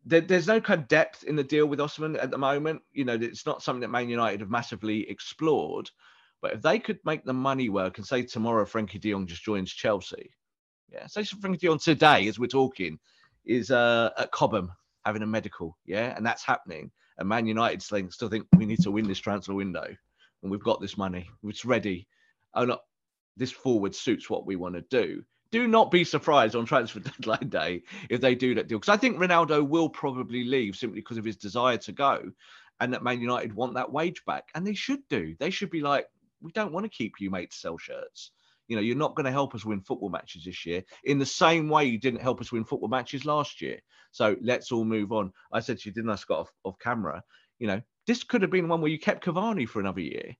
there's 0.04 0.46
no 0.46 0.60
kind 0.60 0.82
of 0.82 0.88
depth 0.88 1.24
in 1.24 1.36
the 1.36 1.44
deal 1.44 1.66
with 1.66 1.78
Osimhen 1.78 2.22
at 2.22 2.30
the 2.30 2.38
moment. 2.38 2.82
You 2.92 3.06
know, 3.06 3.14
it's 3.14 3.46
not 3.46 3.62
something 3.62 3.80
that 3.80 3.88
Man 3.88 4.10
United 4.10 4.40
have 4.40 4.50
massively 4.50 5.08
explored. 5.08 5.90
But 6.40 6.54
if 6.54 6.62
they 6.62 6.78
could 6.78 6.98
make 7.04 7.24
the 7.24 7.32
money 7.32 7.68
work 7.68 7.98
and 7.98 8.06
say 8.06 8.22
tomorrow 8.22 8.64
Frenkie 8.64 9.00
de 9.00 9.10
Jong 9.10 9.26
just 9.26 9.44
joins 9.44 9.72
Chelsea, 9.72 10.30
yeah, 10.90 11.06
say 11.06 11.22
Frenkie 11.22 11.58
de 11.58 11.66
Jong 11.66 11.78
today 11.78 12.28
as 12.28 12.38
we're 12.38 12.46
talking 12.46 12.98
is 13.44 13.70
uh, 13.70 14.10
at 14.18 14.30
Cobham 14.30 14.70
having 15.04 15.22
a 15.22 15.26
medical, 15.26 15.76
yeah, 15.84 16.14
and 16.16 16.24
that's 16.24 16.44
happening. 16.44 16.90
And 17.18 17.28
Man 17.28 17.46
United 17.46 17.82
still 17.82 18.28
think 18.28 18.46
we 18.56 18.66
need 18.66 18.82
to 18.82 18.90
win 18.90 19.08
this 19.08 19.18
transfer 19.18 19.54
window, 19.54 19.86
and 20.42 20.50
we've 20.50 20.62
got 20.62 20.80
this 20.80 20.96
money, 20.96 21.28
it's 21.42 21.64
ready. 21.64 22.06
Oh 22.54 22.64
no, 22.64 22.78
this 23.36 23.50
forward 23.50 23.94
suits 23.94 24.30
what 24.30 24.46
we 24.46 24.56
want 24.56 24.76
to 24.76 24.82
do. 24.82 25.24
Do 25.50 25.66
not 25.66 25.90
be 25.90 26.04
surprised 26.04 26.54
on 26.54 26.66
transfer 26.66 27.00
deadline 27.20 27.48
day 27.48 27.82
if 28.10 28.20
they 28.20 28.34
do 28.34 28.54
that 28.54 28.68
deal, 28.68 28.78
because 28.78 28.94
I 28.94 28.98
think 28.98 29.16
Ronaldo 29.16 29.66
will 29.66 29.88
probably 29.88 30.44
leave 30.44 30.76
simply 30.76 31.00
because 31.00 31.16
of 31.16 31.24
his 31.24 31.36
desire 31.36 31.78
to 31.78 31.92
go, 31.92 32.30
and 32.78 32.92
that 32.92 33.02
Man 33.02 33.20
United 33.20 33.54
want 33.54 33.74
that 33.74 33.90
wage 33.90 34.24
back, 34.24 34.50
and 34.54 34.64
they 34.64 34.74
should 34.74 35.00
do. 35.08 35.34
They 35.40 35.50
should 35.50 35.70
be 35.70 35.80
like, 35.80 36.06
we 36.40 36.52
don't 36.52 36.72
want 36.72 36.84
to 36.84 36.90
keep 36.90 37.14
you, 37.20 37.30
mate, 37.30 37.50
to 37.50 37.56
sell 37.56 37.78
shirts. 37.78 38.32
You 38.68 38.76
know, 38.76 38.82
you're 38.82 38.96
not 38.96 39.14
going 39.14 39.24
to 39.24 39.32
help 39.32 39.54
us 39.54 39.64
win 39.64 39.80
football 39.80 40.10
matches 40.10 40.44
this 40.44 40.66
year 40.66 40.84
in 41.04 41.18
the 41.18 41.26
same 41.26 41.68
way 41.68 41.86
you 41.86 41.98
didn't 41.98 42.20
help 42.20 42.40
us 42.40 42.52
win 42.52 42.64
football 42.64 42.88
matches 42.88 43.24
last 43.24 43.62
year. 43.62 43.80
So 44.10 44.36
let's 44.42 44.72
all 44.72 44.84
move 44.84 45.10
on. 45.12 45.32
I 45.52 45.60
said 45.60 45.78
to 45.78 45.88
you, 45.88 45.94
didn't 45.94 46.10
I, 46.10 46.16
Scott, 46.16 46.40
off, 46.40 46.52
off 46.64 46.78
camera? 46.78 47.22
You 47.58 47.66
know, 47.66 47.82
this 48.06 48.24
could 48.24 48.42
have 48.42 48.50
been 48.50 48.68
one 48.68 48.80
where 48.80 48.90
you 48.90 48.98
kept 48.98 49.24
Cavani 49.24 49.66
for 49.66 49.80
another 49.80 50.00
year. 50.00 50.36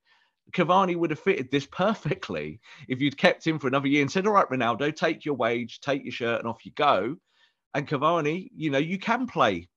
Cavani 0.53 0.97
would 0.97 1.11
have 1.11 1.19
fitted 1.19 1.51
this 1.51 1.67
perfectly 1.71 2.61
if 2.89 3.01
you'd 3.01 3.17
kept 3.17 3.47
him 3.47 3.59
for 3.59 3.67
another 3.67 3.89
year 3.89 4.03
and 4.03 4.11
said, 4.11 4.27
all 4.27 4.35
right, 4.35 4.49
Ronaldo, 4.49 4.95
take 4.95 5.25
your 5.25 5.35
wage, 5.35 5.81
take 5.81 6.05
your 6.05 6.13
shirt, 6.13 6.41
and 6.41 6.49
off 6.49 6.65
you 6.65 6.73
go. 6.73 7.17
And 7.75 7.87
Cavani, 7.87 8.49
you 8.55 8.71
know, 8.71 8.79
you 8.79 8.99
can 8.99 9.27
play 9.27 9.69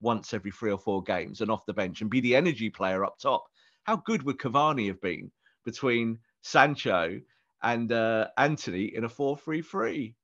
once 0.00 0.32
every 0.32 0.50
three 0.50 0.70
or 0.70 0.78
four 0.78 1.02
games 1.02 1.40
and 1.40 1.50
off 1.50 1.66
the 1.66 1.74
bench 1.74 2.00
and 2.00 2.10
be 2.10 2.20
the 2.20 2.36
energy 2.36 2.70
player 2.70 3.04
up 3.04 3.18
top. 3.18 3.44
How 3.84 3.96
good 3.96 4.22
would 4.22 4.38
Cavani 4.38 4.88
have 4.88 5.00
been 5.00 5.30
between 5.68 6.18
Sancho 6.40 7.20
and 7.62 7.92
uh, 7.92 8.28
Antony 8.38 8.96
in 8.96 9.04
a 9.04 9.08
4 9.08 9.36
3 9.36 9.60
3. 9.60 10.14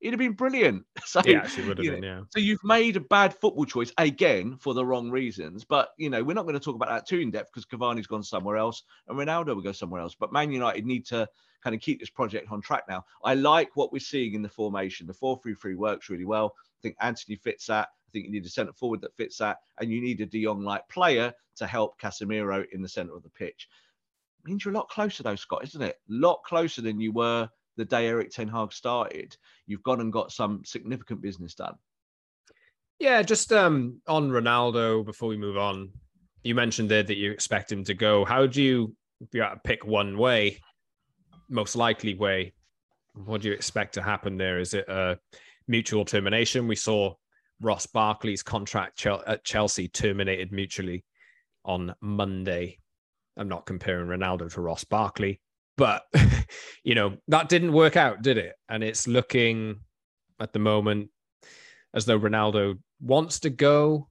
It'd 0.00 0.14
have 0.14 0.18
been 0.18 0.32
brilliant. 0.32 0.84
So, 1.04 1.20
yeah, 1.24 1.38
actually 1.38 1.68
would 1.68 1.78
have 1.78 1.84
been, 1.84 2.00
know, 2.00 2.06
yeah. 2.06 2.20
So 2.30 2.40
you've 2.40 2.64
made 2.64 2.96
a 2.96 3.00
bad 3.00 3.32
football 3.32 3.64
choice 3.64 3.92
again 3.98 4.56
for 4.56 4.74
the 4.74 4.84
wrong 4.84 5.10
reasons. 5.10 5.64
But, 5.64 5.90
you 5.98 6.10
know, 6.10 6.24
we're 6.24 6.34
not 6.34 6.42
going 6.42 6.54
to 6.54 6.60
talk 6.60 6.74
about 6.74 6.88
that 6.88 7.06
too 7.06 7.18
in 7.18 7.30
depth 7.30 7.52
because 7.52 7.66
Cavani's 7.66 8.08
gone 8.08 8.24
somewhere 8.24 8.56
else 8.56 8.82
and 9.06 9.16
Ronaldo 9.16 9.54
will 9.54 9.62
go 9.62 9.72
somewhere 9.72 10.00
else. 10.00 10.16
But 10.18 10.32
Man 10.32 10.50
United 10.50 10.84
need 10.84 11.06
to 11.06 11.28
kind 11.62 11.76
of 11.76 11.80
keep 11.80 12.00
this 12.00 12.10
project 12.10 12.50
on 12.50 12.60
track 12.60 12.84
now. 12.88 13.04
I 13.22 13.34
like 13.34 13.76
what 13.76 13.92
we're 13.92 14.00
seeing 14.00 14.34
in 14.34 14.42
the 14.42 14.48
formation. 14.48 15.06
The 15.06 15.14
4 15.14 15.38
3 15.40 15.54
3 15.54 15.74
works 15.76 16.10
really 16.10 16.24
well. 16.24 16.54
I 16.56 16.80
think 16.82 16.96
Antony 17.00 17.36
fits 17.36 17.66
that. 17.66 17.88
I 17.88 18.10
think 18.10 18.24
you 18.24 18.32
need 18.32 18.46
a 18.46 18.48
centre 18.48 18.72
forward 18.72 19.02
that 19.02 19.16
fits 19.16 19.38
that. 19.38 19.58
And 19.78 19.90
you 19.90 20.00
need 20.00 20.20
a 20.20 20.26
De 20.26 20.42
Jong 20.42 20.62
like 20.62 20.88
player 20.88 21.32
to 21.56 21.66
help 21.66 22.00
Casemiro 22.00 22.64
in 22.72 22.82
the 22.82 22.88
centre 22.88 23.14
of 23.14 23.22
the 23.22 23.30
pitch 23.30 23.68
means 24.44 24.64
you're 24.64 24.74
a 24.74 24.76
lot 24.76 24.88
closer 24.88 25.22
though, 25.22 25.36
Scott, 25.36 25.64
isn't 25.64 25.82
it? 25.82 25.96
A 26.08 26.12
lot 26.12 26.42
closer 26.44 26.82
than 26.82 27.00
you 27.00 27.12
were 27.12 27.48
the 27.76 27.84
day 27.84 28.06
Erik 28.08 28.30
Ten 28.30 28.48
Hag 28.48 28.72
started. 28.72 29.36
You've 29.66 29.82
gone 29.82 30.00
and 30.00 30.12
got 30.12 30.32
some 30.32 30.62
significant 30.64 31.22
business 31.22 31.54
done. 31.54 31.74
Yeah, 32.98 33.22
just 33.22 33.52
um, 33.52 34.00
on 34.06 34.30
Ronaldo 34.30 35.04
before 35.04 35.28
we 35.28 35.36
move 35.36 35.56
on, 35.56 35.90
you 36.44 36.54
mentioned 36.54 36.90
there 36.90 37.02
that 37.02 37.16
you 37.16 37.30
expect 37.30 37.72
him 37.72 37.84
to 37.84 37.94
go. 37.94 38.24
How 38.24 38.46
do 38.46 38.62
you, 38.62 38.94
you 39.32 39.44
pick 39.64 39.84
one 39.84 40.18
way, 40.18 40.60
most 41.48 41.76
likely 41.76 42.14
way, 42.14 42.52
what 43.14 43.42
do 43.42 43.48
you 43.48 43.54
expect 43.54 43.94
to 43.94 44.02
happen 44.02 44.36
there? 44.36 44.58
Is 44.58 44.74
it 44.74 44.88
a 44.88 45.18
mutual 45.68 46.04
termination? 46.04 46.68
We 46.68 46.76
saw 46.76 47.14
Ross 47.60 47.86
Barkley's 47.86 48.42
contract 48.42 49.04
at 49.06 49.44
Chelsea 49.44 49.88
terminated 49.88 50.52
mutually 50.52 51.04
on 51.64 51.94
Monday. 52.00 52.78
I'm 53.36 53.48
not 53.48 53.66
comparing 53.66 54.06
Ronaldo 54.06 54.52
to 54.52 54.60
Ross 54.60 54.84
Barkley, 54.84 55.40
but 55.76 56.04
you 56.84 56.94
know 56.94 57.16
that 57.28 57.48
didn't 57.48 57.72
work 57.72 57.96
out, 57.96 58.22
did 58.22 58.38
it? 58.38 58.54
And 58.68 58.84
it's 58.84 59.06
looking 59.06 59.80
at 60.40 60.52
the 60.52 60.58
moment 60.58 61.10
as 61.94 62.04
though 62.04 62.18
Ronaldo 62.18 62.78
wants 63.00 63.40
to 63.40 63.50
go. 63.50 64.08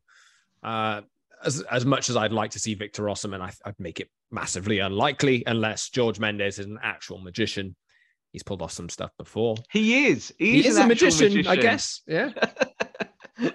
Uh, 0.64 1.02
as 1.44 1.62
as 1.62 1.86
much 1.86 2.10
as 2.10 2.16
I'd 2.16 2.32
like 2.32 2.52
to 2.52 2.60
see 2.60 2.76
Victor 2.76 3.04
Osimhen, 3.04 3.42
I, 3.42 3.52
would 3.66 3.80
make 3.80 4.00
it 4.00 4.10
massively 4.32 4.80
unlikely 4.80 5.44
unless 5.46 5.90
George 5.90 6.20
Mendes 6.20 6.60
is 6.60 6.66
an 6.66 6.80
actual 6.82 7.20
magician. 7.20 7.76
He's 8.32 8.44
pulled 8.44 8.62
off 8.62 8.72
some 8.72 8.90
stuff 8.90 9.12
before. 9.18 9.56
He 9.72 10.08
is. 10.08 10.34
He 10.38 10.66
is 10.66 10.78
a 10.78 10.88
magician, 10.88 11.34
magician, 11.34 11.52
I 11.52 11.56
guess. 11.58 12.02
Yeah. 12.08 12.30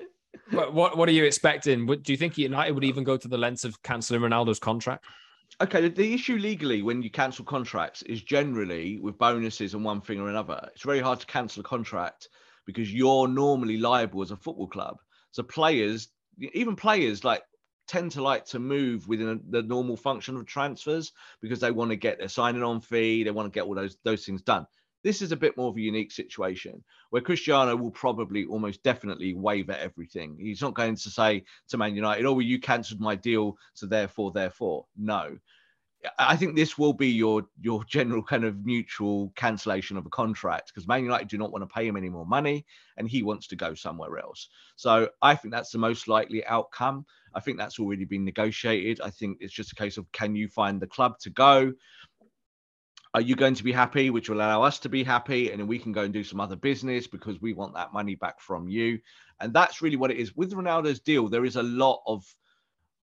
but 0.52 0.74
what 0.74 0.96
what 0.96 1.08
are 1.08 1.12
you 1.12 1.24
expecting? 1.24 1.86
do 1.86 2.12
you 2.12 2.16
think 2.16 2.36
United 2.36 2.72
would 2.72 2.84
even 2.84 3.04
go 3.04 3.16
to 3.16 3.28
the 3.28 3.38
lengths 3.38 3.64
of 3.64 3.80
cancelling 3.82 4.20
Ronaldo's 4.20 4.58
contract? 4.58 5.04
Okay, 5.62 5.88
the 5.88 6.12
issue 6.12 6.36
legally 6.36 6.82
when 6.82 7.02
you 7.02 7.10
cancel 7.10 7.44
contracts 7.44 8.02
is 8.02 8.22
generally 8.22 8.98
with 9.00 9.16
bonuses 9.16 9.72
and 9.72 9.84
one 9.84 10.02
thing 10.02 10.20
or 10.20 10.28
another. 10.28 10.68
It's 10.74 10.84
very 10.84 11.00
hard 11.00 11.20
to 11.20 11.26
cancel 11.26 11.60
a 11.60 11.64
contract 11.64 12.28
because 12.66 12.92
you're 12.92 13.26
normally 13.26 13.78
liable 13.78 14.22
as 14.22 14.32
a 14.32 14.36
football 14.36 14.68
club. 14.68 14.96
So 15.30 15.42
players, 15.42 16.08
even 16.52 16.76
players 16.76 17.24
like 17.24 17.42
tend 17.88 18.12
to 18.12 18.22
like 18.22 18.44
to 18.46 18.58
move 18.58 19.08
within 19.08 19.40
the 19.48 19.62
normal 19.62 19.96
function 19.96 20.36
of 20.36 20.44
transfers 20.44 21.12
because 21.40 21.60
they 21.60 21.70
want 21.70 21.90
to 21.90 21.96
get 21.96 22.18
their 22.18 22.28
signing 22.28 22.62
on 22.62 22.80
fee, 22.80 23.22
they 23.22 23.30
want 23.30 23.50
to 23.50 23.56
get 23.56 23.66
all 23.66 23.74
those 23.74 23.96
those 24.04 24.26
things 24.26 24.42
done. 24.42 24.66
This 25.06 25.22
is 25.22 25.30
a 25.30 25.36
bit 25.36 25.56
more 25.56 25.68
of 25.68 25.76
a 25.76 25.80
unique 25.80 26.10
situation 26.10 26.82
where 27.10 27.22
Cristiano 27.22 27.76
will 27.76 27.92
probably 27.92 28.44
almost 28.44 28.82
definitely 28.82 29.34
waiver 29.34 29.70
everything. 29.70 30.36
He's 30.36 30.60
not 30.60 30.74
going 30.74 30.96
to 30.96 31.10
say 31.10 31.44
to 31.68 31.78
Man 31.78 31.94
United, 31.94 32.26
"Oh, 32.26 32.32
well, 32.32 32.42
you 32.42 32.58
cancelled 32.58 33.00
my 33.00 33.14
deal, 33.14 33.56
so 33.72 33.86
therefore, 33.86 34.32
therefore." 34.32 34.84
No, 34.96 35.38
I 36.18 36.36
think 36.36 36.56
this 36.56 36.76
will 36.76 36.92
be 36.92 37.08
your 37.08 37.46
your 37.60 37.84
general 37.84 38.22
kind 38.22 38.44
of 38.44 38.64
mutual 38.64 39.32
cancellation 39.36 39.96
of 39.96 40.06
a 40.06 40.10
contract 40.10 40.72
because 40.72 40.88
Man 40.88 41.04
United 41.04 41.28
do 41.28 41.38
not 41.38 41.52
want 41.52 41.62
to 41.62 41.72
pay 41.72 41.86
him 41.86 41.96
any 41.96 42.08
more 42.08 42.26
money 42.26 42.66
and 42.96 43.08
he 43.08 43.22
wants 43.22 43.46
to 43.48 43.56
go 43.56 43.74
somewhere 43.74 44.18
else. 44.18 44.48
So 44.76 45.08
I 45.22 45.34
think 45.34 45.52
that's 45.52 45.70
the 45.70 45.78
most 45.78 46.08
likely 46.08 46.44
outcome. 46.46 47.06
I 47.34 47.40
think 47.40 47.58
that's 47.58 47.78
already 47.78 48.04
been 48.04 48.24
negotiated. 48.24 49.00
I 49.00 49.10
think 49.10 49.38
it's 49.40 49.52
just 49.52 49.72
a 49.72 49.76
case 49.76 49.98
of 49.98 50.10
can 50.12 50.34
you 50.34 50.48
find 50.48 50.80
the 50.80 50.86
club 50.86 51.18
to 51.20 51.30
go? 51.30 51.72
Are 53.16 53.22
you 53.22 53.34
going 53.34 53.54
to 53.54 53.64
be 53.64 53.72
happy, 53.72 54.10
which 54.10 54.28
will 54.28 54.36
allow 54.36 54.62
us 54.62 54.78
to 54.80 54.90
be 54.90 55.02
happy, 55.02 55.50
and 55.50 55.58
then 55.58 55.66
we 55.66 55.78
can 55.78 55.90
go 55.90 56.02
and 56.02 56.12
do 56.12 56.22
some 56.22 56.38
other 56.38 56.54
business 56.54 57.06
because 57.06 57.40
we 57.40 57.54
want 57.54 57.72
that 57.72 57.94
money 57.94 58.14
back 58.14 58.38
from 58.38 58.68
you. 58.68 58.98
And 59.40 59.54
that's 59.54 59.80
really 59.80 59.96
what 59.96 60.10
it 60.10 60.18
is. 60.18 60.36
With 60.36 60.52
Ronaldo's 60.52 61.00
deal, 61.00 61.26
there 61.26 61.46
is 61.46 61.56
a 61.56 61.62
lot 61.62 62.02
of 62.06 62.26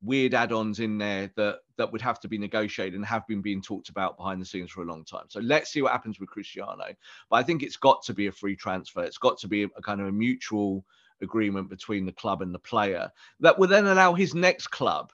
weird 0.03 0.33
add-ons 0.33 0.79
in 0.79 0.97
there 0.97 1.33
that 1.35 1.59
that 1.77 1.91
would 1.91 2.03
have 2.03 2.21
to 2.21 2.29
be 2.29 2.39
negotiated 2.39 2.95
and 2.95 3.05
have 3.05 3.27
been 3.27 3.43
being 3.43 3.61
talked 3.61 3.89
about 3.89 4.17
behind 4.17 4.41
the 4.41 4.47
scenes 4.47 4.71
for 4.71 4.83
a 4.83 4.87
long 4.87 5.05
time. 5.05 5.25
So 5.27 5.41
let's 5.41 5.73
see 5.73 5.83
what 5.83 5.91
happens 5.91 6.21
with 6.21 6.31
Cristiano. 6.31 6.85
But 7.29 7.37
I 7.37 7.43
think 7.43 7.65
it's 7.65 7.77
got 7.77 8.05
to 8.05 8.15
be 8.15 8.29
a 8.29 8.33
free 8.33 8.55
transfer. 8.55 9.03
It's 9.03 9.19
got 9.19 9.39
to 9.39 9.49
be 9.49 9.65
a, 9.65 9.69
a 9.77 9.83
kind 9.83 10.01
of 10.01 10.07
a 10.07 10.13
mutual 10.13 10.85
agreement 11.21 11.69
between 11.69 12.07
the 12.07 12.13
club 12.13 12.43
and 12.43 12.55
the 12.55 12.61
player 12.61 13.11
that 13.41 13.59
will 13.59 13.67
then 13.67 13.89
allow 13.89 14.15
his 14.15 14.37
next 14.37 14.69
club 14.69 15.13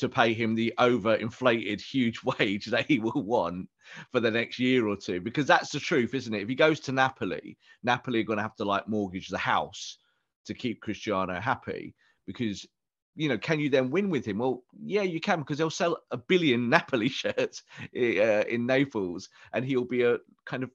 to 0.00 0.08
pay 0.08 0.32
him 0.32 0.54
the 0.54 0.72
overinflated 0.78 1.80
huge 1.80 2.22
wage 2.38 2.66
that 2.66 2.86
he 2.86 2.98
will 2.98 3.22
want 3.22 3.68
for 4.12 4.20
the 4.20 4.30
next 4.30 4.58
year 4.58 4.86
or 4.86 4.96
two 4.96 5.20
because 5.20 5.46
that's 5.46 5.70
the 5.70 5.80
truth 5.80 6.14
isn't 6.14 6.34
it 6.34 6.42
if 6.42 6.48
he 6.48 6.54
goes 6.54 6.80
to 6.80 6.92
napoli 6.92 7.56
napoli 7.82 8.20
are 8.20 8.24
going 8.24 8.36
to 8.36 8.42
have 8.42 8.56
to 8.56 8.64
like 8.64 8.88
mortgage 8.88 9.28
the 9.28 9.38
house 9.38 9.98
to 10.44 10.54
keep 10.54 10.80
cristiano 10.80 11.40
happy 11.40 11.94
because 12.26 12.66
you 13.16 13.28
know, 13.28 13.38
can 13.38 13.60
you 13.60 13.68
then 13.68 13.90
win 13.90 14.08
with 14.08 14.24
him? 14.24 14.38
Well, 14.38 14.62
yeah, 14.82 15.02
you 15.02 15.20
can 15.20 15.40
because 15.40 15.58
they'll 15.58 15.70
sell 15.70 15.98
a 16.10 16.16
billion 16.16 16.68
Napoli 16.70 17.08
shirts 17.08 17.62
uh, 17.94 18.44
in 18.48 18.66
Naples, 18.66 19.28
and 19.52 19.64
he'll 19.64 19.84
be 19.84 20.02
a 20.02 20.18
kind 20.46 20.62
of 20.62 20.70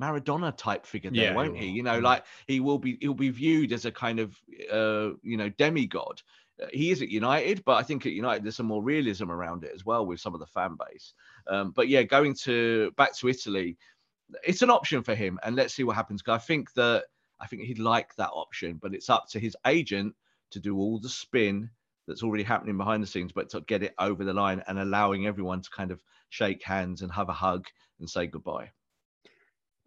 Maradona 0.00 0.56
type 0.56 0.86
figure 0.86 1.10
there, 1.10 1.24
yeah, 1.24 1.34
won't 1.34 1.56
he? 1.56 1.66
You 1.66 1.82
know, 1.82 2.00
mm. 2.00 2.02
like 2.02 2.24
he 2.46 2.60
will 2.60 2.78
be 2.78 2.98
he'll 3.00 3.14
be 3.14 3.30
viewed 3.30 3.72
as 3.72 3.84
a 3.84 3.92
kind 3.92 4.18
of 4.18 4.36
uh, 4.72 5.10
you 5.22 5.36
know 5.36 5.48
demigod. 5.50 6.22
Uh, 6.62 6.66
he 6.72 6.90
is 6.90 7.02
at 7.02 7.08
United, 7.08 7.64
but 7.64 7.74
I 7.74 7.82
think 7.82 8.06
at 8.06 8.12
United 8.12 8.44
there's 8.44 8.56
some 8.56 8.66
more 8.66 8.82
realism 8.82 9.30
around 9.30 9.64
it 9.64 9.72
as 9.74 9.84
well 9.84 10.06
with 10.06 10.20
some 10.20 10.34
of 10.34 10.40
the 10.40 10.46
fan 10.46 10.76
base. 10.78 11.14
Um, 11.46 11.72
but 11.72 11.88
yeah, 11.88 12.02
going 12.02 12.34
to 12.42 12.92
back 12.96 13.14
to 13.16 13.28
Italy, 13.28 13.76
it's 14.46 14.62
an 14.62 14.70
option 14.70 15.02
for 15.02 15.14
him, 15.14 15.38
and 15.42 15.56
let's 15.56 15.74
see 15.74 15.84
what 15.84 15.96
happens. 15.96 16.22
Because 16.22 16.40
I 16.40 16.44
think 16.44 16.72
that 16.74 17.04
I 17.40 17.46
think 17.46 17.62
he'd 17.62 17.78
like 17.78 18.14
that 18.16 18.30
option, 18.30 18.78
but 18.80 18.94
it's 18.94 19.10
up 19.10 19.28
to 19.30 19.40
his 19.40 19.56
agent 19.66 20.14
to 20.50 20.60
do 20.60 20.78
all 20.78 20.98
the 20.98 21.08
spin 21.08 21.70
that's 22.06 22.22
already 22.22 22.44
happening 22.44 22.76
behind 22.76 23.02
the 23.02 23.06
scenes, 23.06 23.32
but 23.32 23.48
to 23.50 23.60
get 23.62 23.82
it 23.82 23.94
over 23.98 24.24
the 24.24 24.32
line 24.32 24.62
and 24.66 24.78
allowing 24.78 25.26
everyone 25.26 25.60
to 25.60 25.70
kind 25.70 25.90
of 25.90 26.02
shake 26.28 26.62
hands 26.62 27.02
and 27.02 27.10
have 27.12 27.28
a 27.28 27.32
hug 27.32 27.66
and 27.98 28.08
say 28.08 28.26
goodbye. 28.26 28.70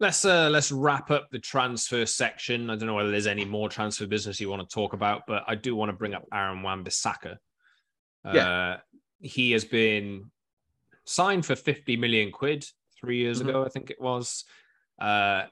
Let's 0.00 0.24
uh, 0.24 0.48
let's 0.50 0.70
wrap 0.70 1.10
up 1.10 1.28
the 1.30 1.40
transfer 1.40 2.06
section. 2.06 2.70
I 2.70 2.76
don't 2.76 2.86
know 2.86 2.94
whether 2.94 3.10
there's 3.10 3.26
any 3.26 3.44
more 3.44 3.68
transfer 3.68 4.06
business 4.06 4.40
you 4.40 4.48
want 4.48 4.68
to 4.68 4.72
talk 4.72 4.92
about, 4.92 5.22
but 5.26 5.42
I 5.48 5.56
do 5.56 5.74
want 5.74 5.88
to 5.90 5.96
bring 5.96 6.14
up 6.14 6.24
Aaron 6.32 6.62
Wan-Bissaka. 6.62 7.36
Uh, 8.24 8.32
yeah. 8.32 8.76
he 9.20 9.52
has 9.52 9.64
been 9.64 10.30
signed 11.04 11.44
for 11.46 11.56
50 11.56 11.96
million 11.96 12.30
quid 12.30 12.64
three 13.00 13.18
years 13.18 13.40
mm-hmm. 13.40 13.48
ago, 13.48 13.64
I 13.64 13.68
think 13.68 13.90
it 13.90 14.00
was. 14.00 14.44
Uh, 15.00 15.44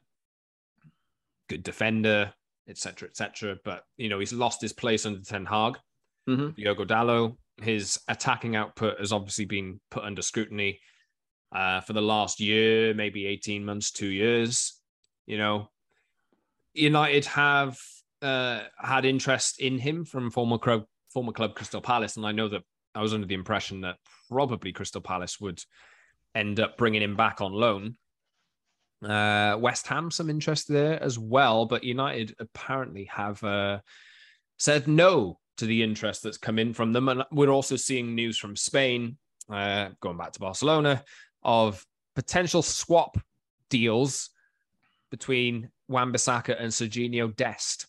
good 1.48 1.62
defender, 1.62 2.32
etc., 2.68 3.08
etc. 3.08 3.56
But 3.64 3.84
you 3.96 4.08
know, 4.08 4.18
he's 4.18 4.32
lost 4.32 4.60
his 4.60 4.72
place 4.72 5.06
under 5.06 5.20
Ten 5.20 5.46
Hag. 5.46 5.78
Mm-hmm. 6.28 6.50
Diogo 6.50 6.84
Dalot, 6.84 7.36
his 7.60 7.98
attacking 8.08 8.56
output 8.56 8.98
has 9.00 9.12
obviously 9.12 9.44
been 9.44 9.80
put 9.90 10.04
under 10.04 10.22
scrutiny 10.22 10.80
uh, 11.54 11.80
for 11.80 11.92
the 11.92 12.02
last 12.02 12.40
year, 12.40 12.94
maybe 12.94 13.26
18 13.26 13.64
months, 13.64 13.90
two 13.90 14.08
years. 14.08 14.80
You 15.26 15.38
know, 15.38 15.70
United 16.74 17.24
have 17.26 17.78
uh, 18.22 18.62
had 18.78 19.04
interest 19.04 19.60
in 19.60 19.78
him 19.78 20.04
from 20.04 20.30
former 20.30 20.58
club, 20.58 20.84
former 21.12 21.32
club 21.32 21.54
Crystal 21.54 21.80
Palace, 21.80 22.16
and 22.16 22.26
I 22.26 22.32
know 22.32 22.48
that 22.48 22.62
I 22.94 23.02
was 23.02 23.14
under 23.14 23.26
the 23.26 23.34
impression 23.34 23.82
that 23.82 23.96
probably 24.30 24.72
Crystal 24.72 25.00
Palace 25.00 25.40
would 25.40 25.62
end 26.34 26.60
up 26.60 26.76
bringing 26.76 27.02
him 27.02 27.16
back 27.16 27.40
on 27.40 27.52
loan. 27.52 27.96
Uh, 29.04 29.56
West 29.60 29.86
Ham 29.88 30.10
some 30.10 30.30
interest 30.30 30.68
there 30.68 31.02
as 31.02 31.18
well, 31.18 31.66
but 31.66 31.84
United 31.84 32.34
apparently 32.38 33.04
have 33.04 33.42
uh, 33.44 33.80
said 34.58 34.88
no 34.88 35.38
to 35.58 35.66
the 35.66 35.82
interest 35.82 36.22
that's 36.22 36.38
come 36.38 36.58
in 36.58 36.72
from 36.72 36.92
them. 36.92 37.08
And 37.08 37.24
we're 37.30 37.50
also 37.50 37.76
seeing 37.76 38.14
news 38.14 38.38
from 38.38 38.56
Spain, 38.56 39.18
uh, 39.50 39.90
going 40.00 40.16
back 40.16 40.32
to 40.32 40.40
Barcelona, 40.40 41.04
of 41.46 41.86
potential 42.14 42.60
swap 42.60 43.16
deals 43.70 44.30
between 45.10 45.70
Wan-Bissaka 45.88 46.60
and 46.60 46.70
Sergiño 46.70 47.34
Dest, 47.34 47.86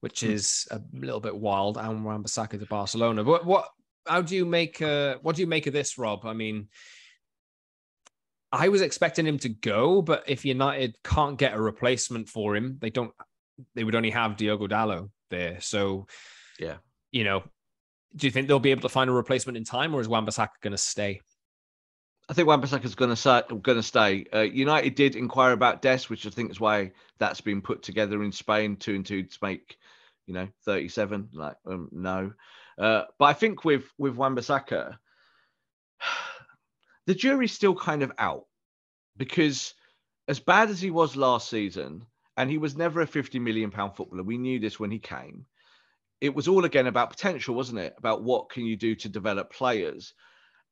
which 0.00 0.20
hmm. 0.20 0.32
is 0.32 0.68
a 0.70 0.80
little 0.92 1.20
bit 1.20 1.34
wild. 1.34 1.78
And 1.78 2.04
Wan-Bissaka 2.04 2.58
to 2.58 2.66
Barcelona. 2.66 3.24
But 3.24 3.46
what? 3.46 3.68
How 4.06 4.22
do 4.22 4.34
you 4.34 4.44
make? 4.44 4.82
Uh, 4.82 5.16
what 5.22 5.36
do 5.36 5.42
you 5.42 5.46
make 5.46 5.66
of 5.66 5.72
this, 5.72 5.96
Rob? 5.96 6.26
I 6.26 6.32
mean, 6.32 6.68
I 8.50 8.68
was 8.68 8.80
expecting 8.80 9.26
him 9.26 9.38
to 9.38 9.48
go, 9.48 10.02
but 10.02 10.24
if 10.26 10.44
United 10.44 10.96
can't 11.04 11.38
get 11.38 11.54
a 11.54 11.60
replacement 11.60 12.28
for 12.28 12.56
him, 12.56 12.78
they 12.80 12.90
don't. 12.90 13.12
They 13.74 13.84
would 13.84 13.94
only 13.94 14.10
have 14.10 14.36
Diogo 14.36 14.66
Dalot 14.66 15.10
there. 15.28 15.60
So, 15.60 16.06
yeah, 16.58 16.76
you 17.12 17.24
know, 17.24 17.44
do 18.16 18.26
you 18.26 18.30
think 18.30 18.48
they'll 18.48 18.58
be 18.58 18.70
able 18.72 18.82
to 18.82 18.88
find 18.88 19.08
a 19.08 19.12
replacement 19.12 19.58
in 19.58 19.64
time, 19.64 19.94
or 19.94 20.00
is 20.00 20.08
Wan-Bissaka 20.08 20.48
going 20.62 20.72
to 20.72 20.78
stay? 20.78 21.20
I 22.30 22.32
think 22.32 22.46
Wan-Bissaka 22.46 22.84
is 22.84 22.94
going 22.94 23.12
to 23.12 23.44
going 23.60 23.78
to 23.78 23.82
stay. 23.82 24.24
Uh, 24.32 24.42
United 24.42 24.94
did 24.94 25.16
inquire 25.16 25.50
about 25.50 25.82
Des, 25.82 26.02
which 26.06 26.24
I 26.28 26.30
think 26.30 26.52
is 26.52 26.60
why 26.60 26.92
that's 27.18 27.40
been 27.40 27.60
put 27.60 27.82
together 27.82 28.22
in 28.22 28.30
Spain, 28.30 28.76
two 28.76 28.94
and 28.94 29.04
two 29.04 29.24
to 29.24 29.38
make, 29.42 29.76
you 30.28 30.34
know, 30.34 30.46
thirty-seven. 30.64 31.30
Like, 31.32 31.56
um, 31.66 31.88
no, 31.90 32.32
uh, 32.78 33.02
but 33.18 33.24
I 33.24 33.32
think 33.32 33.64
with 33.64 33.92
with 33.98 34.14
Wan-Bissaka, 34.14 34.96
the 37.06 37.14
jury's 37.16 37.50
still 37.50 37.74
kind 37.74 38.04
of 38.04 38.12
out 38.16 38.46
because 39.16 39.74
as 40.28 40.38
bad 40.38 40.70
as 40.70 40.80
he 40.80 40.92
was 40.92 41.16
last 41.16 41.50
season, 41.50 42.06
and 42.36 42.48
he 42.48 42.58
was 42.58 42.76
never 42.76 43.00
a 43.00 43.08
50 43.08 43.40
million 43.40 43.72
pound 43.72 43.96
footballer, 43.96 44.22
we 44.22 44.38
knew 44.38 44.60
this 44.60 44.78
when 44.78 44.92
he 44.92 45.00
came. 45.00 45.46
It 46.20 46.32
was 46.32 46.46
all 46.46 46.64
again 46.64 46.86
about 46.86 47.10
potential, 47.10 47.56
wasn't 47.56 47.80
it? 47.80 47.96
About 47.98 48.22
what 48.22 48.50
can 48.50 48.64
you 48.66 48.76
do 48.76 48.94
to 48.94 49.08
develop 49.08 49.52
players. 49.52 50.14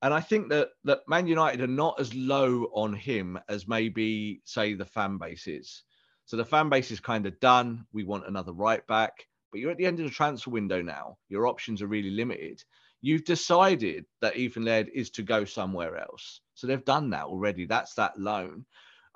And 0.00 0.14
I 0.14 0.20
think 0.20 0.50
that 0.50 0.68
that 0.84 1.00
Man 1.08 1.26
United 1.26 1.60
are 1.60 1.66
not 1.66 1.98
as 2.00 2.14
low 2.14 2.64
on 2.72 2.94
him 2.94 3.38
as 3.48 3.66
maybe 3.66 4.40
say 4.44 4.74
the 4.74 4.84
fan 4.84 5.18
base 5.18 5.46
is. 5.46 5.82
So 6.26 6.36
the 6.36 6.44
fan 6.44 6.68
base 6.68 6.90
is 6.90 7.00
kind 7.00 7.26
of 7.26 7.40
done. 7.40 7.86
We 7.92 8.04
want 8.04 8.28
another 8.28 8.52
right 8.52 8.86
back, 8.86 9.12
but 9.50 9.60
you're 9.60 9.70
at 9.70 9.78
the 9.78 9.86
end 9.86 9.98
of 9.98 10.04
the 10.04 10.10
transfer 10.10 10.50
window 10.50 10.82
now. 10.82 11.16
Your 11.28 11.46
options 11.46 11.82
are 11.82 11.86
really 11.86 12.10
limited 12.10 12.62
you've 13.00 13.24
decided 13.24 14.04
that 14.20 14.36
Ethan 14.36 14.64
Laird 14.64 14.90
is 14.92 15.10
to 15.10 15.22
go 15.22 15.44
somewhere 15.44 15.96
else. 15.96 16.40
So 16.54 16.66
they've 16.66 16.84
done 16.84 17.10
that 17.10 17.24
already. 17.24 17.66
That's 17.66 17.94
that 17.94 18.18
loan. 18.18 18.64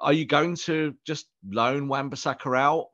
Are 0.03 0.13
you 0.13 0.27
going 0.27 0.57
to 0.57 0.95
just 1.07 1.27
loan 1.49 1.87
Wan-Bissaka 1.87 2.59
out? 2.59 2.89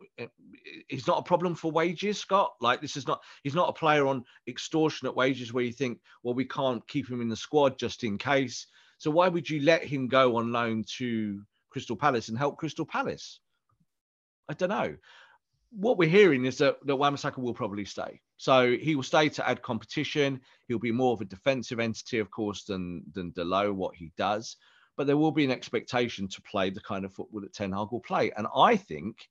He's 0.89 1.07
not 1.07 1.19
a 1.19 1.23
problem 1.23 1.55
for 1.55 1.73
wages, 1.73 2.21
Scott. 2.21 2.53
Like 2.61 2.83
this 2.83 2.97
is 2.97 3.07
not 3.07 3.23
he's 3.43 3.55
not 3.55 3.71
a 3.71 3.73
player 3.73 4.07
on 4.07 4.25
extortionate 4.47 5.17
wages 5.17 5.53
where 5.53 5.65
you 5.65 5.73
think, 5.73 5.99
well, 6.23 6.35
we 6.35 6.45
can't 6.45 6.87
keep 6.87 7.11
him 7.11 7.23
in 7.23 7.29
the 7.29 7.37
squad 7.37 7.79
just 7.79 8.05
in 8.05 8.19
case. 8.19 8.67
So 8.99 9.11
why 9.11 9.29
would 9.29 9.49
you 9.49 9.63
let 9.63 9.83
him 9.83 10.09
go 10.09 10.37
on 10.37 10.53
loan 10.53 10.85
to 10.99 11.43
Crystal 11.71 11.97
Palace 11.97 12.29
and 12.29 12.37
help 12.37 12.59
Crystal 12.59 12.85
Palace? 12.85 13.41
I 14.51 14.55
don't 14.55 14.69
know. 14.69 14.97
What 15.71 15.99
we're 15.99 16.09
hearing 16.09 16.45
is 16.45 16.59
that, 16.59 16.77
that 16.87 16.97
Wan-Bissaka 16.97 17.39
will 17.39 17.55
probably 17.55 17.85
stay. 17.85 18.21
So 18.39 18.77
he 18.77 18.97
will 18.97 19.03
stay 19.03 19.29
to 19.31 19.49
add 19.49 19.63
competition. 19.63 20.41
He'll 20.67 20.79
be 20.79 20.93
more 20.93 21.13
of 21.13 21.21
a 21.21 21.27
defensive 21.27 21.81
entity, 21.81 22.19
of 22.19 22.31
course, 22.31 22.65
than 22.65 23.03
than 23.15 23.33
Dalot, 23.33 23.75
what 23.75 23.95
he 23.95 24.13
does 24.19 24.57
but 24.99 25.07
there 25.07 25.17
will 25.17 25.31
be 25.31 25.45
an 25.45 25.51
expectation 25.53 26.27
to 26.27 26.43
play 26.43 26.71
the 26.71 26.81
kind 26.81 27.05
of 27.05 27.13
football 27.15 27.41
that 27.41 27.55
Ten 27.55 27.71
Hag 27.71 27.93
will 27.93 28.01
play. 28.01 28.33
And 28.37 28.49
I 28.55 28.77
think 28.77 29.29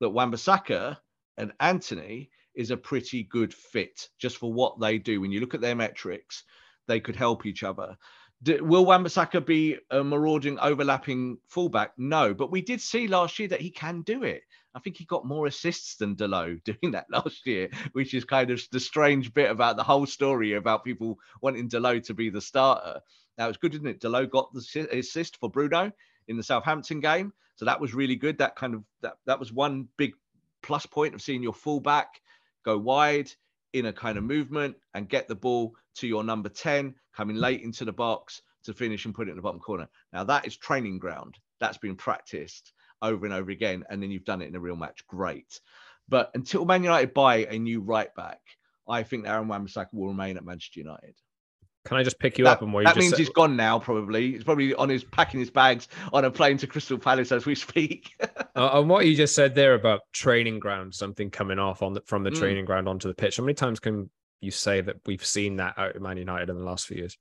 that 0.00 0.10
Wan-Bissaka 0.10 0.98
and 1.38 1.52
Antony 1.60 2.28
is 2.56 2.72
a 2.72 2.76
pretty 2.76 3.22
good 3.22 3.54
fit 3.54 4.08
just 4.18 4.36
for 4.36 4.52
what 4.52 4.80
they 4.80 4.98
do. 4.98 5.20
When 5.20 5.30
you 5.30 5.38
look 5.38 5.54
at 5.54 5.60
their 5.60 5.76
metrics, 5.76 6.42
they 6.88 6.98
could 6.98 7.14
help 7.14 7.46
each 7.46 7.62
other. 7.62 7.96
Do, 8.42 8.64
will 8.64 8.84
Wan-Bissaka 8.84 9.46
be 9.46 9.78
a 9.92 10.02
marauding, 10.02 10.58
overlapping 10.58 11.38
fullback? 11.46 11.92
No, 11.96 12.34
but 12.34 12.50
we 12.50 12.60
did 12.60 12.80
see 12.80 13.06
last 13.06 13.38
year 13.38 13.48
that 13.48 13.60
he 13.60 13.70
can 13.70 14.02
do 14.02 14.24
it. 14.24 14.42
I 14.74 14.80
think 14.80 14.96
he 14.96 15.04
got 15.04 15.24
more 15.24 15.46
assists 15.46 15.96
than 15.96 16.16
Dalot 16.16 16.64
doing 16.64 16.92
that 16.92 17.06
last 17.12 17.46
year, 17.46 17.70
which 17.92 18.12
is 18.12 18.24
kind 18.24 18.50
of 18.50 18.60
the 18.72 18.80
strange 18.80 19.32
bit 19.32 19.52
about 19.52 19.76
the 19.76 19.84
whole 19.84 20.04
story 20.04 20.54
about 20.54 20.84
people 20.84 21.16
wanting 21.42 21.68
Dalot 21.68 22.04
to 22.06 22.14
be 22.14 22.28
the 22.28 22.40
starter. 22.40 23.00
Now 23.38 23.48
was 23.48 23.56
good, 23.56 23.74
isn't 23.74 23.86
it? 23.86 24.00
Dalot 24.00 24.30
got 24.30 24.52
the 24.52 24.88
assist 24.92 25.38
for 25.38 25.50
Bruno 25.50 25.92
in 26.28 26.36
the 26.36 26.42
Southampton 26.42 27.00
game, 27.00 27.32
so 27.56 27.64
that 27.64 27.80
was 27.80 27.94
really 27.94 28.16
good. 28.16 28.38
That 28.38 28.56
kind 28.56 28.74
of 28.74 28.84
that 29.02 29.18
that 29.26 29.38
was 29.38 29.52
one 29.52 29.88
big 29.96 30.14
plus 30.62 30.86
point 30.86 31.14
of 31.14 31.22
seeing 31.22 31.42
your 31.42 31.54
fullback 31.54 32.20
go 32.64 32.76
wide 32.78 33.30
in 33.72 33.86
a 33.86 33.92
kind 33.92 34.18
of 34.18 34.24
movement 34.24 34.76
and 34.94 35.08
get 35.08 35.28
the 35.28 35.34
ball 35.34 35.74
to 35.94 36.06
your 36.06 36.24
number 36.24 36.48
10 36.48 36.94
coming 37.14 37.36
late 37.36 37.62
into 37.62 37.84
the 37.84 37.92
box 37.92 38.42
to 38.64 38.72
finish 38.72 39.04
and 39.04 39.14
put 39.14 39.28
it 39.28 39.30
in 39.30 39.36
the 39.36 39.42
bottom 39.42 39.60
corner. 39.60 39.88
Now 40.12 40.24
that 40.24 40.46
is 40.46 40.56
training 40.56 40.98
ground. 40.98 41.36
That's 41.60 41.78
been 41.78 41.96
practiced 41.96 42.72
over 43.02 43.24
and 43.26 43.34
over 43.34 43.50
again, 43.50 43.84
and 43.88 44.02
then 44.02 44.10
you've 44.10 44.24
done 44.24 44.42
it 44.42 44.48
in 44.48 44.56
a 44.56 44.60
real 44.60 44.76
match. 44.76 45.06
Great. 45.06 45.60
But 46.08 46.30
until 46.34 46.64
Man 46.64 46.82
United 46.82 47.14
buy 47.14 47.46
a 47.46 47.58
new 47.58 47.80
right 47.80 48.14
back, 48.14 48.40
I 48.88 49.02
think 49.02 49.26
Aaron 49.26 49.48
Wan-Bissaka 49.48 49.92
will 49.92 50.08
remain 50.08 50.36
at 50.36 50.44
Manchester 50.44 50.80
United. 50.80 51.14
Can 51.86 51.96
I 51.96 52.02
just 52.02 52.18
pick 52.18 52.36
you 52.38 52.44
that, 52.44 52.52
up 52.52 52.62
and 52.62 52.72
where 52.72 52.84
that 52.84 52.96
means 52.96 53.16
he's 53.16 53.30
gone 53.30 53.56
now? 53.56 53.78
Probably 53.78 54.32
he's 54.32 54.44
probably 54.44 54.74
on 54.74 54.88
his 54.88 55.04
packing 55.04 55.40
his 55.40 55.50
bags 55.50 55.88
on 56.12 56.24
a 56.24 56.30
plane 56.30 56.58
to 56.58 56.66
Crystal 56.66 56.98
Palace 56.98 57.32
as 57.32 57.46
we 57.46 57.54
speak. 57.54 58.10
uh, 58.20 58.44
on 58.56 58.88
what 58.88 59.06
you 59.06 59.14
just 59.14 59.34
said 59.34 59.54
there 59.54 59.74
about 59.74 60.00
training 60.12 60.58
ground, 60.58 60.94
something 60.94 61.30
coming 61.30 61.58
off 61.58 61.82
on 61.82 61.94
the, 61.94 62.00
from 62.02 62.24
the 62.24 62.30
Mm. 62.30 62.38
training 62.38 62.64
ground 62.64 62.88
onto 62.88 63.08
the 63.08 63.14
pitch. 63.14 63.36
How 63.36 63.44
many 63.44 63.54
times 63.54 63.80
can 63.80 64.10
you 64.40 64.50
say 64.50 64.80
that 64.80 64.96
we've 65.06 65.24
seen 65.24 65.56
that 65.56 65.78
out 65.78 65.96
of 65.96 66.02
Man 66.02 66.16
United 66.16 66.50
in 66.50 66.56
the 66.56 66.64
last 66.64 66.86
few 66.86 66.98
years? 66.98 67.16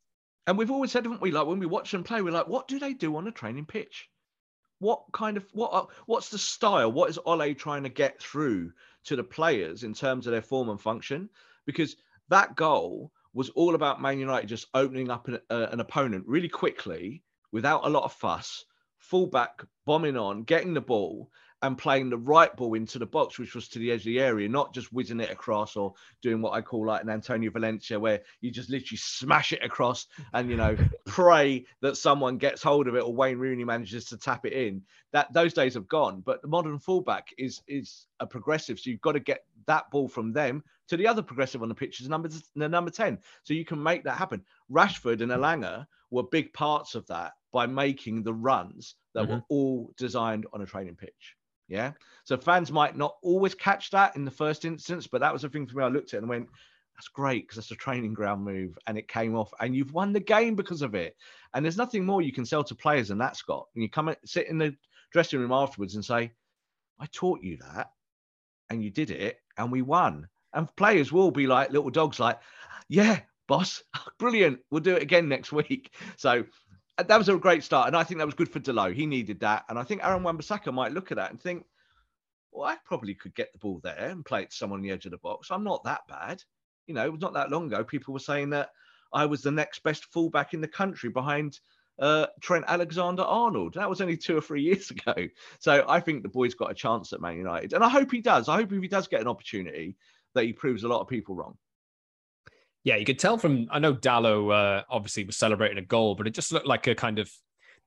and 0.47 0.57
we've 0.57 0.72
always 0.72 0.91
said, 0.91 1.05
haven't 1.05 1.22
we? 1.22 1.32
Like 1.32 1.47
when 1.47 1.59
we 1.59 1.66
watch 1.66 1.91
them 1.91 2.03
play, 2.03 2.22
we're 2.22 2.32
like, 2.32 2.47
what 2.47 2.68
do 2.68 2.80
they 2.80 2.93
do 2.93 3.16
on 3.16 3.28
a 3.28 3.32
training 3.32 3.66
pitch? 3.66 4.09
What 4.80 5.03
kind 5.13 5.38
of 5.38 5.45
what? 5.53 5.89
What's 6.05 6.30
the 6.30 6.38
style? 6.38 6.91
What 6.91 7.09
is 7.09 7.20
Ole 7.26 7.53
trying 7.53 7.84
to 7.84 7.89
get 7.89 8.22
through 8.22 8.72
to 9.05 9.16
the 9.16 9.24
players 9.24 9.84
in 9.84 9.93
terms 9.93 10.28
of 10.28 10.32
their 10.32 10.41
form 10.41 10.70
and 10.70 10.80
function? 10.80 11.30
Because 11.66 11.95
that 12.30 12.55
goal 12.55 13.11
was 13.36 13.49
all 13.49 13.75
about 13.75 14.01
Man 14.01 14.17
United 14.17 14.47
just 14.47 14.67
opening 14.73 15.11
up 15.11 15.27
an, 15.27 15.39
uh, 15.49 15.67
an 15.71 15.81
opponent 15.81 16.23
really 16.25 16.49
quickly 16.49 17.21
without 17.51 17.86
a 17.86 17.89
lot 17.89 18.05
of 18.05 18.13
fuss, 18.13 18.63
fullback 18.97 19.63
bombing 19.86 20.17
on, 20.17 20.43
getting 20.43 20.73
the 20.73 20.81
ball 20.81 21.29
and 21.61 21.77
playing 21.77 22.09
the 22.09 22.17
right 22.17 22.55
ball 22.55 22.73
into 22.73 22.99
the 22.99 23.05
box, 23.05 23.39
which 23.39 23.55
was 23.55 23.67
to 23.69 23.79
the 23.79 23.91
edge 23.91 24.01
of 24.01 24.05
the 24.05 24.19
area, 24.19 24.47
not 24.47 24.73
just 24.73 24.93
whizzing 24.93 25.19
it 25.19 25.31
across 25.31 25.75
or 25.75 25.93
doing 26.21 26.41
what 26.41 26.53
I 26.53 26.61
call 26.61 26.85
like 26.85 27.01
an 27.01 27.09
Antonio 27.09 27.49
Valencia, 27.49 27.99
where 27.99 28.21
you 28.41 28.51
just 28.51 28.69
literally 28.69 28.97
smash 28.97 29.53
it 29.53 29.63
across 29.63 30.07
and 30.33 30.49
you 30.49 30.57
know 30.57 30.77
pray 31.05 31.65
that 31.81 31.97
someone 31.97 32.37
gets 32.37 32.61
hold 32.61 32.87
of 32.87 32.95
it 32.95 33.03
or 33.03 33.13
Wayne 33.13 33.37
Rooney 33.37 33.63
manages 33.63 34.05
to 34.05 34.17
tap 34.17 34.45
it 34.45 34.53
in. 34.53 34.81
That 35.11 35.33
those 35.33 35.53
days 35.53 35.73
have 35.73 35.87
gone. 35.87 36.21
But 36.25 36.41
the 36.41 36.47
modern 36.47 36.79
fullback 36.79 37.29
is 37.37 37.61
is 37.67 38.07
a 38.19 38.27
progressive, 38.27 38.79
so 38.79 38.89
you've 38.89 39.01
got 39.01 39.13
to 39.13 39.19
get 39.19 39.45
that 39.65 39.89
ball 39.89 40.07
from 40.07 40.33
them 40.33 40.63
to 40.87 40.97
the 40.97 41.07
other 41.07 41.21
progressive 41.21 41.63
on 41.63 41.69
the 41.69 41.75
pitch 41.75 41.99
is 41.99 42.09
number 42.09 42.29
the 42.55 42.69
number 42.69 42.91
10 42.91 43.17
so 43.43 43.53
you 43.53 43.65
can 43.65 43.81
make 43.81 44.03
that 44.03 44.17
happen 44.17 44.43
rashford 44.71 45.21
and 45.21 45.31
Elanga 45.31 45.87
were 46.11 46.23
big 46.23 46.53
parts 46.53 46.93
of 46.93 47.07
that 47.07 47.33
by 47.51 47.65
making 47.65 48.21
the 48.21 48.33
runs 48.33 48.95
that 49.13 49.23
mm-hmm. 49.23 49.33
were 49.33 49.41
all 49.49 49.91
designed 49.97 50.45
on 50.53 50.61
a 50.61 50.65
training 50.65 50.95
pitch 50.95 51.35
yeah 51.68 51.91
so 52.24 52.38
fans 52.38 52.72
might 52.72 52.95
not 52.95 53.16
always 53.22 53.55
catch 53.55 53.89
that 53.91 54.16
in 54.16 54.26
the 54.26 54.32
first 54.32 54.66
instance 54.66 55.07
but 55.07 55.22
that 55.22 55.34
was 55.34 55.41
the 55.41 55.49
thing 55.49 55.68
for 55.68 55.78
me 55.78 55.84
i 55.84 55.88
looked 55.88 56.13
at 56.13 56.18
it 56.18 56.22
and 56.22 56.30
went 56.30 56.47
that's 56.95 57.07
great 57.09 57.43
because 57.43 57.57
that's 57.57 57.72
a 57.72 57.76
training 57.76 58.13
ground 58.13 58.43
move 58.43 58.78
and 58.88 58.97
it 58.97 59.07
came 59.07 59.36
off 59.36 59.51
and 59.59 59.76
you've 59.76 59.93
won 59.93 60.13
the 60.13 60.20
game 60.20 60.55
because 60.55 60.82
of 60.82 60.95
it 60.95 61.16
and 61.53 61.66
there's 61.66 61.78
nothing 61.78 62.05
more 62.05 62.22
you 62.22 62.32
can 62.32 62.45
sell 62.45 62.63
to 62.63 62.76
players 62.76 63.09
than 63.09 63.18
that 63.18 63.36
scott 63.36 63.68
and 63.76 63.84
you 63.84 63.89
come 63.89 64.07
and 64.07 64.18
sit 64.26 64.47
in 64.47 64.57
the 64.57 64.74
dressing 65.11 65.39
room 65.39 65.51
afterwards 65.51 65.95
and 65.95 66.05
say 66.05 66.32
i 66.99 67.05
taught 67.07 67.41
you 67.41 67.57
that 67.57 67.89
and 68.70 68.84
you 68.84 68.89
did 68.89 69.11
it 69.11 69.39
and 69.57 69.72
we 69.72 69.82
won 69.82 70.28
and 70.55 70.74
players 70.78 71.11
will 71.11 71.30
be 71.30 71.45
like 71.45 71.70
little 71.70 71.91
dogs, 71.91 72.20
like, 72.20 72.39
yeah, 72.88 73.20
boss, 73.47 73.84
brilliant. 74.18 74.59
We'll 74.72 74.82
do 74.82 74.95
it 74.95 75.03
again 75.03 75.30
next 75.30 75.51
week. 75.51 75.93
So 76.18 76.45
that 76.97 77.17
was 77.17 77.29
a 77.29 77.37
great 77.37 77.63
start. 77.63 77.87
And 77.87 77.95
I 77.95 78.03
think 78.03 78.19
that 78.19 78.25
was 78.25 78.35
good 78.35 78.49
for 78.49 78.59
Dalot. 78.59 78.93
He 78.93 79.05
needed 79.05 79.39
that. 79.41 79.65
And 79.69 79.77
I 79.77 79.83
think 79.83 80.03
Aaron 80.03 80.23
Wan-Bissaka 80.23 80.73
might 80.73 80.93
look 80.93 81.11
at 81.11 81.17
that 81.17 81.31
and 81.31 81.39
think, 81.39 81.65
well, 82.51 82.67
I 82.67 82.77
probably 82.85 83.13
could 83.13 83.35
get 83.35 83.51
the 83.51 83.59
ball 83.59 83.81
there 83.83 84.09
and 84.09 84.25
play 84.25 84.43
it 84.43 84.51
to 84.51 84.55
someone 84.55 84.79
on 84.79 84.83
the 84.83 84.91
edge 84.91 85.05
of 85.05 85.11
the 85.11 85.17
box. 85.17 85.49
I'm 85.51 85.63
not 85.63 85.83
that 85.83 86.01
bad. 86.07 86.41
You 86.87 86.93
know, 86.93 87.05
it 87.05 87.11
was 87.11 87.21
not 87.21 87.33
that 87.33 87.51
long 87.51 87.67
ago. 87.67 87.83
People 87.83 88.13
were 88.13 88.19
saying 88.19 88.51
that 88.51 88.69
I 89.11 89.25
was 89.25 89.41
the 89.41 89.51
next 89.51 89.83
best 89.83 90.05
fullback 90.05 90.53
in 90.53 90.61
the 90.61 90.67
country 90.67 91.09
behind 91.09 91.59
uh, 91.99 92.27
Trent 92.41 92.65
Alexander 92.67 93.23
Arnold. 93.23 93.73
That 93.73 93.89
was 93.89 94.01
only 94.01 94.17
two 94.17 94.37
or 94.37 94.41
three 94.41 94.61
years 94.63 94.91
ago. 94.91 95.15
So 95.59 95.85
I 95.87 95.99
think 95.99 96.23
the 96.23 96.29
boy's 96.29 96.53
got 96.53 96.71
a 96.71 96.75
chance 96.75 97.11
at 97.11 97.21
Man 97.21 97.37
United. 97.37 97.73
And 97.73 97.83
I 97.83 97.89
hope 97.89 98.11
he 98.11 98.21
does. 98.21 98.47
I 98.47 98.55
hope 98.55 98.71
if 98.71 98.81
he 98.81 98.87
does 98.87 99.07
get 99.07 99.21
an 99.21 99.27
opportunity, 99.27 99.97
that 100.35 100.43
he 100.43 100.53
proves 100.53 100.83
a 100.83 100.87
lot 100.87 101.01
of 101.01 101.07
people 101.07 101.35
wrong. 101.35 101.57
Yeah, 102.86 102.95
you 102.97 103.03
could 103.05 103.19
tell 103.19 103.38
from. 103.38 103.67
I 103.71 103.79
know 103.79 103.93
Dalot 103.95 104.53
uh, 104.53 104.83
obviously 104.89 105.25
was 105.25 105.36
celebrating 105.36 105.79
a 105.79 105.81
goal, 105.81 106.15
but 106.15 106.27
it 106.27 106.36
just 106.36 106.51
looked 106.53 106.67
like 106.67 106.86
a 106.88 106.95
kind 106.95 107.19
of 107.19 107.29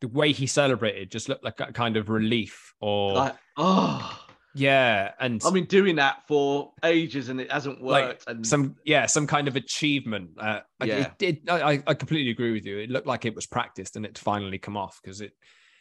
the 0.00 0.08
way 0.08 0.32
he 0.32 0.46
celebrated 0.46 1.10
just 1.10 1.28
looked 1.28 1.44
like 1.44 1.58
a 1.60 1.72
kind 1.72 1.96
of 1.96 2.08
relief 2.10 2.74
or 2.80 3.14
Like, 3.14 3.36
oh, 3.56 4.26
yeah, 4.54 5.12
and 5.20 5.40
I've 5.44 5.54
been 5.54 5.66
doing 5.66 5.96
that 5.96 6.26
for 6.26 6.72
ages 6.84 7.28
and 7.28 7.40
it 7.40 7.50
hasn't 7.50 7.82
like 7.82 8.04
worked. 8.04 8.24
and 8.26 8.46
some 8.46 8.76
yeah 8.84 9.06
some 9.06 9.26
kind 9.26 9.46
of 9.48 9.54
achievement. 9.56 10.30
Uh, 10.38 10.60
Yeah. 10.84 11.12
it, 11.20 11.38
it, 11.44 11.50
I, 11.50 11.82
I 11.86 11.94
completely 11.94 12.32
agree 12.32 12.52
with 12.52 12.66
you. 12.66 12.78
It 12.78 12.90
looked 12.90 13.06
like 13.06 13.24
it 13.24 13.34
was 13.34 13.46
practiced 13.46 13.94
and 13.96 14.04
it 14.04 14.18
finally 14.18 14.58
come 14.58 14.76
off 14.76 15.00
because 15.02 15.20
it 15.20 15.32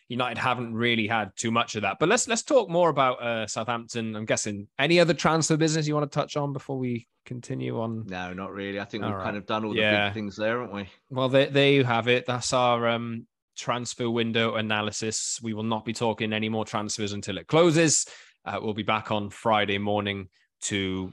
United 0.10 0.38
haven't 0.38 0.74
really 0.74 1.05
had 1.08 1.32
too 1.36 1.51
much 1.51 1.76
of 1.76 1.82
that. 1.82 1.97
But 1.99 2.08
let's 2.10 2.28
let's 2.28 2.43
talk 2.43 2.70
more 2.70 2.89
about 2.89 3.22
uh, 3.22 3.45
Southampton. 3.47 4.16
I'm 4.16 4.26
guessing 4.26 4.68
any 4.80 4.99
other 4.99 5.14
transfer 5.14 5.58
business 5.58 5.88
you 5.88 5.95
want 5.95 6.10
to 6.10 6.16
touch 6.20 6.38
on 6.38 6.53
before 6.53 6.78
we 6.78 7.08
continue 7.26 7.80
on. 7.82 8.05
no, 8.08 8.34
not 8.34 8.53
really. 8.53 8.80
I 8.80 8.86
think 8.86 9.03
All 9.03 9.10
we've 9.10 9.18
right. 9.18 9.26
kind 9.26 9.38
of 9.38 9.45
done 9.45 9.66
all 9.66 9.74
the 9.74 9.80
Yeah. 9.82 10.08
big 10.08 10.14
things 10.14 10.38
there, 10.38 10.62
haven't 10.62 10.74
we? 10.74 10.89
Well, 11.10 11.28
there, 11.28 11.47
there 11.47 11.72
you 11.72 11.84
have 11.84 12.08
it. 12.08 12.26
That's 12.26 12.53
our 12.53 12.88
um, 12.88 13.28
transfer 13.58 14.10
window 14.10 14.55
analysis. 14.55 15.39
We 15.43 15.53
will 15.53 15.64
not 15.64 15.84
be 15.84 15.91
talking 15.91 16.32
any 16.32 16.47
more 16.47 16.64
transfers 16.64 17.12
until 17.12 17.38
it 17.38 17.47
closes. 17.47 18.05
Uh, 18.45 18.60
we'll 18.62 18.74
be 18.74 18.84
back 18.84 19.12
on 19.12 19.30
Friday 19.30 19.78
morning 19.78 20.30
to 20.62 21.12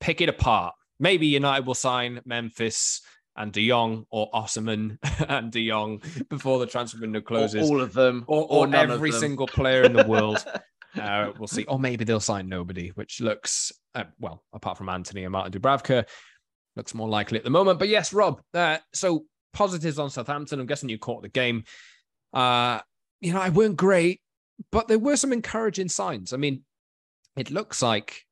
pick 0.00 0.20
it 0.20 0.28
apart. 0.28 0.74
Maybe 0.98 1.28
United 1.28 1.66
will 1.66 1.74
sign 1.74 2.20
Memphis 2.24 3.00
and 3.36 3.52
De 3.52 3.68
Jong 3.68 4.06
or 4.10 4.30
Osimhen 4.32 4.98
and 5.28 5.50
De 5.50 5.68
Jong 5.68 6.02
before 6.28 6.58
the 6.58 6.66
transfer 6.66 7.00
window 7.00 7.20
Or 7.20 7.22
closes. 7.22 7.68
all 7.68 7.80
of 7.80 7.92
them, 7.92 8.24
or, 8.26 8.46
or 8.48 8.66
or 8.66 8.76
every 8.76 9.12
single 9.12 9.46
player 9.46 9.82
in 9.82 9.92
the 9.92 10.06
world. 10.06 10.44
Uh, 11.00 11.32
we'll 11.38 11.48
see. 11.48 11.64
Or 11.64 11.78
maybe 11.78 12.04
they'll 12.04 12.20
sign 12.20 12.50
nobody, 12.50 12.88
which 12.88 13.18
looks, 13.18 13.72
uh, 13.94 14.04
well, 14.20 14.44
apart 14.52 14.76
from 14.76 14.90
Antony 14.90 15.24
and 15.24 15.32
Martin 15.32 15.58
Dubravka, 15.58 16.06
looks 16.76 16.92
more 16.94 17.08
likely 17.08 17.38
at 17.38 17.44
the 17.44 17.50
moment. 17.50 17.78
But 17.78 17.88
yes, 17.88 18.12
Rob, 18.12 18.42
uh, 18.52 18.76
so 18.92 19.24
positives 19.54 19.98
on 19.98 20.10
Southampton. 20.10 20.60
I'm 20.60 20.66
guessing 20.66 20.90
you 20.90 20.98
caught 20.98 21.22
the 21.22 21.30
game. 21.30 21.64
Uh, 22.34 22.80
you 23.22 23.32
know, 23.32 23.40
I 23.40 23.48
weren't 23.48 23.76
great, 23.76 24.20
but 24.70 24.86
there 24.86 24.98
were 24.98 25.16
some 25.16 25.32
encouraging 25.32 25.88
signs. 25.88 26.34
I 26.34 26.36
mean, 26.36 26.62
it 27.36 27.50
looks 27.50 27.80
like 27.80 28.24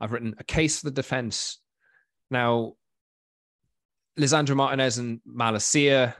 I've 0.00 0.12
written 0.12 0.34
a 0.38 0.44
case 0.44 0.78
for 0.80 0.86
the 0.86 0.94
defense. 0.94 1.60
Now, 2.30 2.76
Lisandro 4.20 4.54
Martinez 4.56 4.98
and 4.98 5.20
Malacia, 5.26 6.14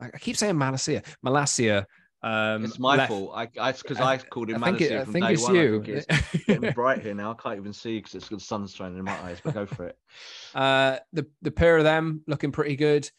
I 0.00 0.06
I 0.06 0.18
keep 0.18 0.36
saying 0.36 0.56
Malacia, 0.56 1.02
Malacia. 1.24 1.86
Um, 2.22 2.64
it's 2.64 2.78
my 2.78 2.96
left- 2.96 3.10
fault. 3.10 3.32
I, 3.34 3.48
I, 3.60 3.72
because 3.72 3.98
I 3.98 4.16
called 4.16 4.48
him 4.48 4.64
I 4.64 4.68
think, 4.68 4.80
it, 4.80 4.92
I 4.92 5.04
from 5.04 5.12
think 5.12 5.26
day 5.26 5.32
it's 5.34 5.42
one. 5.42 5.56
I 5.58 5.68
think 5.68 5.88
it's 5.88 6.44
getting 6.46 6.72
bright 6.72 7.02
here 7.02 7.14
now. 7.14 7.32
I 7.32 7.34
can't 7.34 7.58
even 7.58 7.74
see 7.74 7.98
because 7.98 8.14
it's 8.14 8.28
the 8.30 8.40
sun's 8.40 8.74
shining 8.74 8.96
in 8.98 9.04
my 9.04 9.12
eyes. 9.24 9.40
But 9.44 9.52
go 9.54 9.66
for 9.66 9.86
it. 9.88 9.98
Uh, 10.54 10.98
the 11.12 11.26
the 11.42 11.50
pair 11.50 11.76
of 11.76 11.82
them 11.84 12.22
looking 12.28 12.52
pretty 12.52 12.76
good. 12.76 13.10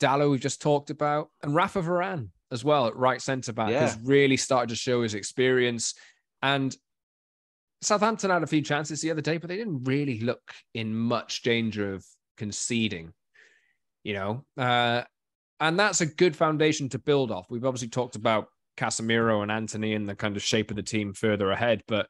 Dalot 0.00 0.30
we've 0.30 0.40
just 0.40 0.62
talked 0.62 0.90
about, 0.90 1.28
and 1.42 1.54
Rafa 1.54 1.82
Varane. 1.82 2.28
as 2.52 2.64
well 2.64 2.86
at 2.86 2.94
right 2.96 3.20
centre 3.20 3.52
back 3.52 3.70
Yeah. 3.70 3.80
has 3.80 3.98
really 4.02 4.36
started 4.36 4.68
to 4.70 4.76
show 4.76 5.02
his 5.02 5.14
experience. 5.14 5.94
And 6.40 6.74
Southampton 7.82 8.30
had 8.30 8.42
a 8.44 8.46
few 8.46 8.62
chances 8.62 9.00
the 9.00 9.10
other 9.10 9.20
day, 9.20 9.38
but 9.38 9.48
they 9.48 9.56
didn't 9.56 9.84
really 9.84 10.20
look 10.20 10.52
in 10.72 10.94
much 10.94 11.42
danger 11.42 11.92
of 11.94 12.06
conceding. 12.36 13.12
You 14.04 14.14
know, 14.14 14.44
uh, 14.56 15.02
and 15.60 15.78
that's 15.78 16.00
a 16.00 16.06
good 16.06 16.34
foundation 16.34 16.88
to 16.90 16.98
build 16.98 17.30
off. 17.30 17.50
We've 17.50 17.64
obviously 17.64 17.88
talked 17.88 18.16
about 18.16 18.48
Casemiro 18.76 19.42
and 19.42 19.50
Antony 19.50 19.94
and 19.94 20.08
the 20.08 20.16
kind 20.16 20.36
of 20.36 20.42
shape 20.42 20.70
of 20.70 20.76
the 20.76 20.82
team 20.82 21.12
further 21.12 21.50
ahead, 21.50 21.82
but 21.86 22.08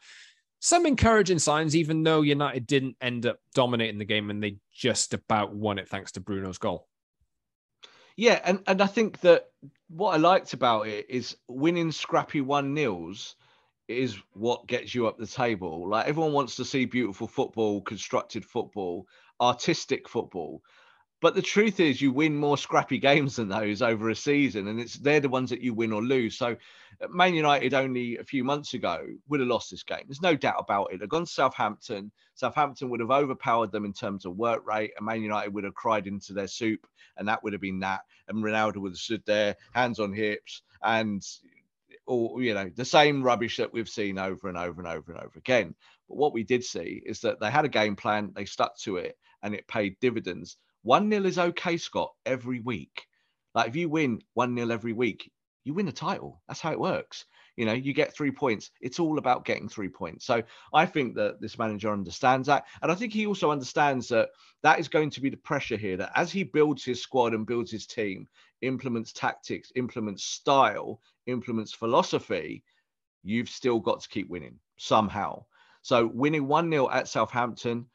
some 0.61 0.87
encouraging 0.87 1.41
signs, 1.41 1.75
even 1.75 2.05
though 2.05 2.23
United 2.23 2.67
didn't 2.67 2.97
end 3.01 3.27
up 3.27 3.39
dominating 3.53 3.99
the 3.99 4.05
game 4.05 4.31
and 4.31 4.43
they 4.43 4.59
just 4.73 5.13
about 5.13 5.55
won 5.55 5.79
it 5.79 5.89
thanks 5.89 6.13
to 6.13 6.21
Bruno's 6.21 6.59
goal. 6.59 6.87
Yeah, 8.17 8.41
and, 8.45 8.61
and 8.67 8.81
I 8.81 8.87
think 8.87 9.21
that 9.21 9.47
what 9.89 10.15
I 10.15 10.19
liked 10.19 10.53
about 10.53 10.87
it 10.87 11.07
is 11.09 11.37
winning 11.49 11.91
scrappy 11.91 12.41
one 12.41 12.75
nils 12.75 13.35
is 13.89 14.17
what 14.35 14.67
gets 14.67 14.95
you 14.95 15.07
up 15.07 15.19
the 15.19 15.27
table. 15.27 15.89
Like 15.89 16.07
everyone 16.07 16.33
wants 16.33 16.55
to 16.57 16.65
see 16.65 16.85
beautiful 16.85 17.27
football, 17.27 17.81
constructed 17.83 18.45
football, 18.45 19.07
artistic 19.41 20.09
football. 20.09 20.63
But 21.23 21.37
the 21.37 21.41
truth 21.41 21.79
is, 21.79 22.03
you 22.03 22.11
win 22.11 22.37
more 22.37 22.59
scrappy 22.59 22.99
games 22.99 23.37
than 23.37 23.47
those 23.47 23.81
over 23.81 24.11
a 24.11 24.17
season, 24.17 24.67
and 24.67 24.81
it's 24.81 24.97
they're 24.97 25.21
the 25.21 25.29
ones 25.29 25.51
that 25.51 25.61
you 25.61 25.73
win 25.73 25.93
or 25.93 26.03
lose. 26.03 26.37
So, 26.37 26.57
uh, 27.01 27.09
Man 27.11 27.33
United 27.33 27.75
only 27.75 28.19
a 28.19 28.25
few 28.25 28.43
months 28.43 28.75
ago 28.75 29.07
would 29.29 29.39
have 29.39 29.49
lost 29.49 29.71
this 29.71 29.85
game. 29.85 30.03
There's 30.09 30.21
no 30.21 30.35
doubt 30.35 30.57
about 30.59 30.93
it. 30.93 30.99
They've 30.99 31.09
gone 31.09 31.25
to 31.25 31.31
Southampton. 31.31 32.11
Southampton 32.35 32.91
would 32.91 32.99
have 32.99 33.13
overpowered 33.13 33.71
them 33.71 33.85
in 33.85 33.93
terms 33.93 34.27
of 34.27 34.37
work 34.37 34.67
rate, 34.67 34.95
and 34.97 35.07
Man 35.07 35.23
United 35.23 35.55
would 35.55 35.63
have 35.63 35.75
cried 35.75 36.09
into 36.09 36.33
their 36.33 36.49
soup, 36.49 36.89
and 37.17 37.29
that 37.29 37.45
would 37.45 37.53
have 37.53 37.63
been 37.63 37.79
that. 37.81 38.01
And 38.27 38.43
Ronaldo 38.43 38.79
would 38.79 38.93
have 38.93 38.99
stood 38.99 39.23
there, 39.25 39.55
hands 39.75 40.01
on 40.01 40.13
hips, 40.13 40.63
and 40.83 41.25
or 42.05 42.43
you 42.43 42.53
know 42.53 42.69
the 42.75 42.85
same 42.85 43.23
rubbish 43.23 43.59
that 43.59 43.73
we've 43.73 43.89
seen 43.89 44.19
over 44.19 44.49
and 44.49 44.59
over 44.59 44.81
and 44.81 44.91
over 44.91 45.13
and 45.13 45.21
over 45.21 45.39
again. 45.39 45.77
But 46.09 46.17
what 46.17 46.33
we 46.33 46.43
did 46.43 46.65
see 46.65 47.01
is 47.07 47.21
that 47.21 47.39
they 47.39 47.53
had 47.53 47.65
a 47.65 47.69
game 47.69 47.95
plan, 47.95 48.33
they 48.35 48.45
stuck 48.45 48.77
to 48.79 48.97
it, 48.97 49.17
and 49.45 49.55
it 49.55 49.69
paid 49.69 50.01
dividends. 50.01 50.57
One 50.83 51.09
nil 51.09 51.27
is 51.27 51.39
okay, 51.39 51.77
Scott, 51.77 52.13
every 52.27 52.61
week. 52.61 53.07
Like 53.55 53.69
if 53.69 53.77
you 53.77 53.89
win 53.89 54.23
one 54.35 54.55
nil 54.55 54.73
every 54.73 54.93
week, 54.93 55.31
you 55.65 55.75
win 55.75 55.89
a 55.89 55.93
title. 55.93 56.43
That's 56.49 56.61
how 56.61 56.73
it 56.73 56.81
works. 56.81 57.25
You 57.57 57.67
know, 57.67 57.73
you 57.73 57.93
get 57.93 58.15
three 58.15 58.31
points. 58.31 58.71
It's 58.81 58.99
all 58.99 59.19
about 59.19 59.45
getting 59.45 59.69
three 59.69 59.89
points. 59.89 60.25
So 60.25 60.43
I 60.73 60.87
think 60.87 61.15
that 61.17 61.41
this 61.41 61.59
manager 61.59 61.93
understands 61.93 62.49
that. 62.49 62.65
And 62.81 62.91
I 62.91 62.95
think 62.95 63.13
he 63.13 63.27
also 63.27 63.51
understands 63.51 64.09
that 64.09 64.31
that 64.63 64.81
is 64.81 64.89
going 64.89 65.11
to 65.11 65.21
be 65.21 65.29
the 65.29 65.37
pressure 65.37 65.77
here 65.77 65.97
that 65.99 66.13
as 66.17 66.33
he 66.33 66.45
builds 66.45 66.85
his 66.85 67.03
squad 67.03 67.35
and 67.35 67.47
builds 67.47 67.71
his 67.71 67.87
team, 67.87 68.27
implements 68.63 69.13
tactics, 69.13 69.71
implements 69.77 70.25
style, 70.25 71.01
implements 71.27 71.73
philosophy, 71.73 72.65
you've 73.23 73.51
still 73.51 73.79
got 73.79 74.01
to 74.01 74.09
keep 74.09 74.29
winning 74.31 74.59
somehow. 74.79 75.45
So 75.83 76.07
winning 76.07 76.49
1 76.49 76.71
0 76.71 76.91
at 76.91 77.07
Southampton 77.07 77.87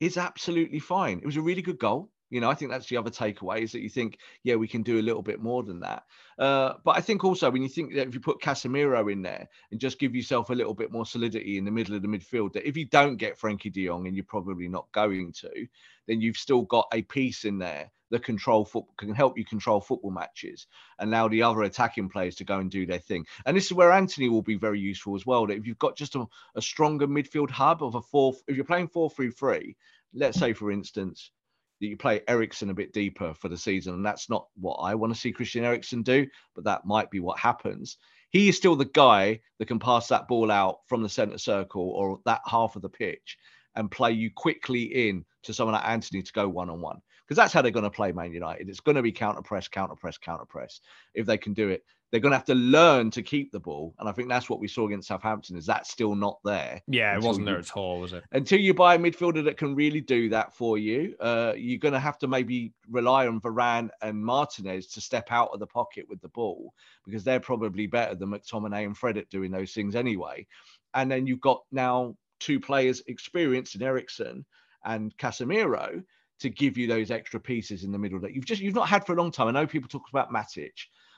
is 0.00 0.16
absolutely 0.16 0.78
fine. 0.78 1.18
It 1.18 1.26
was 1.26 1.36
a 1.36 1.42
really 1.42 1.62
good 1.62 1.78
goal. 1.78 2.10
You 2.30 2.40
know, 2.40 2.50
I 2.50 2.54
think 2.54 2.70
that's 2.70 2.88
the 2.88 2.96
other 2.96 3.10
takeaway 3.10 3.62
is 3.62 3.72
that 3.72 3.82
you 3.82 3.88
think, 3.88 4.18
yeah, 4.42 4.56
we 4.56 4.66
can 4.66 4.82
do 4.82 4.98
a 4.98 5.02
little 5.02 5.22
bit 5.22 5.40
more 5.40 5.62
than 5.62 5.80
that. 5.80 6.04
Uh, 6.38 6.74
but 6.84 6.96
I 6.96 7.00
think 7.00 7.24
also 7.24 7.50
when 7.50 7.62
you 7.62 7.68
think 7.68 7.94
that 7.94 8.08
if 8.08 8.14
you 8.14 8.20
put 8.20 8.40
Casemiro 8.40 9.10
in 9.10 9.22
there 9.22 9.48
and 9.70 9.80
just 9.80 10.00
give 10.00 10.14
yourself 10.14 10.50
a 10.50 10.54
little 10.54 10.74
bit 10.74 10.90
more 10.90 11.06
solidity 11.06 11.56
in 11.56 11.64
the 11.64 11.70
middle 11.70 11.94
of 11.94 12.02
the 12.02 12.08
midfield, 12.08 12.52
that 12.54 12.66
if 12.66 12.76
you 12.76 12.84
don't 12.84 13.16
get 13.16 13.38
Frenkie 13.38 13.72
de 13.72 13.86
Jong, 13.86 14.06
and 14.06 14.16
you're 14.16 14.24
probably 14.24 14.68
not 14.68 14.90
going 14.92 15.32
to, 15.34 15.66
then 16.08 16.20
you've 16.20 16.36
still 16.36 16.62
got 16.62 16.88
a 16.92 17.02
piece 17.02 17.44
in 17.44 17.58
there 17.58 17.90
that 18.10 18.24
control 18.24 18.64
football 18.64 18.94
can 18.96 19.14
help 19.14 19.36
you 19.36 19.44
control 19.44 19.80
football 19.80 20.10
matches 20.10 20.66
and 20.98 21.10
allow 21.10 21.28
the 21.28 21.42
other 21.42 21.62
attacking 21.62 22.08
players 22.08 22.36
to 22.36 22.44
go 22.44 22.58
and 22.58 22.70
do 22.70 22.86
their 22.86 23.00
thing. 23.00 23.26
And 23.44 23.56
this 23.56 23.66
is 23.66 23.72
where 23.72 23.90
Antony 23.92 24.28
will 24.28 24.42
be 24.42 24.54
very 24.54 24.78
useful 24.78 25.16
as 25.16 25.26
well. 25.26 25.46
That 25.46 25.56
if 25.56 25.66
you've 25.66 25.78
got 25.78 25.96
just 25.96 26.14
a, 26.14 26.24
a 26.54 26.62
stronger 26.62 27.08
midfield 27.08 27.50
hub 27.50 27.82
of 27.82 27.94
a 27.96 28.02
four, 28.02 28.34
if 28.46 28.56
you're 28.56 28.64
playing 28.64 28.88
four 28.88 29.10
three 29.10 29.30
three, 29.30 29.76
let's 30.14 30.38
say 30.38 30.52
for 30.52 30.70
instance 30.70 31.30
you 31.78 31.96
play 31.96 32.22
Eriksen 32.28 32.70
a 32.70 32.74
bit 32.74 32.92
deeper 32.92 33.34
for 33.34 33.48
the 33.48 33.58
season, 33.58 33.94
and 33.94 34.06
that's 34.06 34.30
not 34.30 34.46
what 34.58 34.76
I 34.76 34.94
want 34.94 35.12
to 35.12 35.18
see 35.18 35.32
Christian 35.32 35.64
Eriksen 35.64 36.02
do, 36.02 36.26
but 36.54 36.64
that 36.64 36.84
might 36.84 37.10
be 37.10 37.20
what 37.20 37.38
happens. 37.38 37.98
He 38.30 38.48
is 38.48 38.56
still 38.56 38.76
the 38.76 38.84
guy 38.84 39.40
that 39.58 39.66
can 39.68 39.78
pass 39.78 40.08
that 40.08 40.28
ball 40.28 40.50
out 40.50 40.80
from 40.86 41.02
the 41.02 41.08
centre 41.08 41.38
circle 41.38 41.90
or 41.90 42.20
that 42.24 42.40
half 42.46 42.76
of 42.76 42.82
the 42.82 42.88
pitch 42.88 43.38
and 43.76 43.90
play 43.90 44.12
you 44.12 44.30
quickly 44.34 45.08
in 45.08 45.24
to 45.44 45.54
someone 45.54 45.74
like 45.74 45.86
Antony 45.86 46.22
to 46.22 46.32
go 46.32 46.48
one 46.48 46.70
on 46.70 46.80
one. 46.80 47.00
Because 47.26 47.36
that's 47.36 47.52
how 47.52 47.60
they're 47.60 47.70
going 47.72 47.84
to 47.84 47.90
play 47.90 48.12
Man 48.12 48.32
United. 48.32 48.68
It's 48.68 48.80
going 48.80 48.96
to 48.96 49.02
be 49.02 49.12
counter 49.12 49.42
press, 49.42 49.68
counter 49.68 49.96
press, 49.96 50.16
counter 50.16 50.44
press. 50.44 50.80
If 51.14 51.26
they 51.26 51.38
can 51.38 51.54
do 51.54 51.68
it, 51.68 51.82
they're 52.10 52.20
going 52.20 52.30
to 52.30 52.36
have 52.36 52.46
to 52.46 52.54
learn 52.54 53.10
to 53.10 53.22
keep 53.22 53.50
the 53.50 53.58
ball. 53.58 53.94
And 53.98 54.08
I 54.08 54.12
think 54.12 54.28
that's 54.28 54.48
what 54.48 54.60
we 54.60 54.68
saw 54.68 54.86
against 54.86 55.08
Southampton. 55.08 55.56
Is 55.56 55.66
that 55.66 55.86
still 55.86 56.14
not 56.14 56.38
there? 56.44 56.80
Yeah, 56.86 57.14
it 57.16 57.22
wasn't 57.22 57.46
you- 57.46 57.52
there 57.52 57.58
at 57.60 57.76
all, 57.76 58.00
was 58.00 58.12
it? 58.12 58.22
until 58.32 58.60
you 58.60 58.74
buy 58.74 58.94
a 58.94 58.98
midfielder 58.98 59.44
that 59.44 59.56
can 59.56 59.74
really 59.74 60.00
do 60.00 60.28
that 60.28 60.54
for 60.54 60.78
you, 60.78 61.16
uh, 61.20 61.52
you're 61.56 61.78
going 61.80 61.94
to 61.94 62.00
have 62.00 62.18
to 62.18 62.28
maybe 62.28 62.72
rely 62.88 63.26
on 63.26 63.40
Varane 63.40 63.90
and 64.02 64.24
Martinez 64.24 64.86
to 64.88 65.00
step 65.00 65.32
out 65.32 65.50
of 65.52 65.58
the 65.60 65.66
pocket 65.66 66.06
with 66.08 66.20
the 66.20 66.28
ball 66.28 66.72
because 67.04 67.24
they're 67.24 67.40
probably 67.40 67.86
better 67.86 68.14
than 68.14 68.30
McTominay 68.30 68.86
and 68.86 68.96
Fred 68.96 69.18
at 69.18 69.28
doing 69.30 69.50
those 69.50 69.72
things 69.72 69.96
anyway. 69.96 70.46
And 70.94 71.10
then 71.10 71.26
you've 71.26 71.40
got 71.40 71.62
now 71.72 72.16
two 72.38 72.60
players 72.60 73.02
experienced 73.08 73.74
in 73.74 73.82
Eriksen 73.82 74.44
and 74.84 75.16
Casemiro 75.16 76.02
to 76.38 76.50
give 76.50 76.76
you 76.78 76.86
those 76.86 77.10
extra 77.10 77.40
pieces 77.40 77.82
in 77.82 77.90
the 77.90 77.98
middle 77.98 78.20
that 78.20 78.32
you've 78.34 78.44
just 78.44 78.60
you've 78.60 78.74
not 78.74 78.88
had 78.88 79.04
for 79.06 79.14
a 79.14 79.16
long 79.16 79.32
time. 79.32 79.48
I 79.48 79.50
know 79.52 79.66
people 79.66 79.88
talk 79.88 80.08
about 80.10 80.30
Matic, 80.30 80.72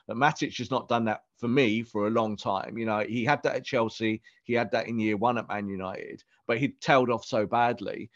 but 0.09 0.17
Matic 0.17 0.57
has 0.57 0.71
not 0.71 0.89
done 0.89 1.05
that 1.05 1.25
for 1.37 1.47
me 1.49 1.83
for 1.83 2.07
a 2.07 2.11
long 2.11 2.35
time. 2.37 2.79
You 2.79 2.87
know, 2.87 3.01
he 3.01 3.25
had 3.25 3.43
that 3.43 3.57
at 3.57 3.65
Chelsea, 3.65 4.23
he 4.45 4.55
had 4.55 4.71
that 4.73 4.89
in 4.89 4.99
year 4.99 5.19
one 5.19 5.37
at 5.37 5.49
Man 5.49 5.69
United, 5.69 6.25
but 6.47 6.59
he 6.59 6.69
tailed 6.81 7.11
off 7.11 7.27
so 7.27 7.47
badly. 7.47 8.11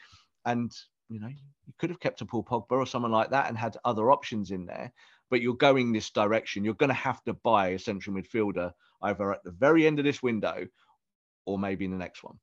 And, 0.47 0.73
you 1.11 1.21
know, 1.21 1.29
you 1.29 1.73
could 1.79 1.91
have 1.91 2.01
kept 2.01 2.23
a 2.23 2.27
Paul 2.27 2.45
Pogba 2.45 2.73
or 2.73 2.87
someone 2.87 3.13
like 3.13 3.31
that 3.31 3.49
and 3.49 3.59
had 3.59 3.77
other 3.85 4.11
options 4.11 4.51
in 4.51 4.65
there. 4.65 4.91
But 5.31 5.43
you're 5.43 5.55
going 5.55 5.93
this 5.93 6.11
direction. 6.11 6.65
You're 6.65 6.75
going 6.75 6.89
to 6.89 6.95
have 6.95 7.23
to 7.25 7.35
buy 7.35 7.69
a 7.69 7.79
central 7.79 8.17
midfielder 8.17 8.73
either 9.03 9.33
at 9.33 9.45
the 9.45 9.51
very 9.51 9.87
end 9.87 9.99
of 9.99 10.05
this 10.07 10.23
window 10.23 10.67
or 11.45 11.59
maybe 11.59 11.85
in 11.85 11.91
the 11.91 11.97
next 11.99 12.25
one. 12.25 12.39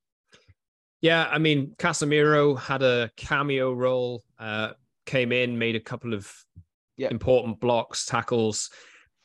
Yeah, 1.02 1.28
I 1.32 1.40
mean, 1.40 1.74
Casemiro 1.80 2.60
had 2.60 2.84
a 2.84 3.10
cameo 3.16 3.74
role, 3.74 4.24
uh, 4.38 4.74
came 5.06 5.32
in, 5.32 5.58
made 5.58 5.76
a 5.76 5.80
couple 5.80 6.14
of 6.14 6.32
Yeah. 6.98 7.10
important 7.10 7.60
blocks, 7.60 8.06
tackles. 8.06 8.70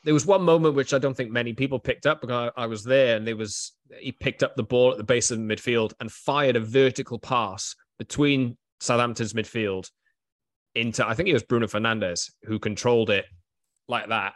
There 0.05 0.13
was 0.13 0.25
one 0.25 0.43
moment 0.43 0.75
which 0.75 0.93
I 0.93 0.99
don't 0.99 1.17
think 1.17 1.31
many 1.31 1.51
people 1.53 1.79
picked 1.79 2.05
up 2.05 2.21
because 2.21 2.51
I, 2.55 2.63
I 2.63 2.67
was 2.67 2.83
there, 2.83 3.17
and 3.17 3.27
there 3.27 3.35
was 3.35 3.73
he 3.99 4.11
picked 4.11 4.43
up 4.43 4.55
the 4.55 4.63
ball 4.63 4.91
at 4.91 4.97
the 4.97 5.03
base 5.03 5.31
of 5.31 5.37
the 5.37 5.43
midfield 5.43 5.93
and 5.99 6.11
fired 6.11 6.55
a 6.55 6.59
vertical 6.59 7.19
pass 7.19 7.75
between 7.99 8.55
Southampton's 8.79 9.33
midfield 9.33 9.89
into 10.75 11.07
I 11.07 11.13
think 11.15 11.27
it 11.29 11.33
was 11.33 11.43
Bruno 11.43 11.67
Fernandes 11.67 12.31
who 12.43 12.59
controlled 12.59 13.09
it 13.09 13.25
like 13.87 14.09
that, 14.09 14.33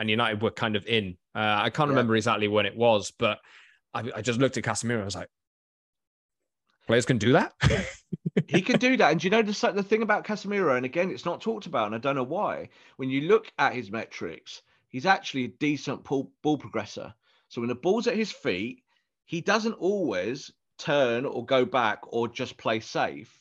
and 0.00 0.10
United 0.10 0.42
were 0.42 0.50
kind 0.50 0.76
of 0.76 0.84
in. 0.86 1.16
Uh, 1.34 1.60
I 1.62 1.70
can't 1.70 1.88
Yeah. 1.88 1.92
remember 1.92 2.16
exactly 2.16 2.48
when 2.48 2.66
it 2.66 2.76
was, 2.76 3.12
but 3.18 3.38
I, 3.94 4.10
I 4.16 4.20
just 4.22 4.40
looked 4.40 4.56
at 4.56 4.64
Casemiro. 4.64 5.02
I 5.02 5.04
was 5.04 5.14
like, 5.16 5.28
players 6.86 7.06
can 7.06 7.18
do 7.18 7.32
that. 7.32 7.52
he 8.48 8.60
can 8.62 8.78
do 8.78 8.96
that. 8.96 9.12
And 9.12 9.22
you 9.22 9.30
know 9.30 9.42
the, 9.42 9.72
the 9.74 9.82
thing 9.82 10.02
about 10.02 10.24
Casemiro? 10.24 10.76
And 10.76 10.84
again, 10.84 11.10
it's 11.10 11.24
not 11.24 11.40
talked 11.40 11.66
about, 11.66 11.86
and 11.86 11.94
I 11.94 11.98
don't 11.98 12.16
know 12.16 12.22
why. 12.24 12.68
When 12.96 13.10
you 13.10 13.22
look 13.22 13.50
at 13.58 13.74
his 13.74 13.90
metrics, 13.90 14.62
he's 14.94 15.06
actually 15.06 15.46
a 15.46 15.48
decent 15.48 16.04
ball, 16.04 16.30
ball 16.40 16.56
progressor. 16.56 17.12
So 17.48 17.60
when 17.60 17.66
the 17.66 17.74
ball's 17.74 18.06
at 18.06 18.16
his 18.16 18.30
feet, 18.30 18.84
he 19.24 19.40
doesn't 19.40 19.72
always 19.72 20.52
turn 20.78 21.26
or 21.26 21.44
go 21.44 21.64
back 21.64 21.98
or 22.04 22.28
just 22.28 22.56
play 22.56 22.78
safe. 22.78 23.40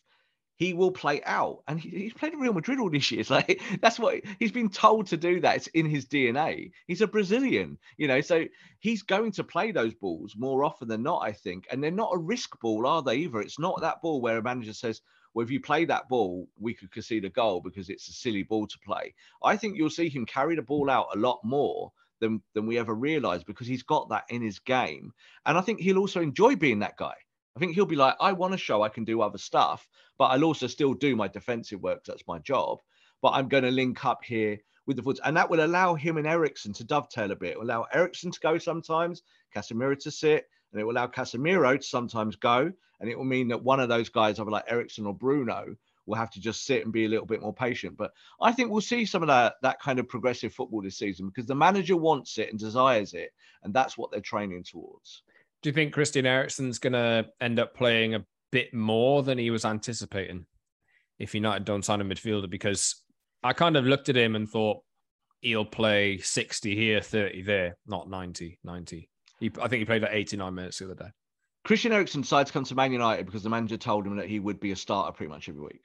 He 0.55 0.73
will 0.73 0.91
play 0.91 1.21
out, 1.23 1.61
and 1.67 1.79
he, 1.79 1.89
he's 1.89 2.13
played 2.13 2.33
Real 2.35 2.53
Madrid 2.53 2.79
all 2.79 2.89
these 2.89 3.11
years. 3.11 3.29
Like 3.37 3.61
that's 3.81 3.99
what 3.99 4.21
he's 4.39 4.51
been 4.51 4.69
told 4.69 5.07
to 5.07 5.17
do. 5.17 5.41
That 5.41 5.57
it's 5.57 5.67
in 5.67 5.85
his 5.85 6.07
DNA. 6.07 6.71
He's 6.87 7.01
a 7.01 7.07
Brazilian, 7.07 7.77
you 7.97 8.07
know, 8.07 8.21
so 8.21 8.45
he's 8.79 9.03
going 9.03 9.33
to 9.33 9.43
play 9.43 9.71
those 9.71 9.93
balls 9.93 10.33
more 10.35 10.63
often 10.63 10.87
than 10.87 11.03
not. 11.03 11.19
I 11.19 11.33
think, 11.33 11.67
and 11.69 11.83
they're 11.83 11.91
not 11.91 12.15
a 12.15 12.17
risk 12.17 12.59
ball, 12.61 12.87
are 12.87 13.03
they? 13.03 13.17
Either 13.17 13.41
it's 13.41 13.59
not 13.59 13.79
that 13.81 14.01
ball 14.01 14.21
where 14.21 14.39
a 14.39 14.43
manager 14.43 14.73
says, 14.73 15.01
"Well, 15.33 15.43
if 15.43 15.51
you 15.51 15.59
play 15.59 15.85
that 15.85 16.09
ball, 16.09 16.47
we 16.59 16.73
could 16.73 16.91
concede 16.91 17.25
a 17.25 17.29
goal 17.29 17.61
because 17.61 17.89
it's 17.89 18.07
a 18.07 18.13
silly 18.13 18.43
ball 18.43 18.67
to 18.67 18.79
play." 18.79 19.13
I 19.43 19.57
think 19.57 19.77
you'll 19.77 19.89
see 19.89 20.09
him 20.09 20.25
carry 20.25 20.55
the 20.55 20.61
ball 20.61 20.89
out 20.89 21.07
a 21.13 21.19
lot 21.19 21.39
more 21.43 21.91
than 22.19 22.41
than 22.53 22.65
we 22.65 22.77
ever 22.77 22.93
realized 22.93 23.45
because 23.45 23.67
he's 23.67 23.83
got 23.83 24.09
that 24.09 24.25
in 24.29 24.41
his 24.41 24.59
game, 24.59 25.13
and 25.45 25.57
I 25.57 25.61
think 25.61 25.79
he'll 25.79 25.99
also 25.99 26.21
enjoy 26.21 26.55
being 26.55 26.79
that 26.79 26.97
guy. 26.97 27.15
I 27.55 27.59
think 27.59 27.75
he'll 27.75 27.85
be 27.85 27.95
like, 27.95 28.15
I 28.19 28.31
want 28.33 28.53
to 28.53 28.57
show 28.57 28.81
I 28.81 28.89
can 28.89 29.05
do 29.05 29.21
other 29.21 29.37
stuff, 29.37 29.87
but 30.17 30.25
I'll 30.25 30.43
also 30.43 30.67
still 30.67 30.93
do 30.95 31.15
my 31.15 31.27
defensive 31.27 31.81
work. 31.81 32.03
That's 32.03 32.27
my 32.27 32.39
job. 32.39 32.79
But 33.21 33.33
I'm 33.33 33.47
going 33.47 33.63
to 33.63 33.71
link 33.71 34.03
up 34.05 34.23
here 34.23 34.59
with 34.87 34.97
the 34.97 35.03
foots. 35.03 35.21
And 35.23 35.37
that 35.37 35.49
will 35.49 35.63
allow 35.63 35.93
him 35.93 36.17
and 36.17 36.25
Eriksen 36.25 36.73
to 36.73 36.83
dovetail 36.83 37.31
a 37.31 37.35
bit. 37.35 37.57
Allow 37.57 37.85
Eriksen 37.93 38.31
to 38.31 38.39
go 38.39 38.57
sometimes, 38.57 39.21
Casemiro 39.55 39.97
to 39.99 40.09
sit, 40.09 40.49
and 40.73 40.81
it 40.81 40.83
will 40.83 40.93
allow 40.93 41.07
Casemiro 41.07 41.77
to 41.77 41.85
sometimes 41.85 42.35
go. 42.35 42.71
And 42.99 43.09
it 43.09 43.17
will 43.17 43.25
mean 43.25 43.47
that 43.49 43.63
one 43.63 43.79
of 43.79 43.89
those 43.89 44.09
guys, 44.09 44.39
either 44.39 44.49
like 44.49 44.65
Eriksen 44.67 45.05
or 45.05 45.13
Bruno, 45.13 45.75
will 46.05 46.15
have 46.15 46.31
to 46.31 46.41
just 46.41 46.65
sit 46.65 46.83
and 46.83 46.91
be 46.91 47.05
a 47.05 47.09
little 47.09 47.25
bit 47.25 47.41
more 47.41 47.53
patient. 47.53 47.97
But 47.97 48.11
I 48.41 48.51
think 48.51 48.69
we'll 48.69 48.81
see 48.81 49.05
some 49.05 49.23
of 49.23 49.27
that 49.27 49.55
that 49.61 49.79
kind 49.79 49.99
of 49.99 50.07
progressive 50.07 50.53
football 50.53 50.81
this 50.81 50.97
season 50.97 51.27
because 51.27 51.45
the 51.45 51.55
manager 51.55 51.95
wants 51.95 52.37
it 52.37 52.49
and 52.49 52.59
desires 52.59 53.13
it, 53.13 53.31
and 53.63 53.73
that's 53.73 53.97
what 53.97 54.11
they're 54.11 54.21
training 54.21 54.63
towards. 54.63 55.23
Do 55.61 55.69
you 55.69 55.73
think 55.73 55.93
Christian 55.93 56.25
Eriksen's 56.25 56.79
going 56.79 56.93
to 56.93 57.25
end 57.39 57.59
up 57.59 57.73
playing 57.75 58.15
a 58.15 58.25
bit 58.51 58.73
more 58.73 59.23
than 59.23 59.37
he 59.37 59.49
was 59.49 59.63
anticipating 59.63 60.45
if 61.19 61.33
United 61.33 61.63
don't 61.63 61.85
sign 61.85 62.01
a 62.01 62.05
midfielder? 62.05 62.49
Because 62.49 63.03
I 63.43 63.53
kind 63.53 63.77
of 63.77 63.85
looked 63.85 64.09
at 64.09 64.17
him 64.17 64.35
and 64.35 64.49
thought 64.49 64.81
he'll 65.39 65.65
play 65.65 66.17
60 66.17 66.75
here, 66.75 67.01
30 67.01 67.43
there, 67.43 67.77
not 67.87 68.09
90, 68.09 68.59
90. 68.63 69.09
He, 69.43 69.51
I 69.61 69.67
think 69.67 69.79
he 69.79 69.85
played 69.85 70.01
like 70.01 70.11
89 70.13 70.55
minutes 70.55 70.79
the 70.79 70.85
other 70.85 70.95
day. 70.95 71.09
Christian 71.65 71.91
Eriksen 71.91 72.21
decided 72.21 72.47
to 72.47 72.53
come 72.53 72.63
to 72.63 72.75
Man 72.75 72.93
United 72.93 73.25
because 73.25 73.43
the 73.43 73.49
manager 73.49 73.75
told 73.75 74.07
him 74.07 74.15
that 74.15 74.29
he 74.29 74.39
would 74.39 74.61
be 74.61 74.71
a 74.71 74.75
starter 74.77 75.11
pretty 75.11 75.29
much 75.29 75.49
every 75.49 75.61
week. 75.61 75.81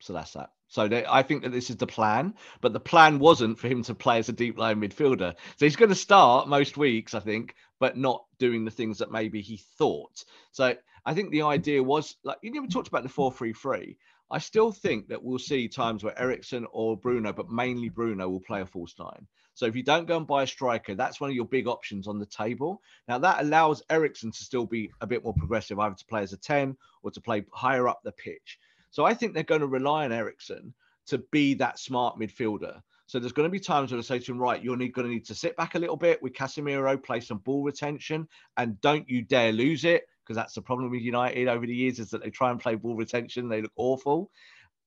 So 0.00 0.12
that's 0.12 0.34
that. 0.34 0.50
So 0.66 0.88
they, 0.88 1.06
I 1.06 1.22
think 1.22 1.42
that 1.42 1.52
this 1.52 1.70
is 1.70 1.76
the 1.76 1.86
plan, 1.86 2.34
but 2.60 2.74
the 2.74 2.80
plan 2.80 3.18
wasn't 3.18 3.58
for 3.58 3.66
him 3.66 3.82
to 3.84 3.94
play 3.94 4.18
as 4.18 4.28
a 4.28 4.34
deep 4.34 4.58
line 4.58 4.78
midfielder. 4.78 5.34
So 5.56 5.64
he's 5.64 5.76
going 5.76 5.88
to 5.88 5.94
start 5.94 6.48
most 6.48 6.76
weeks, 6.76 7.14
I 7.14 7.20
think, 7.20 7.54
but 7.80 7.96
not 7.96 8.26
doing 8.38 8.66
the 8.66 8.70
things 8.70 8.98
that 8.98 9.10
maybe 9.10 9.40
he 9.40 9.56
thought. 9.78 10.22
So 10.52 10.74
I 11.06 11.14
think 11.14 11.30
the 11.30 11.42
idea 11.42 11.82
was 11.82 12.14
like 12.24 12.36
you 12.42 12.52
never 12.52 12.66
talked 12.66 12.88
about 12.88 13.04
the 13.04 13.08
4 13.08 13.32
3 13.32 13.54
3. 13.54 13.96
I 14.30 14.38
still 14.38 14.70
think 14.70 15.08
that 15.08 15.24
we'll 15.24 15.38
see 15.38 15.66
times 15.66 16.04
where 16.04 16.18
Eriksen 16.20 16.66
or 16.72 16.98
Bruno, 16.98 17.32
but 17.32 17.48
mainly 17.48 17.88
Bruno, 17.88 18.28
will 18.28 18.40
play 18.40 18.60
a 18.60 18.66
false 18.66 18.94
nine. 18.98 19.26
So 19.58 19.66
if 19.66 19.74
you 19.74 19.82
don't 19.82 20.06
go 20.06 20.16
and 20.16 20.24
buy 20.24 20.44
a 20.44 20.46
striker, 20.46 20.94
that's 20.94 21.20
one 21.20 21.30
of 21.30 21.34
your 21.34 21.44
big 21.44 21.66
options 21.66 22.06
on 22.06 22.20
the 22.20 22.26
table. 22.26 22.80
Now 23.08 23.18
that 23.18 23.40
allows 23.40 23.82
Eriksen 23.90 24.30
to 24.30 24.44
still 24.44 24.64
be 24.64 24.92
a 25.00 25.06
bit 25.06 25.24
more 25.24 25.34
progressive, 25.34 25.80
either 25.80 25.96
to 25.96 26.04
play 26.04 26.22
as 26.22 26.32
a 26.32 26.36
10 26.36 26.76
or 27.02 27.10
to 27.10 27.20
play 27.20 27.44
higher 27.52 27.88
up 27.88 28.00
the 28.04 28.12
pitch. 28.12 28.60
So 28.92 29.04
I 29.04 29.14
think 29.14 29.34
they're 29.34 29.42
going 29.42 29.62
to 29.62 29.66
rely 29.66 30.04
on 30.04 30.12
Eriksen 30.12 30.72
to 31.06 31.18
be 31.32 31.54
that 31.54 31.80
smart 31.80 32.20
midfielder. 32.20 32.80
So 33.06 33.18
there's 33.18 33.32
going 33.32 33.48
to 33.48 33.50
be 33.50 33.58
times 33.58 33.90
where 33.90 33.98
I 33.98 34.02
say 34.02 34.20
to 34.20 34.30
him, 34.30 34.38
right, 34.38 34.62
you're 34.62 34.76
going 34.76 34.92
to 34.92 35.08
need 35.08 35.26
to 35.26 35.34
sit 35.34 35.56
back 35.56 35.74
a 35.74 35.80
little 35.80 35.96
bit 35.96 36.22
with 36.22 36.34
Casemiro, 36.34 37.02
play 37.02 37.18
some 37.18 37.38
ball 37.38 37.64
retention, 37.64 38.28
and 38.58 38.80
don't 38.80 39.10
you 39.10 39.22
dare 39.22 39.50
lose 39.50 39.84
it 39.84 40.06
because 40.22 40.36
that's 40.36 40.54
the 40.54 40.62
problem 40.62 40.92
with 40.92 41.02
United 41.02 41.48
over 41.48 41.66
the 41.66 41.74
years 41.74 41.98
is 41.98 42.10
that 42.10 42.22
they 42.22 42.30
try 42.30 42.52
and 42.52 42.60
play 42.60 42.76
ball 42.76 42.94
retention, 42.94 43.48
they 43.48 43.62
look 43.62 43.72
awful. 43.74 44.30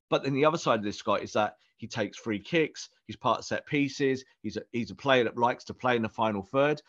But 0.09 0.23
then 0.23 0.33
the 0.33 0.45
other 0.45 0.57
side 0.57 0.79
of 0.79 0.85
this 0.85 1.01
guy 1.01 1.15
is 1.15 1.33
that 1.33 1.57
he 1.81 1.87
takes 1.87 2.17
free 2.17 2.39
kicks, 2.39 2.89
he's 3.07 3.17
part 3.17 3.39
of 3.39 3.45
set 3.45 3.65
pieces, 3.65 4.23
he's 4.43 4.55
a, 4.55 4.61
he's 4.71 4.91
a 4.91 4.95
player 4.95 5.25
that 5.25 5.37
likes 5.37 5.65
to 5.65 5.73
play 5.73 5.97
in 5.97 6.01
the 6.01 6.09
final 6.09 6.43
third 6.43 6.81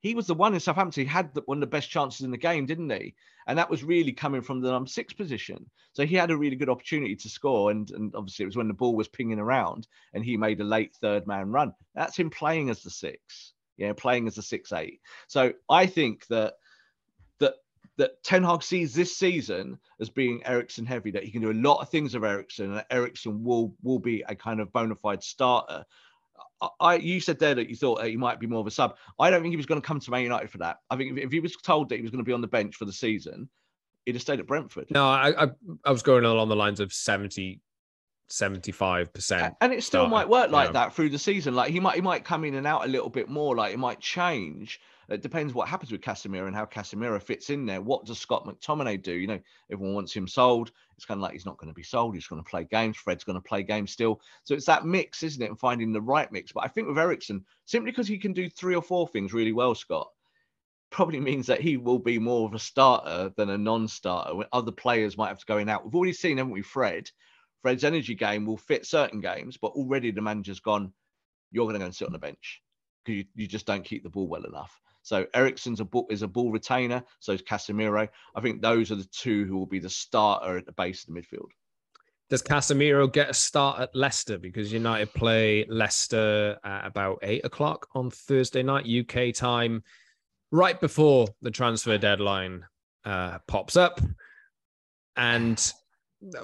he 0.00 0.14
was 0.14 0.26
the 0.26 0.34
one 0.34 0.54
in 0.54 0.60
Southampton. 0.60 1.04
He 1.04 1.08
had 1.08 1.34
the, 1.34 1.42
one 1.46 1.58
of 1.58 1.60
the 1.60 1.66
best 1.66 1.90
chances 1.90 2.20
in 2.20 2.30
the 2.30 2.38
game, 2.38 2.66
didn't 2.66 2.90
he? 2.90 3.14
And 3.46 3.58
that 3.58 3.70
was 3.70 3.82
really 3.82 4.12
coming 4.12 4.42
from 4.42 4.60
the 4.60 4.70
number 4.70 4.88
six 4.88 5.12
position. 5.12 5.68
So 5.92 6.06
he 6.06 6.14
had 6.14 6.30
a 6.30 6.36
really 6.36 6.56
good 6.56 6.68
opportunity 6.68 7.16
to 7.16 7.28
score. 7.28 7.70
And, 7.70 7.90
and 7.90 8.14
obviously, 8.14 8.44
it 8.44 8.46
was 8.46 8.56
when 8.56 8.68
the 8.68 8.74
ball 8.74 8.94
was 8.94 9.08
pinging 9.08 9.40
around 9.40 9.88
and 10.14 10.24
he 10.24 10.36
made 10.36 10.60
a 10.60 10.64
late 10.64 10.94
third 10.94 11.26
man 11.26 11.50
run. 11.50 11.72
That's 11.94 12.16
him 12.16 12.30
playing 12.30 12.70
as 12.70 12.82
the 12.82 12.90
six, 12.90 13.54
yeah, 13.76 13.92
playing 13.92 14.28
as 14.28 14.36
the 14.36 14.42
six 14.42 14.72
eight. 14.72 15.00
So 15.26 15.52
I 15.68 15.86
think 15.86 16.26
that 16.28 16.54
that 17.98 18.22
Ten 18.24 18.42
Hag 18.42 18.62
sees 18.62 18.94
this 18.94 19.16
season 19.16 19.78
as 20.00 20.08
being 20.08 20.40
Eriksen 20.46 20.86
heavy, 20.86 21.10
that 21.10 21.24
he 21.24 21.30
can 21.30 21.42
do 21.42 21.50
a 21.50 21.52
lot 21.52 21.80
of 21.80 21.90
things 21.90 22.14
of 22.14 22.24
Eriksen, 22.24 22.72
and 22.72 22.84
Eriksen 22.90 23.44
will 23.44 23.74
will 23.82 23.98
be 23.98 24.24
a 24.28 24.34
kind 24.34 24.60
of 24.60 24.72
bona 24.72 24.94
fide 24.94 25.22
starter 25.22 25.84
I 26.80 26.96
you 26.96 27.20
said 27.20 27.38
there 27.38 27.54
that 27.54 27.68
you 27.68 27.76
thought 27.76 28.00
that 28.00 28.08
he 28.08 28.16
might 28.16 28.40
be 28.40 28.46
more 28.46 28.60
of 28.60 28.66
a 28.66 28.70
sub. 28.70 28.96
I 29.18 29.30
don't 29.30 29.42
think 29.42 29.52
he 29.52 29.56
was 29.56 29.66
going 29.66 29.80
to 29.80 29.86
come 29.86 30.00
to 30.00 30.10
Man 30.10 30.22
United 30.22 30.50
for 30.50 30.58
that. 30.58 30.78
I 30.90 30.96
think 30.96 31.12
if, 31.12 31.26
if 31.26 31.32
he 31.32 31.40
was 31.40 31.54
told 31.56 31.88
that 31.88 31.96
he 31.96 32.02
was 32.02 32.10
going 32.10 32.22
to 32.22 32.28
be 32.28 32.32
on 32.32 32.40
the 32.40 32.48
bench 32.48 32.74
for 32.74 32.84
the 32.84 32.92
season, 32.92 33.48
he'd 34.04 34.14
have 34.14 34.22
stayed 34.22 34.40
at 34.40 34.46
Brentford. 34.46 34.88
No, 34.90 35.08
I 35.08 35.44
I, 35.44 35.48
I 35.84 35.90
was 35.90 36.02
going 36.02 36.24
along 36.24 36.48
the 36.48 36.56
lines 36.56 36.80
of 36.80 36.92
70 36.92 37.60
75%. 38.30 39.56
And 39.62 39.72
it 39.72 39.82
still 39.82 40.06
might 40.06 40.28
work 40.28 40.50
like 40.50 40.74
that 40.74 40.94
through 40.94 41.08
the 41.08 41.18
season. 41.18 41.54
Like 41.54 41.70
he 41.70 41.80
might 41.80 41.94
he 41.94 42.00
might 42.00 42.24
come 42.24 42.44
in 42.44 42.54
and 42.56 42.66
out 42.66 42.84
a 42.84 42.88
little 42.88 43.08
bit 43.08 43.28
more, 43.28 43.56
like 43.56 43.72
it 43.72 43.78
might 43.78 44.00
change. 44.00 44.80
It 45.08 45.22
depends 45.22 45.54
what 45.54 45.68
happens 45.68 45.90
with 45.90 46.02
Casemiro 46.02 46.46
and 46.46 46.54
how 46.54 46.66
Casemiro 46.66 47.20
fits 47.22 47.48
in 47.48 47.64
there. 47.64 47.80
What 47.80 48.04
does 48.04 48.18
Scott 48.18 48.44
McTominay 48.44 49.02
do? 49.02 49.12
You 49.12 49.26
know, 49.26 49.40
everyone 49.72 49.94
wants 49.94 50.12
him 50.12 50.28
sold. 50.28 50.70
It's 50.96 51.06
kind 51.06 51.16
of 51.16 51.22
like 51.22 51.32
he's 51.32 51.46
not 51.46 51.56
going 51.56 51.70
to 51.70 51.74
be 51.74 51.82
sold. 51.82 52.14
He's 52.14 52.26
going 52.26 52.42
to 52.42 52.48
play 52.48 52.64
games. 52.64 52.98
Fred's 52.98 53.24
going 53.24 53.40
to 53.40 53.48
play 53.48 53.62
games 53.62 53.90
still. 53.90 54.20
So 54.44 54.54
it's 54.54 54.66
that 54.66 54.84
mix, 54.84 55.22
isn't 55.22 55.42
it? 55.42 55.48
And 55.48 55.58
finding 55.58 55.92
the 55.92 56.00
right 56.00 56.30
mix. 56.30 56.52
But 56.52 56.64
I 56.64 56.68
think 56.68 56.88
with 56.88 56.98
Eriksen, 56.98 57.44
simply 57.64 57.90
because 57.90 58.06
he 58.06 58.18
can 58.18 58.34
do 58.34 58.50
three 58.50 58.74
or 58.74 58.82
four 58.82 59.08
things 59.08 59.32
really 59.32 59.52
well, 59.52 59.74
Scott, 59.74 60.10
probably 60.90 61.20
means 61.20 61.46
that 61.46 61.62
he 61.62 61.78
will 61.78 61.98
be 61.98 62.18
more 62.18 62.46
of 62.46 62.54
a 62.54 62.58
starter 62.58 63.32
than 63.36 63.48
a 63.48 63.56
non-starter. 63.58 64.46
Other 64.52 64.72
players 64.72 65.16
might 65.16 65.28
have 65.28 65.38
to 65.38 65.46
go 65.46 65.56
in 65.56 65.70
out. 65.70 65.84
We've 65.84 65.94
already 65.94 66.12
seen, 66.12 66.36
haven't 66.36 66.52
we, 66.52 66.62
Fred? 66.62 67.10
Fred's 67.62 67.84
energy 67.84 68.14
game 68.14 68.44
will 68.44 68.56
fit 68.58 68.84
certain 68.84 69.20
games, 69.20 69.56
but 69.56 69.72
already 69.72 70.10
the 70.10 70.20
manager's 70.20 70.60
gone, 70.60 70.92
you're 71.50 71.64
going 71.64 71.74
to 71.74 71.80
go 71.80 71.86
and 71.86 71.94
sit 71.94 72.06
on 72.06 72.12
the 72.12 72.18
bench 72.18 72.62
because 73.04 73.18
you, 73.18 73.24
you 73.34 73.46
just 73.46 73.66
don't 73.66 73.84
keep 73.84 74.02
the 74.02 74.10
ball 74.10 74.28
well 74.28 74.44
enough. 74.44 74.78
So 75.08 75.24
Eriksen's 75.32 75.80
a 75.80 75.86
ball, 75.86 76.06
is 76.10 76.20
a 76.20 76.28
ball 76.28 76.52
retainer. 76.52 77.02
So 77.20 77.32
is 77.32 77.40
Casemiro. 77.40 78.06
I 78.34 78.40
think 78.42 78.60
those 78.60 78.92
are 78.92 78.94
the 78.94 79.08
two 79.10 79.46
who 79.46 79.56
will 79.56 79.64
be 79.64 79.78
the 79.78 79.88
starter 79.88 80.58
at 80.58 80.66
the 80.66 80.72
base 80.72 81.02
of 81.02 81.14
the 81.14 81.18
midfield. 81.18 81.48
Does 82.28 82.42
Casemiro 82.42 83.10
get 83.10 83.30
a 83.30 83.32
start 83.32 83.80
at 83.80 83.96
Leicester 83.96 84.36
because 84.36 84.70
United 84.70 85.14
play 85.14 85.64
Leicester 85.70 86.58
at 86.62 86.86
about 86.86 87.20
eight 87.22 87.42
o'clock 87.42 87.88
on 87.94 88.10
Thursday 88.10 88.62
night 88.62 88.84
UK 88.86 89.34
time, 89.34 89.82
right 90.52 90.78
before 90.78 91.26
the 91.40 91.50
transfer 91.50 91.96
deadline 91.96 92.66
uh, 93.06 93.38
pops 93.48 93.78
up? 93.78 94.02
And 95.16 95.72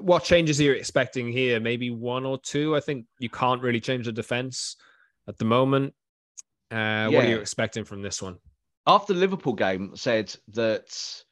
what 0.01 0.25
changes 0.25 0.59
are 0.59 0.65
you 0.65 0.73
expecting 0.73 1.31
here? 1.31 1.61
Maybe 1.61 1.91
one 1.91 2.25
or 2.25 2.39
two. 2.39 2.75
I 2.75 2.81
think 2.81 3.05
you 3.19 3.29
can't 3.29 3.61
really 3.61 3.81
change 3.81 4.07
the 4.07 4.13
defense 4.13 4.77
at 5.29 5.37
the 5.37 5.45
moment. 5.45 5.93
Uh, 6.73 6.77
yeah. 6.77 7.09
What 7.09 7.25
are 7.27 7.29
you 7.29 7.41
expecting 7.41 7.85
from 7.85 8.01
this 8.01 8.23
one? 8.23 8.39
After 8.87 9.15
the 9.15 9.21
Liverpool 9.21 9.55
game, 9.55 9.97
said 9.97 10.35
that 10.49 11.23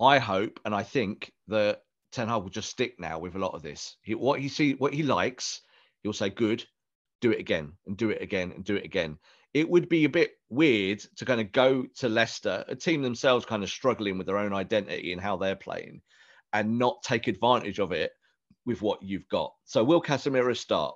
I 0.00 0.18
hope 0.18 0.60
and 0.64 0.72
I 0.72 0.84
think 0.84 1.32
that 1.48 1.82
Ten 2.12 2.28
Hag 2.28 2.42
will 2.42 2.50
just 2.50 2.70
stick 2.70 2.94
now 2.98 3.18
with 3.18 3.34
a 3.34 3.40
lot 3.40 3.54
of 3.54 3.62
this. 3.62 3.96
He, 4.02 4.14
what 4.14 4.40
he 4.40 4.48
see, 4.48 4.74
what 4.74 4.94
he 4.94 5.02
likes, 5.02 5.62
he'll 6.02 6.12
say, 6.12 6.30
"Good, 6.30 6.64
do 7.20 7.32
it 7.32 7.40
again 7.40 7.72
and 7.86 7.96
do 7.96 8.10
it 8.10 8.22
again 8.22 8.52
and 8.52 8.64
do 8.64 8.76
it 8.76 8.84
again." 8.84 9.18
It 9.52 9.68
would 9.68 9.88
be 9.88 10.04
a 10.04 10.08
bit 10.08 10.34
weird 10.48 11.00
to 11.16 11.24
kind 11.24 11.40
of 11.40 11.50
go 11.50 11.86
to 11.96 12.08
Leicester, 12.08 12.64
a 12.68 12.76
team 12.76 13.02
themselves 13.02 13.44
kind 13.44 13.64
of 13.64 13.70
struggling 13.70 14.16
with 14.16 14.28
their 14.28 14.38
own 14.38 14.52
identity 14.52 15.12
and 15.12 15.20
how 15.20 15.36
they're 15.36 15.56
playing, 15.56 16.02
and 16.52 16.78
not 16.78 17.02
take 17.02 17.26
advantage 17.26 17.80
of 17.80 17.90
it 17.90 18.12
with 18.64 18.80
what 18.80 19.02
you've 19.02 19.28
got. 19.28 19.52
So 19.64 19.82
will 19.82 20.00
Casemiro 20.00 20.56
start? 20.56 20.94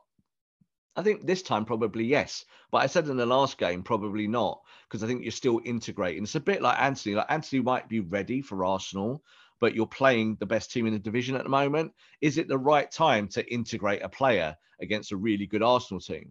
I 0.96 1.02
think 1.02 1.26
this 1.26 1.42
time 1.42 1.64
probably 1.64 2.04
yes, 2.04 2.44
but 2.70 2.78
I 2.78 2.86
said 2.86 3.08
in 3.08 3.16
the 3.16 3.26
last 3.26 3.58
game 3.58 3.82
probably 3.82 4.28
not 4.28 4.60
because 4.88 5.02
I 5.02 5.06
think 5.06 5.22
you're 5.22 5.32
still 5.32 5.60
integrating. 5.64 6.22
It's 6.22 6.36
a 6.36 6.40
bit 6.40 6.62
like 6.62 6.80
Antony. 6.80 7.16
Like 7.16 7.30
Antony 7.30 7.62
might 7.62 7.88
be 7.88 8.00
ready 8.00 8.42
for 8.42 8.64
Arsenal, 8.64 9.22
but 9.60 9.74
you're 9.74 9.86
playing 9.86 10.36
the 10.38 10.46
best 10.46 10.70
team 10.70 10.86
in 10.86 10.92
the 10.92 10.98
division 10.98 11.36
at 11.36 11.42
the 11.42 11.48
moment. 11.48 11.92
Is 12.20 12.38
it 12.38 12.48
the 12.48 12.58
right 12.58 12.90
time 12.90 13.28
to 13.28 13.52
integrate 13.52 14.02
a 14.02 14.08
player 14.08 14.56
against 14.80 15.12
a 15.12 15.16
really 15.16 15.46
good 15.46 15.62
Arsenal 15.62 16.00
team? 16.00 16.30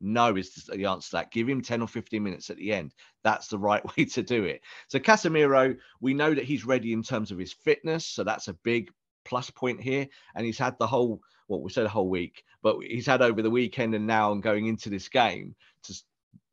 No, 0.00 0.36
is 0.36 0.54
the 0.54 0.84
answer 0.84 1.10
to 1.10 1.16
that. 1.16 1.32
Give 1.32 1.48
him 1.48 1.62
10 1.62 1.80
or 1.80 1.88
15 1.88 2.22
minutes 2.22 2.50
at 2.50 2.58
the 2.58 2.72
end. 2.72 2.94
That's 3.24 3.48
the 3.48 3.58
right 3.70 3.82
way 3.96 4.04
to 4.04 4.22
do 4.22 4.44
it. 4.44 4.60
So, 4.88 4.98
Casemiro, 4.98 5.76
we 6.00 6.14
know 6.14 6.34
that 6.34 6.44
he's 6.44 6.66
ready 6.66 6.92
in 6.92 7.02
terms 7.02 7.30
of 7.30 7.38
his 7.38 7.52
fitness. 7.52 8.06
So, 8.06 8.22
that's 8.22 8.48
a 8.48 8.54
big 8.62 8.90
plus 9.24 9.50
point 9.50 9.80
here. 9.80 10.06
And 10.34 10.44
he's 10.44 10.58
had 10.58 10.78
the 10.78 10.86
whole, 10.86 11.20
well, 11.48 11.60
we 11.60 11.70
said 11.70 11.86
a 11.86 11.90
whole 11.90 12.08
week, 12.08 12.44
but 12.62 12.78
he's 12.80 13.06
had 13.06 13.22
over 13.22 13.42
the 13.42 13.50
weekend 13.50 13.94
and 13.94 14.06
now 14.06 14.32
and 14.32 14.42
going 14.42 14.66
into 14.66 14.90
this 14.90 15.08
game 15.08 15.54
to 15.84 15.94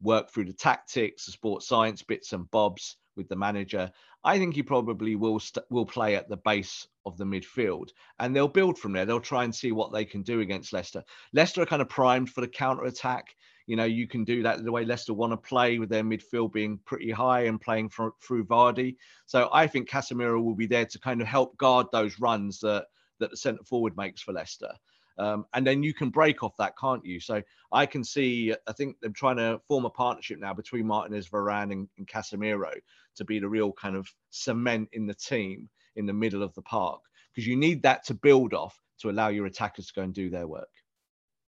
work 0.01 0.29
through 0.29 0.45
the 0.45 0.53
tactics, 0.53 1.25
the 1.25 1.31
sports 1.31 1.67
science 1.67 2.01
bits 2.01 2.33
and 2.33 2.49
bobs 2.51 2.97
with 3.15 3.29
the 3.29 3.35
manager. 3.35 3.91
I 4.23 4.37
think 4.37 4.55
he 4.55 4.63
probably 4.63 5.15
will 5.15 5.39
st- 5.39 5.65
will 5.69 5.85
play 5.85 6.15
at 6.15 6.29
the 6.29 6.37
base 6.37 6.87
of 7.05 7.17
the 7.17 7.25
midfield, 7.25 7.89
and 8.19 8.35
they'll 8.35 8.47
build 8.47 8.77
from 8.77 8.93
there. 8.93 9.05
They'll 9.05 9.19
try 9.19 9.43
and 9.43 9.53
see 9.53 9.71
what 9.71 9.91
they 9.91 10.05
can 10.05 10.21
do 10.21 10.39
against 10.39 10.73
Leicester. 10.73 11.03
Leicester 11.33 11.61
are 11.61 11.65
kind 11.65 11.81
of 11.81 11.89
primed 11.89 12.29
for 12.29 12.41
the 12.41 12.47
counter 12.47 12.85
attack. 12.85 13.35
You 13.65 13.75
know, 13.75 13.85
you 13.85 14.07
can 14.07 14.23
do 14.23 14.43
that 14.43 14.63
the 14.63 14.71
way 14.71 14.85
Leicester 14.85 15.13
want 15.13 15.31
to 15.31 15.37
play 15.37 15.79
with 15.79 15.89
their 15.89 16.03
midfield 16.03 16.51
being 16.51 16.79
pretty 16.85 17.11
high 17.11 17.45
and 17.45 17.59
playing 17.59 17.89
for, 17.89 18.13
through 18.21 18.45
Vardy. 18.45 18.97
So 19.25 19.49
I 19.53 19.67
think 19.67 19.89
Casemiro 19.89 20.43
will 20.43 20.55
be 20.55 20.67
there 20.67 20.85
to 20.85 20.99
kind 20.99 21.21
of 21.21 21.27
help 21.27 21.57
guard 21.57 21.87
those 21.91 22.19
runs 22.19 22.59
that 22.59 22.87
that 23.19 23.31
the 23.31 23.37
centre 23.37 23.63
forward 23.63 23.95
makes 23.97 24.21
for 24.21 24.33
Leicester. 24.33 24.71
Um, 25.19 25.45
and 25.53 25.65
then 25.65 25.83
you 25.83 25.93
can 25.93 26.09
break 26.09 26.41
off 26.41 26.57
that, 26.57 26.73
can't 26.77 27.05
you? 27.05 27.19
So 27.19 27.41
I 27.71 27.85
can 27.85 28.03
see, 28.03 28.53
I 28.67 28.71
think 28.73 28.97
they're 29.01 29.11
trying 29.11 29.37
to 29.37 29.59
form 29.67 29.85
a 29.85 29.89
partnership 29.89 30.39
now 30.39 30.53
between 30.53 30.87
Martinez, 30.87 31.29
Varane, 31.29 31.71
and, 31.71 31.87
and 31.97 32.07
Casemiro 32.07 32.73
to 33.15 33.25
be 33.25 33.39
the 33.39 33.47
real 33.47 33.71
kind 33.73 33.95
of 33.95 34.07
cement 34.31 34.89
in 34.93 35.05
the 35.05 35.13
team 35.13 35.69
in 35.95 36.07
the 36.07 36.13
middle 36.13 36.41
of 36.41 36.53
the 36.55 36.63
park 36.63 36.99
because 37.33 37.47
you 37.47 37.55
need 37.55 37.83
that 37.83 38.03
to 38.05 38.13
build 38.13 38.53
off 38.53 38.79
to 38.99 39.09
allow 39.09 39.27
your 39.27 39.45
attackers 39.45 39.87
to 39.87 39.93
go 39.93 40.01
and 40.01 40.13
do 40.13 40.29
their 40.29 40.47
work. 40.47 40.69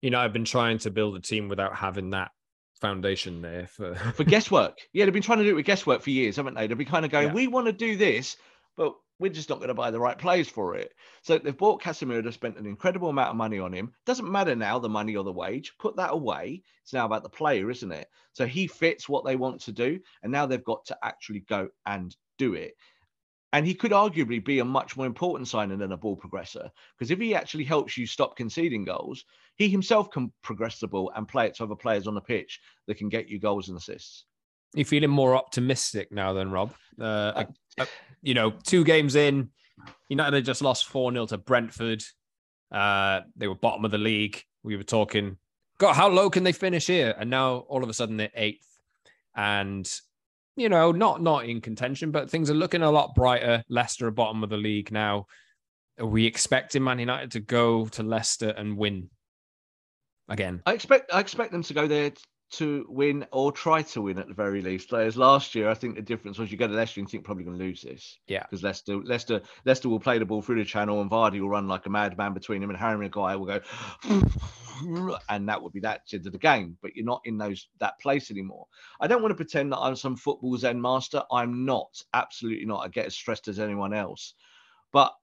You 0.01 0.11
know, 0.11 0.19
I've 0.19 0.33
been 0.33 0.45
trying 0.45 0.77
to 0.79 0.91
build 0.91 1.15
a 1.15 1.19
team 1.19 1.49
without 1.49 1.75
having 1.75 2.11
that 2.11 2.31
foundation 2.79 3.41
there 3.41 3.67
for 3.67 3.95
for 3.95 4.23
guesswork. 4.23 4.77
Yeah, 4.93 5.05
they've 5.05 5.13
been 5.13 5.23
trying 5.23 5.39
to 5.39 5.43
do 5.43 5.51
it 5.51 5.55
with 5.55 5.65
guesswork 5.65 6.01
for 6.01 6.11
years, 6.11 6.35
haven't 6.35 6.53
they? 6.53 6.67
They've 6.67 6.77
been 6.77 6.87
kind 6.87 7.05
of 7.05 7.11
going, 7.11 7.27
yeah. 7.27 7.33
we 7.33 7.47
want 7.47 7.65
to 7.65 7.73
do 7.73 7.97
this, 7.97 8.37
but 8.75 8.93
we're 9.19 9.31
just 9.31 9.49
not 9.49 9.57
going 9.57 9.69
to 9.69 9.73
buy 9.73 9.91
the 9.91 9.99
right 9.99 10.17
players 10.17 10.47
for 10.47 10.75
it. 10.75 10.93
So 11.23 11.37
they've 11.37 11.57
bought 11.57 11.81
Casemiro, 11.81 12.23
they've 12.23 12.33
spent 12.33 12.57
an 12.57 12.65
incredible 12.65 13.09
amount 13.09 13.31
of 13.31 13.35
money 13.35 13.59
on 13.59 13.73
him. 13.73 13.93
Doesn't 14.05 14.31
matter 14.31 14.55
now 14.55 14.79
the 14.79 14.89
money 14.89 15.15
or 15.15 15.23
the 15.23 15.31
wage. 15.31 15.73
Put 15.79 15.95
that 15.95 16.13
away. 16.13 16.63
It's 16.83 16.93
now 16.93 17.05
about 17.05 17.23
the 17.23 17.29
player, 17.29 17.69
isn't 17.71 17.91
it? 17.91 18.07
So 18.33 18.45
he 18.45 18.67
fits 18.67 19.09
what 19.09 19.25
they 19.25 19.35
want 19.35 19.61
to 19.61 19.71
do, 19.71 19.99
and 20.23 20.31
now 20.31 20.45
they've 20.45 20.63
got 20.63 20.85
to 20.85 20.97
actually 21.03 21.41
go 21.41 21.69
and 21.85 22.15
do 22.37 22.53
it. 22.53 22.73
And 23.53 23.65
he 23.65 23.73
could 23.73 23.91
arguably 23.91 24.43
be 24.43 24.59
a 24.59 24.65
much 24.65 24.97
more 24.97 25.05
important 25.05 25.47
signing 25.47 25.79
than 25.79 25.93
a 25.93 25.97
ball 25.97 26.17
progressor 26.17 26.69
because 26.97 27.11
if 27.11 27.19
he 27.19 27.33
actually 27.33 27.63
helps 27.63 27.97
you 27.97 28.05
stop 28.05 28.35
conceding 28.35 28.83
goals, 28.83 29.23
he 29.55 29.69
himself 29.69 30.11
can 30.11 30.31
progress 30.43 30.79
the 30.79 30.87
ball 30.87 31.11
and 31.15 31.27
play 31.27 31.47
it 31.47 31.55
to 31.55 31.63
other 31.63 31.75
players 31.75 32.07
on 32.07 32.13
the 32.13 32.21
pitch 32.21 32.59
that 32.87 32.97
can 32.97 33.09
get 33.09 33.29
you 33.29 33.39
goals 33.39 33.69
and 33.69 33.77
assists. 33.77 34.25
You 34.75 34.83
feeling 34.83 35.09
more 35.09 35.35
optimistic 35.35 36.11
now 36.11 36.33
than 36.33 36.51
Rob? 36.51 36.73
Uh, 36.99 37.45
you 38.21 38.33
know, 38.33 38.51
two 38.51 38.83
games 38.83 39.15
in, 39.15 39.49
United 40.09 40.35
had 40.35 40.45
just 40.45 40.61
lost 40.61 40.87
4 40.87 41.11
0 41.11 41.25
to 41.27 41.37
Brentford. 41.37 42.03
Uh, 42.71 43.21
they 43.35 43.47
were 43.47 43.55
bottom 43.55 43.85
of 43.85 43.91
the 43.91 43.97
league. 43.97 44.41
We 44.63 44.75
were 44.75 44.83
talking, 44.83 45.37
God, 45.77 45.93
how 45.93 46.09
low 46.09 46.29
can 46.29 46.43
they 46.43 46.51
finish 46.51 46.87
here? 46.87 47.15
And 47.17 47.29
now 47.29 47.57
all 47.69 47.83
of 47.83 47.89
a 47.89 47.93
sudden 47.93 48.17
they're 48.17 48.31
eighth. 48.35 48.67
And 49.35 49.89
you 50.55 50.69
know, 50.69 50.91
not 50.91 51.21
not 51.21 51.45
in 51.45 51.61
contention, 51.61 52.11
but 52.11 52.29
things 52.29 52.49
are 52.49 52.55
looking 52.55 52.81
a 52.81 52.89
lot 52.89 53.13
brighter. 53.13 53.63
Leicester 53.69 54.07
are 54.07 54.11
bottom 54.11 54.43
of 54.43 54.49
the 54.49 54.57
league 54.57 54.91
now. 54.91 55.27
Are 55.99 56.05
we 56.05 56.25
expecting 56.25 56.83
Man 56.83 56.99
United 56.99 57.31
to 57.31 57.39
go 57.39 57.85
to 57.87 58.03
Leicester 58.03 58.49
and 58.49 58.77
win 58.77 59.09
again? 60.27 60.63
I 60.65 60.73
expect 60.73 61.13
I 61.13 61.19
expect 61.19 61.51
them 61.51 61.63
to 61.63 61.73
go 61.73 61.87
there 61.87 62.11
to 62.49 62.85
win 62.87 63.25
or 63.31 63.51
try 63.51 63.81
to 63.81 64.01
win 64.01 64.17
at 64.17 64.27
the 64.27 64.33
very 64.33 64.61
least. 64.61 64.91
Whereas 64.91 65.17
last 65.17 65.53
year, 65.53 65.69
I 65.69 65.73
think 65.73 65.95
the 65.95 66.01
difference 66.01 66.37
was 66.37 66.51
you 66.51 66.57
go 66.57 66.67
to 66.67 66.73
Leicester 66.73 67.01
and 67.01 67.07
you 67.07 67.11
think 67.11 67.25
probably 67.25 67.43
going 67.43 67.57
to 67.57 67.63
lose 67.63 67.81
this. 67.81 68.17
Yeah, 68.27 68.43
because 68.43 68.63
Leicester, 68.63 68.97
Leicester, 68.97 69.41
Leicester 69.65 69.89
will 69.89 69.99
play 69.99 70.17
the 70.17 70.25
ball 70.25 70.41
through 70.41 70.59
the 70.59 70.65
channel, 70.65 71.01
and 71.01 71.11
Vardy 71.11 71.41
will 71.41 71.49
run 71.49 71.67
like 71.67 71.85
a 71.85 71.89
madman 71.89 72.33
between 72.33 72.63
him, 72.63 72.69
and 72.69 72.79
Harry 72.79 72.97
Maguire 72.97 73.37
will 73.37 73.45
go, 73.45 73.61
and 75.29 75.49
that 75.49 75.61
would 75.61 75.73
be 75.73 75.81
that 75.81 76.01
end 76.13 76.25
of 76.25 76.31
the 76.31 76.37
game. 76.37 76.77
But 76.81 76.95
you're 76.95 77.05
not 77.05 77.21
in 77.25 77.37
those 77.37 77.67
that 77.79 77.99
place 77.99 78.31
anymore. 78.31 78.67
I 79.01 79.07
don't 79.07 79.21
want 79.21 79.31
to 79.31 79.35
pretend 79.35 79.73
that 79.73 79.79
I'm 79.79 79.95
some 79.97 80.15
football 80.15 80.57
zen 80.57 80.81
master. 80.81 81.23
I'm 81.31 81.65
not. 81.65 82.01
Absolutely 82.13 82.65
not. 82.65 82.85
I 82.85 82.87
get 82.87 83.07
as 83.07 83.15
stressed 83.15 83.49
as 83.49 83.59
anyone 83.59 83.93
else. 83.93 84.35
But 84.93 85.13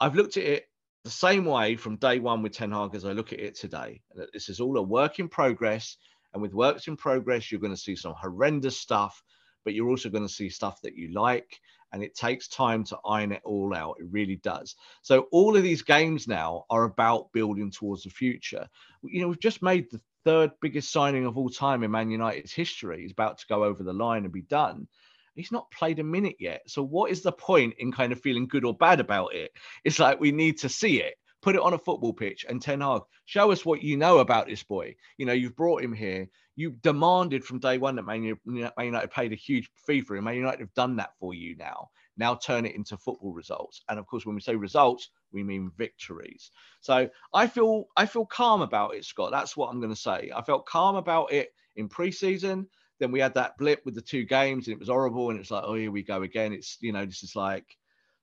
I've 0.00 0.16
looked 0.16 0.36
at 0.36 0.44
it 0.44 0.64
the 1.04 1.10
same 1.10 1.44
way 1.44 1.76
from 1.76 1.96
day 1.96 2.18
one 2.18 2.42
with 2.42 2.52
Ten 2.52 2.72
Hag 2.72 2.94
as 2.94 3.04
I 3.04 3.12
look 3.12 3.32
at 3.32 3.40
it 3.40 3.54
today. 3.54 4.02
That 4.16 4.32
this 4.34 4.50
is 4.50 4.60
all 4.60 4.76
a 4.76 4.82
work 4.82 5.18
in 5.18 5.28
progress 5.28 5.96
and 6.34 6.42
with 6.42 6.52
works 6.52 6.88
in 6.88 6.96
progress, 6.96 7.50
you're 7.50 7.60
going 7.60 7.72
to 7.72 7.80
see 7.80 7.96
some 7.96 8.14
horrendous 8.20 8.78
stuff, 8.78 9.22
but 9.64 9.72
you're 9.72 9.88
also 9.88 10.10
going 10.10 10.26
to 10.26 10.32
see 10.32 10.50
stuff 10.50 10.82
that 10.82 10.96
you 10.96 11.12
like. 11.12 11.58
And 11.92 12.02
it 12.02 12.16
takes 12.16 12.48
time 12.48 12.82
to 12.86 12.98
iron 13.06 13.30
it 13.30 13.42
all 13.44 13.72
out. 13.72 13.96
It 14.00 14.06
really 14.10 14.36
does. 14.36 14.74
So 15.02 15.28
all 15.30 15.56
of 15.56 15.62
these 15.62 15.82
games 15.82 16.26
now 16.26 16.64
are 16.68 16.82
about 16.84 17.32
building 17.32 17.70
towards 17.70 18.02
the 18.02 18.10
future. 18.10 18.66
You 19.04 19.22
know, 19.22 19.28
we've 19.28 19.40
just 19.40 19.62
made 19.62 19.86
the 19.90 20.00
third 20.24 20.50
biggest 20.60 20.90
signing 20.90 21.24
of 21.24 21.38
all 21.38 21.50
time 21.50 21.84
in 21.84 21.92
Man 21.92 22.10
United's 22.10 22.52
history. 22.52 23.02
He's 23.02 23.12
about 23.12 23.38
to 23.38 23.46
go 23.48 23.62
over 23.62 23.84
the 23.84 23.92
line 23.92 24.24
and 24.24 24.32
be 24.32 24.42
done 24.42 24.88
he's 25.34 25.52
not 25.52 25.70
played 25.70 25.98
a 25.98 26.04
minute 26.04 26.36
yet. 26.38 26.62
So 26.68 26.82
what 26.82 27.10
is 27.10 27.22
the 27.22 27.32
point 27.32 27.74
in 27.78 27.90
kind 27.92 28.12
of 28.12 28.20
feeling 28.20 28.46
good 28.46 28.64
or 28.64 28.72
bad 28.74 29.00
about 29.00 29.34
it? 29.34 29.50
It's 29.82 29.98
like 29.98 30.20
we 30.20 30.32
need 30.32 30.58
to 30.58 30.68
see 30.68 31.00
it 31.00 31.14
put 31.44 31.54
it 31.54 31.60
on 31.60 31.74
a 31.74 31.78
football 31.78 32.14
pitch 32.14 32.46
and 32.48 32.60
Ten 32.60 32.80
Hag, 32.80 33.02
show 33.26 33.52
us 33.52 33.66
what 33.66 33.82
you 33.82 33.98
know 33.98 34.20
about 34.20 34.46
this 34.46 34.62
boy. 34.62 34.96
You 35.18 35.26
know, 35.26 35.34
you've 35.34 35.54
brought 35.54 35.84
him 35.84 35.92
here. 35.92 36.26
You 36.56 36.70
demanded 36.82 37.44
from 37.44 37.58
day 37.58 37.76
one 37.76 37.96
that 37.96 38.06
Man 38.06 38.22
United 38.46 39.10
paid 39.10 39.30
a 39.32 39.36
huge 39.36 39.68
fee 39.86 40.00
for 40.00 40.16
him. 40.16 40.24
Man 40.24 40.36
United 40.36 40.60
have 40.60 40.72
done 40.72 40.96
that 40.96 41.10
for 41.20 41.34
you 41.34 41.54
now. 41.56 41.90
Now 42.16 42.34
turn 42.34 42.64
it 42.64 42.74
into 42.74 42.96
football 42.96 43.34
results. 43.34 43.82
And 43.90 43.98
of 43.98 44.06
course, 44.06 44.24
when 44.24 44.34
we 44.34 44.40
say 44.40 44.54
results, 44.54 45.10
we 45.32 45.42
mean 45.42 45.70
victories. 45.76 46.50
So 46.80 47.10
I 47.34 47.46
feel 47.46 47.88
I 47.94 48.06
feel 48.06 48.24
calm 48.24 48.62
about 48.62 48.94
it, 48.94 49.04
Scott. 49.04 49.30
That's 49.30 49.54
what 49.54 49.68
I'm 49.68 49.80
going 49.80 49.92
to 49.92 50.00
say. 50.00 50.30
I 50.34 50.40
felt 50.40 50.64
calm 50.64 50.96
about 50.96 51.30
it 51.30 51.50
in 51.76 51.90
preseason. 51.90 52.66
Then 53.00 53.12
we 53.12 53.20
had 53.20 53.34
that 53.34 53.58
blip 53.58 53.82
with 53.84 53.96
the 53.96 54.00
two 54.00 54.24
games, 54.24 54.66
and 54.66 54.74
it 54.74 54.78
was 54.78 54.88
horrible. 54.88 55.28
And 55.28 55.38
it's 55.38 55.50
like, 55.50 55.64
oh, 55.66 55.74
here 55.74 55.90
we 55.90 56.04
go 56.04 56.22
again. 56.22 56.54
It's 56.54 56.78
you 56.80 56.92
know, 56.92 57.04
this 57.04 57.22
is 57.22 57.36
like 57.36 57.66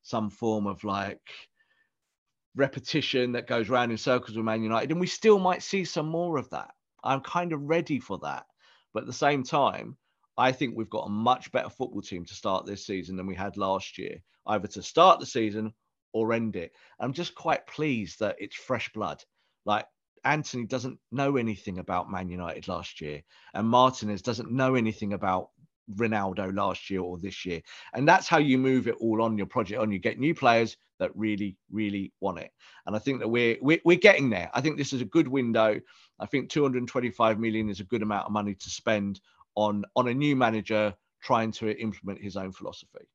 some 0.01 0.31
form 0.31 0.65
of 0.65 0.83
like 0.83 1.21
repetition 2.55 3.31
that 3.33 3.47
goes 3.47 3.69
around 3.69 3.91
in 3.91 3.97
circles 3.97 4.35
with 4.35 4.45
Man 4.45 4.63
United, 4.63 4.91
and 4.91 4.99
we 4.99 5.07
still 5.07 5.39
might 5.39 5.63
see 5.63 5.85
some 5.85 6.07
more 6.07 6.37
of 6.37 6.49
that. 6.49 6.71
I'm 7.03 7.21
kind 7.21 7.53
of 7.53 7.61
ready 7.61 7.99
for 7.99 8.19
that. 8.19 8.45
But 8.93 9.01
at 9.01 9.07
the 9.07 9.13
same 9.13 9.43
time, 9.43 9.97
I 10.37 10.51
think 10.51 10.75
we've 10.75 10.89
got 10.89 11.07
a 11.07 11.09
much 11.09 11.51
better 11.51 11.69
football 11.69 12.01
team 12.01 12.25
to 12.25 12.33
start 12.33 12.65
this 12.65 12.85
season 12.85 13.15
than 13.15 13.27
we 13.27 13.35
had 13.35 13.57
last 13.57 13.97
year, 13.97 14.21
either 14.47 14.67
to 14.67 14.83
start 14.83 15.19
the 15.19 15.25
season 15.25 15.73
or 16.13 16.33
end 16.33 16.55
it. 16.55 16.71
I'm 16.99 17.13
just 17.13 17.35
quite 17.35 17.67
pleased 17.67 18.19
that 18.19 18.35
it's 18.39 18.55
fresh 18.55 18.91
blood. 18.91 19.23
Like 19.65 19.85
Antony 20.23 20.65
doesn't 20.65 20.99
know 21.11 21.37
anything 21.37 21.79
about 21.79 22.11
Man 22.11 22.29
United 22.29 22.67
last 22.67 23.01
year, 23.01 23.21
and 23.53 23.67
Martinez 23.67 24.21
doesn't 24.21 24.51
know 24.51 24.75
anything 24.75 25.13
about 25.13 25.49
Ronaldo 25.95 26.55
last 26.55 26.89
year 26.89 27.01
or 27.01 27.17
this 27.17 27.45
year. 27.45 27.61
And 27.93 28.07
that's 28.07 28.27
how 28.27 28.37
you 28.37 28.57
move 28.57 28.87
it 28.87 28.95
all 28.99 29.21
on 29.21 29.37
your 29.37 29.47
project 29.47 29.79
on. 29.79 29.91
You 29.91 29.99
get 29.99 30.19
new 30.19 30.33
players 30.33 30.77
that 30.99 31.15
really, 31.15 31.57
really 31.71 32.13
want 32.19 32.39
it. 32.39 32.51
And 32.85 32.95
I 32.95 32.99
think 32.99 33.19
that 33.19 33.27
we're, 33.27 33.57
we're, 33.61 33.81
we're 33.83 33.97
getting 33.97 34.29
there. 34.29 34.49
I 34.53 34.61
think 34.61 34.77
this 34.77 34.93
is 34.93 35.01
a 35.01 35.05
good 35.05 35.27
window. 35.27 35.79
I 36.19 36.25
think 36.25 36.49
225 36.49 37.39
million 37.39 37.69
is 37.69 37.79
a 37.79 37.85
good 37.85 38.03
amount 38.03 38.27
of 38.27 38.31
money 38.31 38.55
to 38.55 38.69
spend 38.69 39.19
on 39.55 39.83
on 39.95 40.07
a 40.07 40.13
new 40.13 40.35
manager 40.35 40.93
trying 41.21 41.51
to 41.51 41.77
implement 41.79 42.21
his 42.21 42.37
own 42.37 42.51
philosophy. 42.51 43.05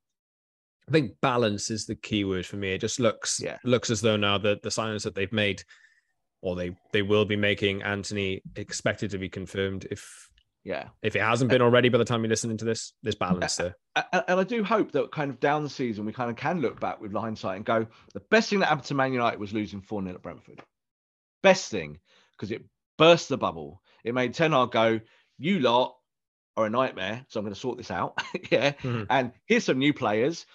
I 0.88 0.92
think 0.92 1.12
balance 1.20 1.70
is 1.70 1.86
the 1.86 1.96
key 1.96 2.24
word 2.24 2.46
for 2.46 2.56
me. 2.56 2.72
It 2.72 2.80
just 2.80 3.00
looks 3.00 3.40
yeah. 3.42 3.58
looks 3.64 3.90
as 3.90 4.00
though 4.00 4.16
now 4.16 4.38
the 4.38 4.58
the 4.62 4.68
signings 4.68 5.02
that 5.02 5.14
they've 5.14 5.32
made, 5.32 5.62
or 6.42 6.54
they 6.54 6.76
they 6.92 7.02
will 7.02 7.24
be 7.24 7.36
making 7.36 7.82
Antony 7.82 8.42
expected 8.54 9.10
to 9.10 9.18
be 9.18 9.28
confirmed 9.28 9.86
if 9.90 10.30
yeah. 10.66 10.88
If 11.00 11.14
it 11.14 11.22
hasn't 11.22 11.48
been 11.48 11.62
already 11.62 11.90
by 11.90 11.98
the 11.98 12.04
time 12.04 12.22
you're 12.22 12.28
listening 12.28 12.56
to 12.56 12.64
this, 12.64 12.92
there's 13.00 13.14
balance 13.14 13.54
there. 13.54 13.76
And 13.94 14.40
I 14.40 14.42
do 14.42 14.64
hope 14.64 14.90
that 14.92 15.12
kind 15.12 15.30
of 15.30 15.38
down 15.38 15.62
the 15.62 15.70
season, 15.70 16.04
we 16.04 16.12
kind 16.12 16.28
of 16.28 16.34
can 16.34 16.60
look 16.60 16.80
back 16.80 17.00
with 17.00 17.14
hindsight 17.14 17.54
and 17.54 17.64
go, 17.64 17.86
the 18.14 18.20
best 18.32 18.50
thing 18.50 18.58
that 18.58 18.66
happened 18.66 18.88
to 18.88 18.94
Man 18.94 19.12
United 19.12 19.38
was 19.38 19.52
losing 19.52 19.80
4 19.80 20.02
0 20.02 20.16
at 20.16 20.22
Brentford. 20.22 20.60
Best 21.40 21.70
thing, 21.70 22.00
because 22.32 22.50
it 22.50 22.64
burst 22.98 23.28
the 23.28 23.38
bubble. 23.38 23.80
It 24.02 24.12
made 24.12 24.34
Ten 24.34 24.50
Hag 24.50 24.72
go, 24.72 25.00
you 25.38 25.60
lot 25.60 25.94
are 26.56 26.66
a 26.66 26.70
nightmare. 26.70 27.24
So 27.28 27.38
I'm 27.38 27.44
going 27.44 27.54
to 27.54 27.60
sort 27.60 27.78
this 27.78 27.92
out. 27.92 28.20
yeah. 28.50 28.72
Mm-hmm. 28.72 29.04
And 29.08 29.30
here's 29.46 29.66
some 29.66 29.78
new 29.78 29.94
players. 29.94 30.46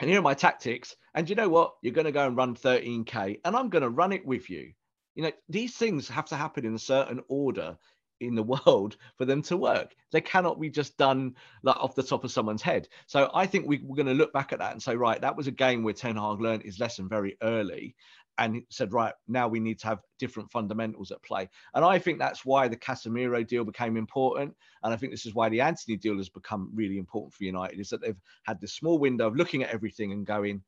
And 0.00 0.08
here 0.08 0.20
are 0.20 0.22
my 0.22 0.32
tactics. 0.32 0.96
And 1.12 1.28
you 1.28 1.36
know 1.36 1.50
what? 1.50 1.74
You're 1.82 1.92
going 1.92 2.06
to 2.06 2.12
go 2.12 2.26
and 2.26 2.38
run 2.38 2.56
13K, 2.56 3.40
and 3.44 3.54
I'm 3.54 3.68
going 3.68 3.82
to 3.82 3.90
run 3.90 4.12
it 4.12 4.24
with 4.24 4.48
you. 4.48 4.72
You 5.14 5.24
know, 5.24 5.32
these 5.50 5.76
things 5.76 6.08
have 6.08 6.26
to 6.26 6.36
happen 6.36 6.64
in 6.64 6.74
a 6.74 6.78
certain 6.78 7.20
order 7.28 7.76
in 8.20 8.34
the 8.34 8.42
world 8.42 8.96
for 9.16 9.24
them 9.24 9.42
to 9.42 9.56
work. 9.56 9.94
They 10.12 10.20
cannot 10.20 10.60
be 10.60 10.70
just 10.70 10.96
done 10.96 11.34
like 11.62 11.76
off 11.76 11.94
the 11.94 12.02
top 12.02 12.24
of 12.24 12.30
someone's 12.30 12.62
head. 12.62 12.88
So 13.06 13.30
I 13.34 13.46
think 13.46 13.66
we, 13.66 13.76
are 13.76 13.96
going 13.96 14.06
to 14.06 14.14
look 14.14 14.32
back 14.32 14.52
at 14.52 14.58
that 14.58 14.72
and 14.72 14.82
say, 14.82 14.96
right, 14.96 15.20
that 15.20 15.36
was 15.36 15.46
a 15.46 15.52
game 15.52 15.82
where 15.82 15.94
Ten 15.94 16.16
Hag 16.16 16.40
learned 16.40 16.62
his 16.62 16.78
lesson 16.78 17.08
very 17.08 17.36
early 17.42 17.96
and 18.38 18.62
said, 18.70 18.92
right, 18.92 19.12
now 19.28 19.48
we 19.48 19.60
need 19.60 19.78
to 19.80 19.86
have 19.86 20.00
different 20.18 20.50
fundamentals 20.50 21.10
at 21.10 21.22
play. 21.22 21.48
And 21.74 21.84
I 21.84 21.98
think 21.98 22.18
that's 22.18 22.44
why 22.44 22.68
the 22.68 22.76
Casemiro 22.76 23.46
deal 23.46 23.64
became 23.64 23.96
important. 23.96 24.54
And 24.82 24.94
I 24.94 24.96
think 24.96 25.12
this 25.12 25.26
is 25.26 25.34
why 25.34 25.50
the 25.50 25.60
Antony 25.60 25.96
deal 25.96 26.16
has 26.16 26.30
become 26.30 26.70
really 26.74 26.96
important 26.96 27.34
for 27.34 27.44
United, 27.44 27.78
is 27.78 27.90
that 27.90 28.00
they've 28.00 28.20
had 28.44 28.60
this 28.60 28.74
small 28.74 28.98
window 28.98 29.26
of 29.26 29.36
looking 29.36 29.62
at 29.62 29.70
everything 29.70 30.12
and 30.12 30.24
going, 30.24 30.62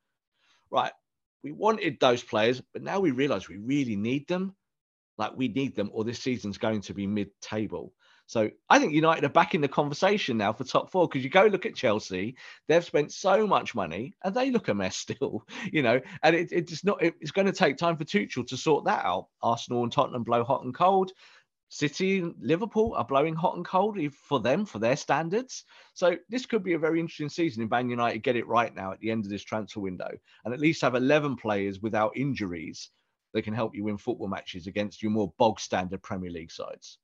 right, 0.70 0.92
we 1.42 1.52
wanted 1.52 1.98
those 1.98 2.22
players, 2.22 2.60
but 2.72 2.82
now 2.82 3.00
we 3.00 3.10
realize 3.10 3.48
we 3.48 3.56
really 3.56 3.96
need 3.96 4.28
them 4.28 4.54
like 5.18 5.36
we 5.36 5.48
need 5.48 5.76
them, 5.76 5.90
or 5.92 6.04
this 6.04 6.18
season's 6.20 6.58
going 6.58 6.80
to 6.82 6.94
be 6.94 7.06
mid-table. 7.06 7.92
So 8.26 8.50
I 8.70 8.78
think 8.78 8.94
United 8.94 9.24
are 9.24 9.28
back 9.28 9.54
in 9.54 9.60
the 9.60 9.68
conversation 9.68 10.38
now 10.38 10.52
for 10.52 10.64
top 10.64 10.90
four 10.90 11.06
because 11.06 11.22
you 11.22 11.28
go 11.28 11.44
look 11.44 11.66
at 11.66 11.74
Chelsea, 11.74 12.36
they've 12.66 12.84
spent 12.84 13.12
so 13.12 13.46
much 13.46 13.74
money 13.74 14.14
and 14.24 14.34
they 14.34 14.50
look 14.50 14.68
a 14.68 14.74
mess 14.74 14.96
still, 15.08 15.46
you 15.70 15.82
know. 15.82 16.00
And 16.22 16.36
it, 16.36 16.48
it's 16.50 16.84
not. 16.84 17.02
It's 17.02 17.30
going 17.30 17.46
to 17.46 17.52
take 17.52 17.76
time 17.76 17.96
for 17.96 18.04
Tuchel 18.04 18.46
to 18.46 18.56
sort 18.56 18.86
that 18.86 19.04
out. 19.04 19.26
Arsenal 19.42 19.82
and 19.82 19.92
Tottenham 19.92 20.22
blow 20.22 20.44
hot 20.44 20.64
and 20.64 20.74
cold. 20.74 21.12
City 21.68 22.18
and 22.18 22.34
Liverpool 22.38 22.94
are 22.94 23.04
blowing 23.04 23.34
hot 23.34 23.56
and 23.56 23.64
cold 23.64 23.98
for 24.14 24.40
them, 24.40 24.66
for 24.66 24.78
their 24.78 24.96
standards. 24.96 25.64
So 25.94 26.16
this 26.28 26.44
could 26.44 26.62
be 26.62 26.74
a 26.74 26.78
very 26.78 27.00
interesting 27.00 27.30
season 27.30 27.62
if 27.62 27.70
Man 27.70 27.88
United 27.88 28.22
get 28.22 28.36
it 28.36 28.46
right 28.46 28.74
now 28.74 28.92
at 28.92 29.00
the 29.00 29.10
end 29.10 29.24
of 29.24 29.30
this 29.30 29.42
transfer 29.42 29.80
window 29.80 30.10
and 30.44 30.52
at 30.52 30.60
least 30.60 30.82
have 30.82 30.94
11 30.94 31.36
players 31.36 31.80
without 31.80 32.14
injuries 32.14 32.90
that 33.32 33.42
can 33.42 33.54
help 33.54 33.74
you 33.74 33.84
win 33.84 33.98
football 33.98 34.28
matches 34.28 34.66
against 34.66 35.02
your 35.02 35.12
more 35.12 35.32
bog 35.38 35.60
standard 35.60 36.02
Premier 36.02 36.30
League 36.30 36.52
sides. 36.52 36.98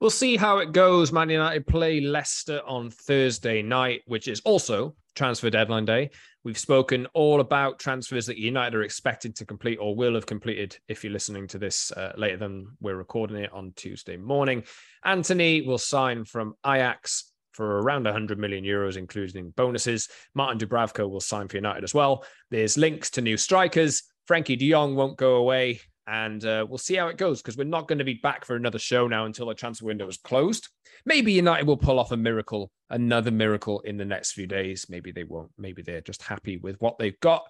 We'll 0.00 0.10
see 0.10 0.36
how 0.36 0.58
it 0.58 0.72
goes. 0.72 1.12
Man 1.12 1.30
United 1.30 1.64
play 1.64 2.00
Leicester 2.00 2.60
on 2.66 2.90
Thursday 2.90 3.62
night, 3.62 4.02
which 4.06 4.26
is 4.26 4.40
also 4.40 4.96
transfer 5.14 5.48
deadline 5.48 5.84
day. 5.84 6.10
We've 6.42 6.58
spoken 6.58 7.06
all 7.14 7.40
about 7.40 7.78
transfers 7.78 8.26
that 8.26 8.36
United 8.36 8.74
are 8.74 8.82
expected 8.82 9.36
to 9.36 9.46
complete 9.46 9.78
or 9.80 9.94
will 9.94 10.14
have 10.14 10.26
completed 10.26 10.76
if 10.88 11.04
you're 11.04 11.12
listening 11.12 11.46
to 11.48 11.58
this 11.58 11.92
uh, 11.92 12.14
later 12.16 12.36
than 12.36 12.66
we're 12.80 12.96
recording 12.96 13.36
it 13.36 13.52
on 13.52 13.74
Tuesday 13.76 14.16
morning. 14.16 14.64
Antony 15.04 15.62
will 15.62 15.78
sign 15.78 16.24
from 16.24 16.54
Ajax. 16.66 17.32
for 17.52 17.80
around 17.82 18.04
100 18.04 18.38
million 18.38 18.64
euros, 18.64 18.96
including 18.96 19.50
bonuses. 19.50 20.08
Martin 20.34 20.58
Dubravka 20.58 21.08
will 21.08 21.20
sign 21.20 21.46
for 21.46 21.58
United 21.58 21.84
as 21.84 21.94
well. 21.94 22.24
There's 22.50 22.78
links 22.78 23.10
to 23.10 23.20
new 23.20 23.36
strikers. 23.36 24.02
Frenkie 24.28 24.58
de 24.58 24.70
Jong 24.70 24.94
won't 24.94 25.16
go 25.16 25.36
away. 25.36 25.80
And 26.06 26.44
uh, 26.44 26.66
we'll 26.68 26.78
see 26.78 26.96
how 26.96 27.08
it 27.08 27.16
goes 27.16 27.40
because 27.40 27.56
we're 27.56 27.64
not 27.64 27.86
going 27.86 27.98
to 27.98 28.04
be 28.04 28.14
back 28.14 28.44
for 28.44 28.56
another 28.56 28.78
show 28.78 29.06
now 29.06 29.24
until 29.24 29.46
the 29.46 29.54
transfer 29.54 29.86
window 29.86 30.08
is 30.08 30.16
closed. 30.16 30.68
Maybe 31.06 31.32
United 31.32 31.66
will 31.66 31.76
pull 31.76 32.00
off 32.00 32.10
a 32.10 32.16
miracle, 32.16 32.72
another 32.90 33.30
miracle 33.30 33.80
in 33.80 33.96
the 33.96 34.04
next 34.04 34.32
few 34.32 34.48
days. 34.48 34.86
Maybe 34.88 35.12
they 35.12 35.22
won't. 35.22 35.52
Maybe 35.56 35.80
they're 35.82 36.00
just 36.00 36.22
happy 36.22 36.56
with 36.56 36.80
what 36.80 36.98
they've 36.98 37.18
got. 37.20 37.44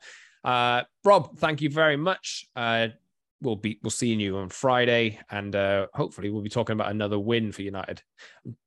Uh, 0.45 0.83
Rob, 1.03 1.39
thank 1.39 1.63
you 1.63 1.71
very 1.71 1.97
much. 1.97 2.47
Uh, 2.55 2.89
we'll 3.41 3.57
be 3.57 3.79
we'll 3.83 3.91
see 3.91 4.13
you 4.13 4.37
on 4.37 4.49
Friday, 4.49 5.19
and 5.31 5.55
uh, 5.55 5.87
hopefully 5.95 6.31
we'll 6.31 6.43
be 6.43 6.49
talking 6.51 6.75
about 6.75 6.91
another 6.91 7.19
win 7.19 7.53
for 7.53 7.63
United. 7.63 8.03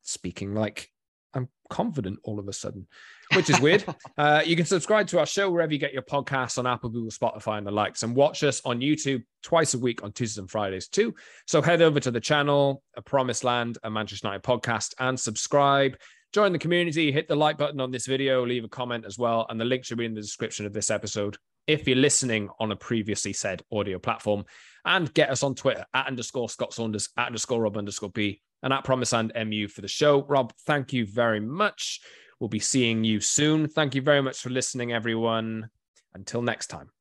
speaking 0.01 0.53
like 0.53 0.89
I'm 1.33 1.49
confident 1.69 2.19
all 2.23 2.39
of 2.39 2.47
a 2.47 2.53
sudden, 2.53 2.87
which 3.35 3.49
is 3.49 3.59
weird. 3.59 3.83
uh, 4.17 4.41
you 4.45 4.55
can 4.55 4.65
subscribe 4.65 5.07
to 5.07 5.19
our 5.19 5.25
show 5.25 5.49
wherever 5.49 5.73
you 5.73 5.79
get 5.79 5.93
your 5.93 6.01
podcasts 6.01 6.57
on 6.57 6.65
Apple, 6.65 6.89
Google, 6.89 7.11
Spotify, 7.11 7.57
and 7.57 7.67
the 7.67 7.71
likes, 7.71 8.03
and 8.03 8.15
watch 8.15 8.43
us 8.43 8.61
on 8.65 8.79
YouTube 8.79 9.23
twice 9.43 9.73
a 9.73 9.79
week 9.79 10.03
on 10.03 10.11
Tuesdays 10.11 10.37
and 10.37 10.49
Fridays 10.49 10.87
too. 10.87 11.13
So 11.45 11.61
head 11.61 11.81
over 11.81 11.99
to 11.99 12.11
the 12.11 12.19
channel, 12.19 12.81
A 12.95 13.01
Promised 13.01 13.43
Land, 13.43 13.77
a 13.83 13.89
Manchester 13.89 14.27
United 14.27 14.43
podcast, 14.43 14.93
and 14.99 15.19
subscribe. 15.19 15.97
Join 16.33 16.51
the 16.51 16.59
community, 16.59 17.11
hit 17.11 17.27
the 17.27 17.35
like 17.35 17.57
button 17.57 17.79
on 17.79 17.91
this 17.91 18.07
video, 18.07 18.45
leave 18.45 18.63
a 18.63 18.69
comment 18.69 19.05
as 19.05 19.17
well, 19.17 19.45
and 19.49 19.59
the 19.59 19.65
link 19.65 19.85
should 19.85 19.97
be 19.97 20.05
in 20.05 20.13
the 20.13 20.21
description 20.21 20.65
of 20.65 20.73
this 20.73 20.91
episode 20.91 21.37
if 21.67 21.87
you're 21.87 21.97
listening 21.97 22.49
on 22.59 22.71
a 22.71 22.75
previously 22.75 23.33
said 23.33 23.61
audio 23.71 23.99
platform. 23.99 24.45
And 24.83 25.11
get 25.13 25.29
us 25.29 25.41
on 25.41 25.55
Twitter 25.55 25.85
at 25.93 26.07
underscore 26.07 26.49
Scott 26.49 26.73
Saunders, 26.73 27.09
at 27.17 27.27
underscore 27.27 27.61
Rob 27.61 27.77
underscore 27.77 28.11
B 28.11 28.41
and 28.61 28.73
at 28.73 28.83
Promise 28.83 29.13
and 29.13 29.31
MU 29.47 29.67
for 29.67 29.81
the 29.81 29.87
show. 29.87 30.23
Rob, 30.25 30.53
thank 30.65 30.93
you 30.93 31.05
very 31.05 31.39
much. 31.39 32.01
We'll 32.39 32.49
be 32.49 32.59
seeing 32.59 33.03
you 33.03 33.21
soon. 33.21 33.67
Thank 33.67 33.95
you 33.95 34.01
very 34.01 34.21
much 34.21 34.39
for 34.39 34.49
listening, 34.49 34.91
everyone. 34.91 35.69
Until 36.13 36.41
next 36.41 36.67
time. 36.67 36.91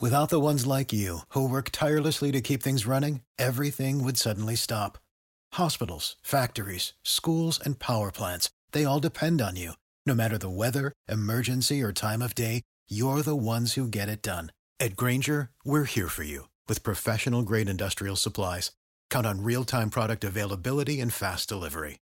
Without 0.00 0.28
the 0.28 0.38
ones 0.38 0.64
like 0.64 0.92
you, 0.92 1.20
who 1.30 1.48
work 1.48 1.70
tirelessly 1.72 2.30
to 2.30 2.40
keep 2.40 2.62
things 2.62 2.86
running, 2.86 3.22
everything 3.36 4.04
would 4.04 4.16
suddenly 4.16 4.54
stop. 4.54 4.96
Hospitals, 5.54 6.14
factories, 6.22 6.92
schools, 7.02 7.58
and 7.58 7.80
power 7.80 8.12
plants, 8.12 8.48
they 8.70 8.84
all 8.84 9.00
depend 9.00 9.40
on 9.40 9.56
you. 9.56 9.72
No 10.06 10.14
matter 10.14 10.38
the 10.38 10.48
weather, 10.48 10.92
emergency, 11.08 11.82
or 11.82 11.92
time 11.92 12.22
of 12.22 12.36
day, 12.36 12.62
you're 12.88 13.22
the 13.22 13.34
ones 13.34 13.72
who 13.74 13.88
get 13.88 14.08
it 14.08 14.22
done. 14.22 14.52
At 14.78 14.94
Grainger, 14.94 15.50
we're 15.64 15.84
here 15.84 16.08
for 16.08 16.22
you 16.22 16.48
with 16.68 16.84
professional 16.84 17.42
grade 17.42 17.68
industrial 17.68 18.14
supplies. 18.14 18.70
Count 19.10 19.26
on 19.26 19.42
real 19.42 19.64
time 19.64 19.90
product 19.90 20.22
availability 20.22 21.00
and 21.00 21.12
fast 21.12 21.48
delivery. 21.48 21.98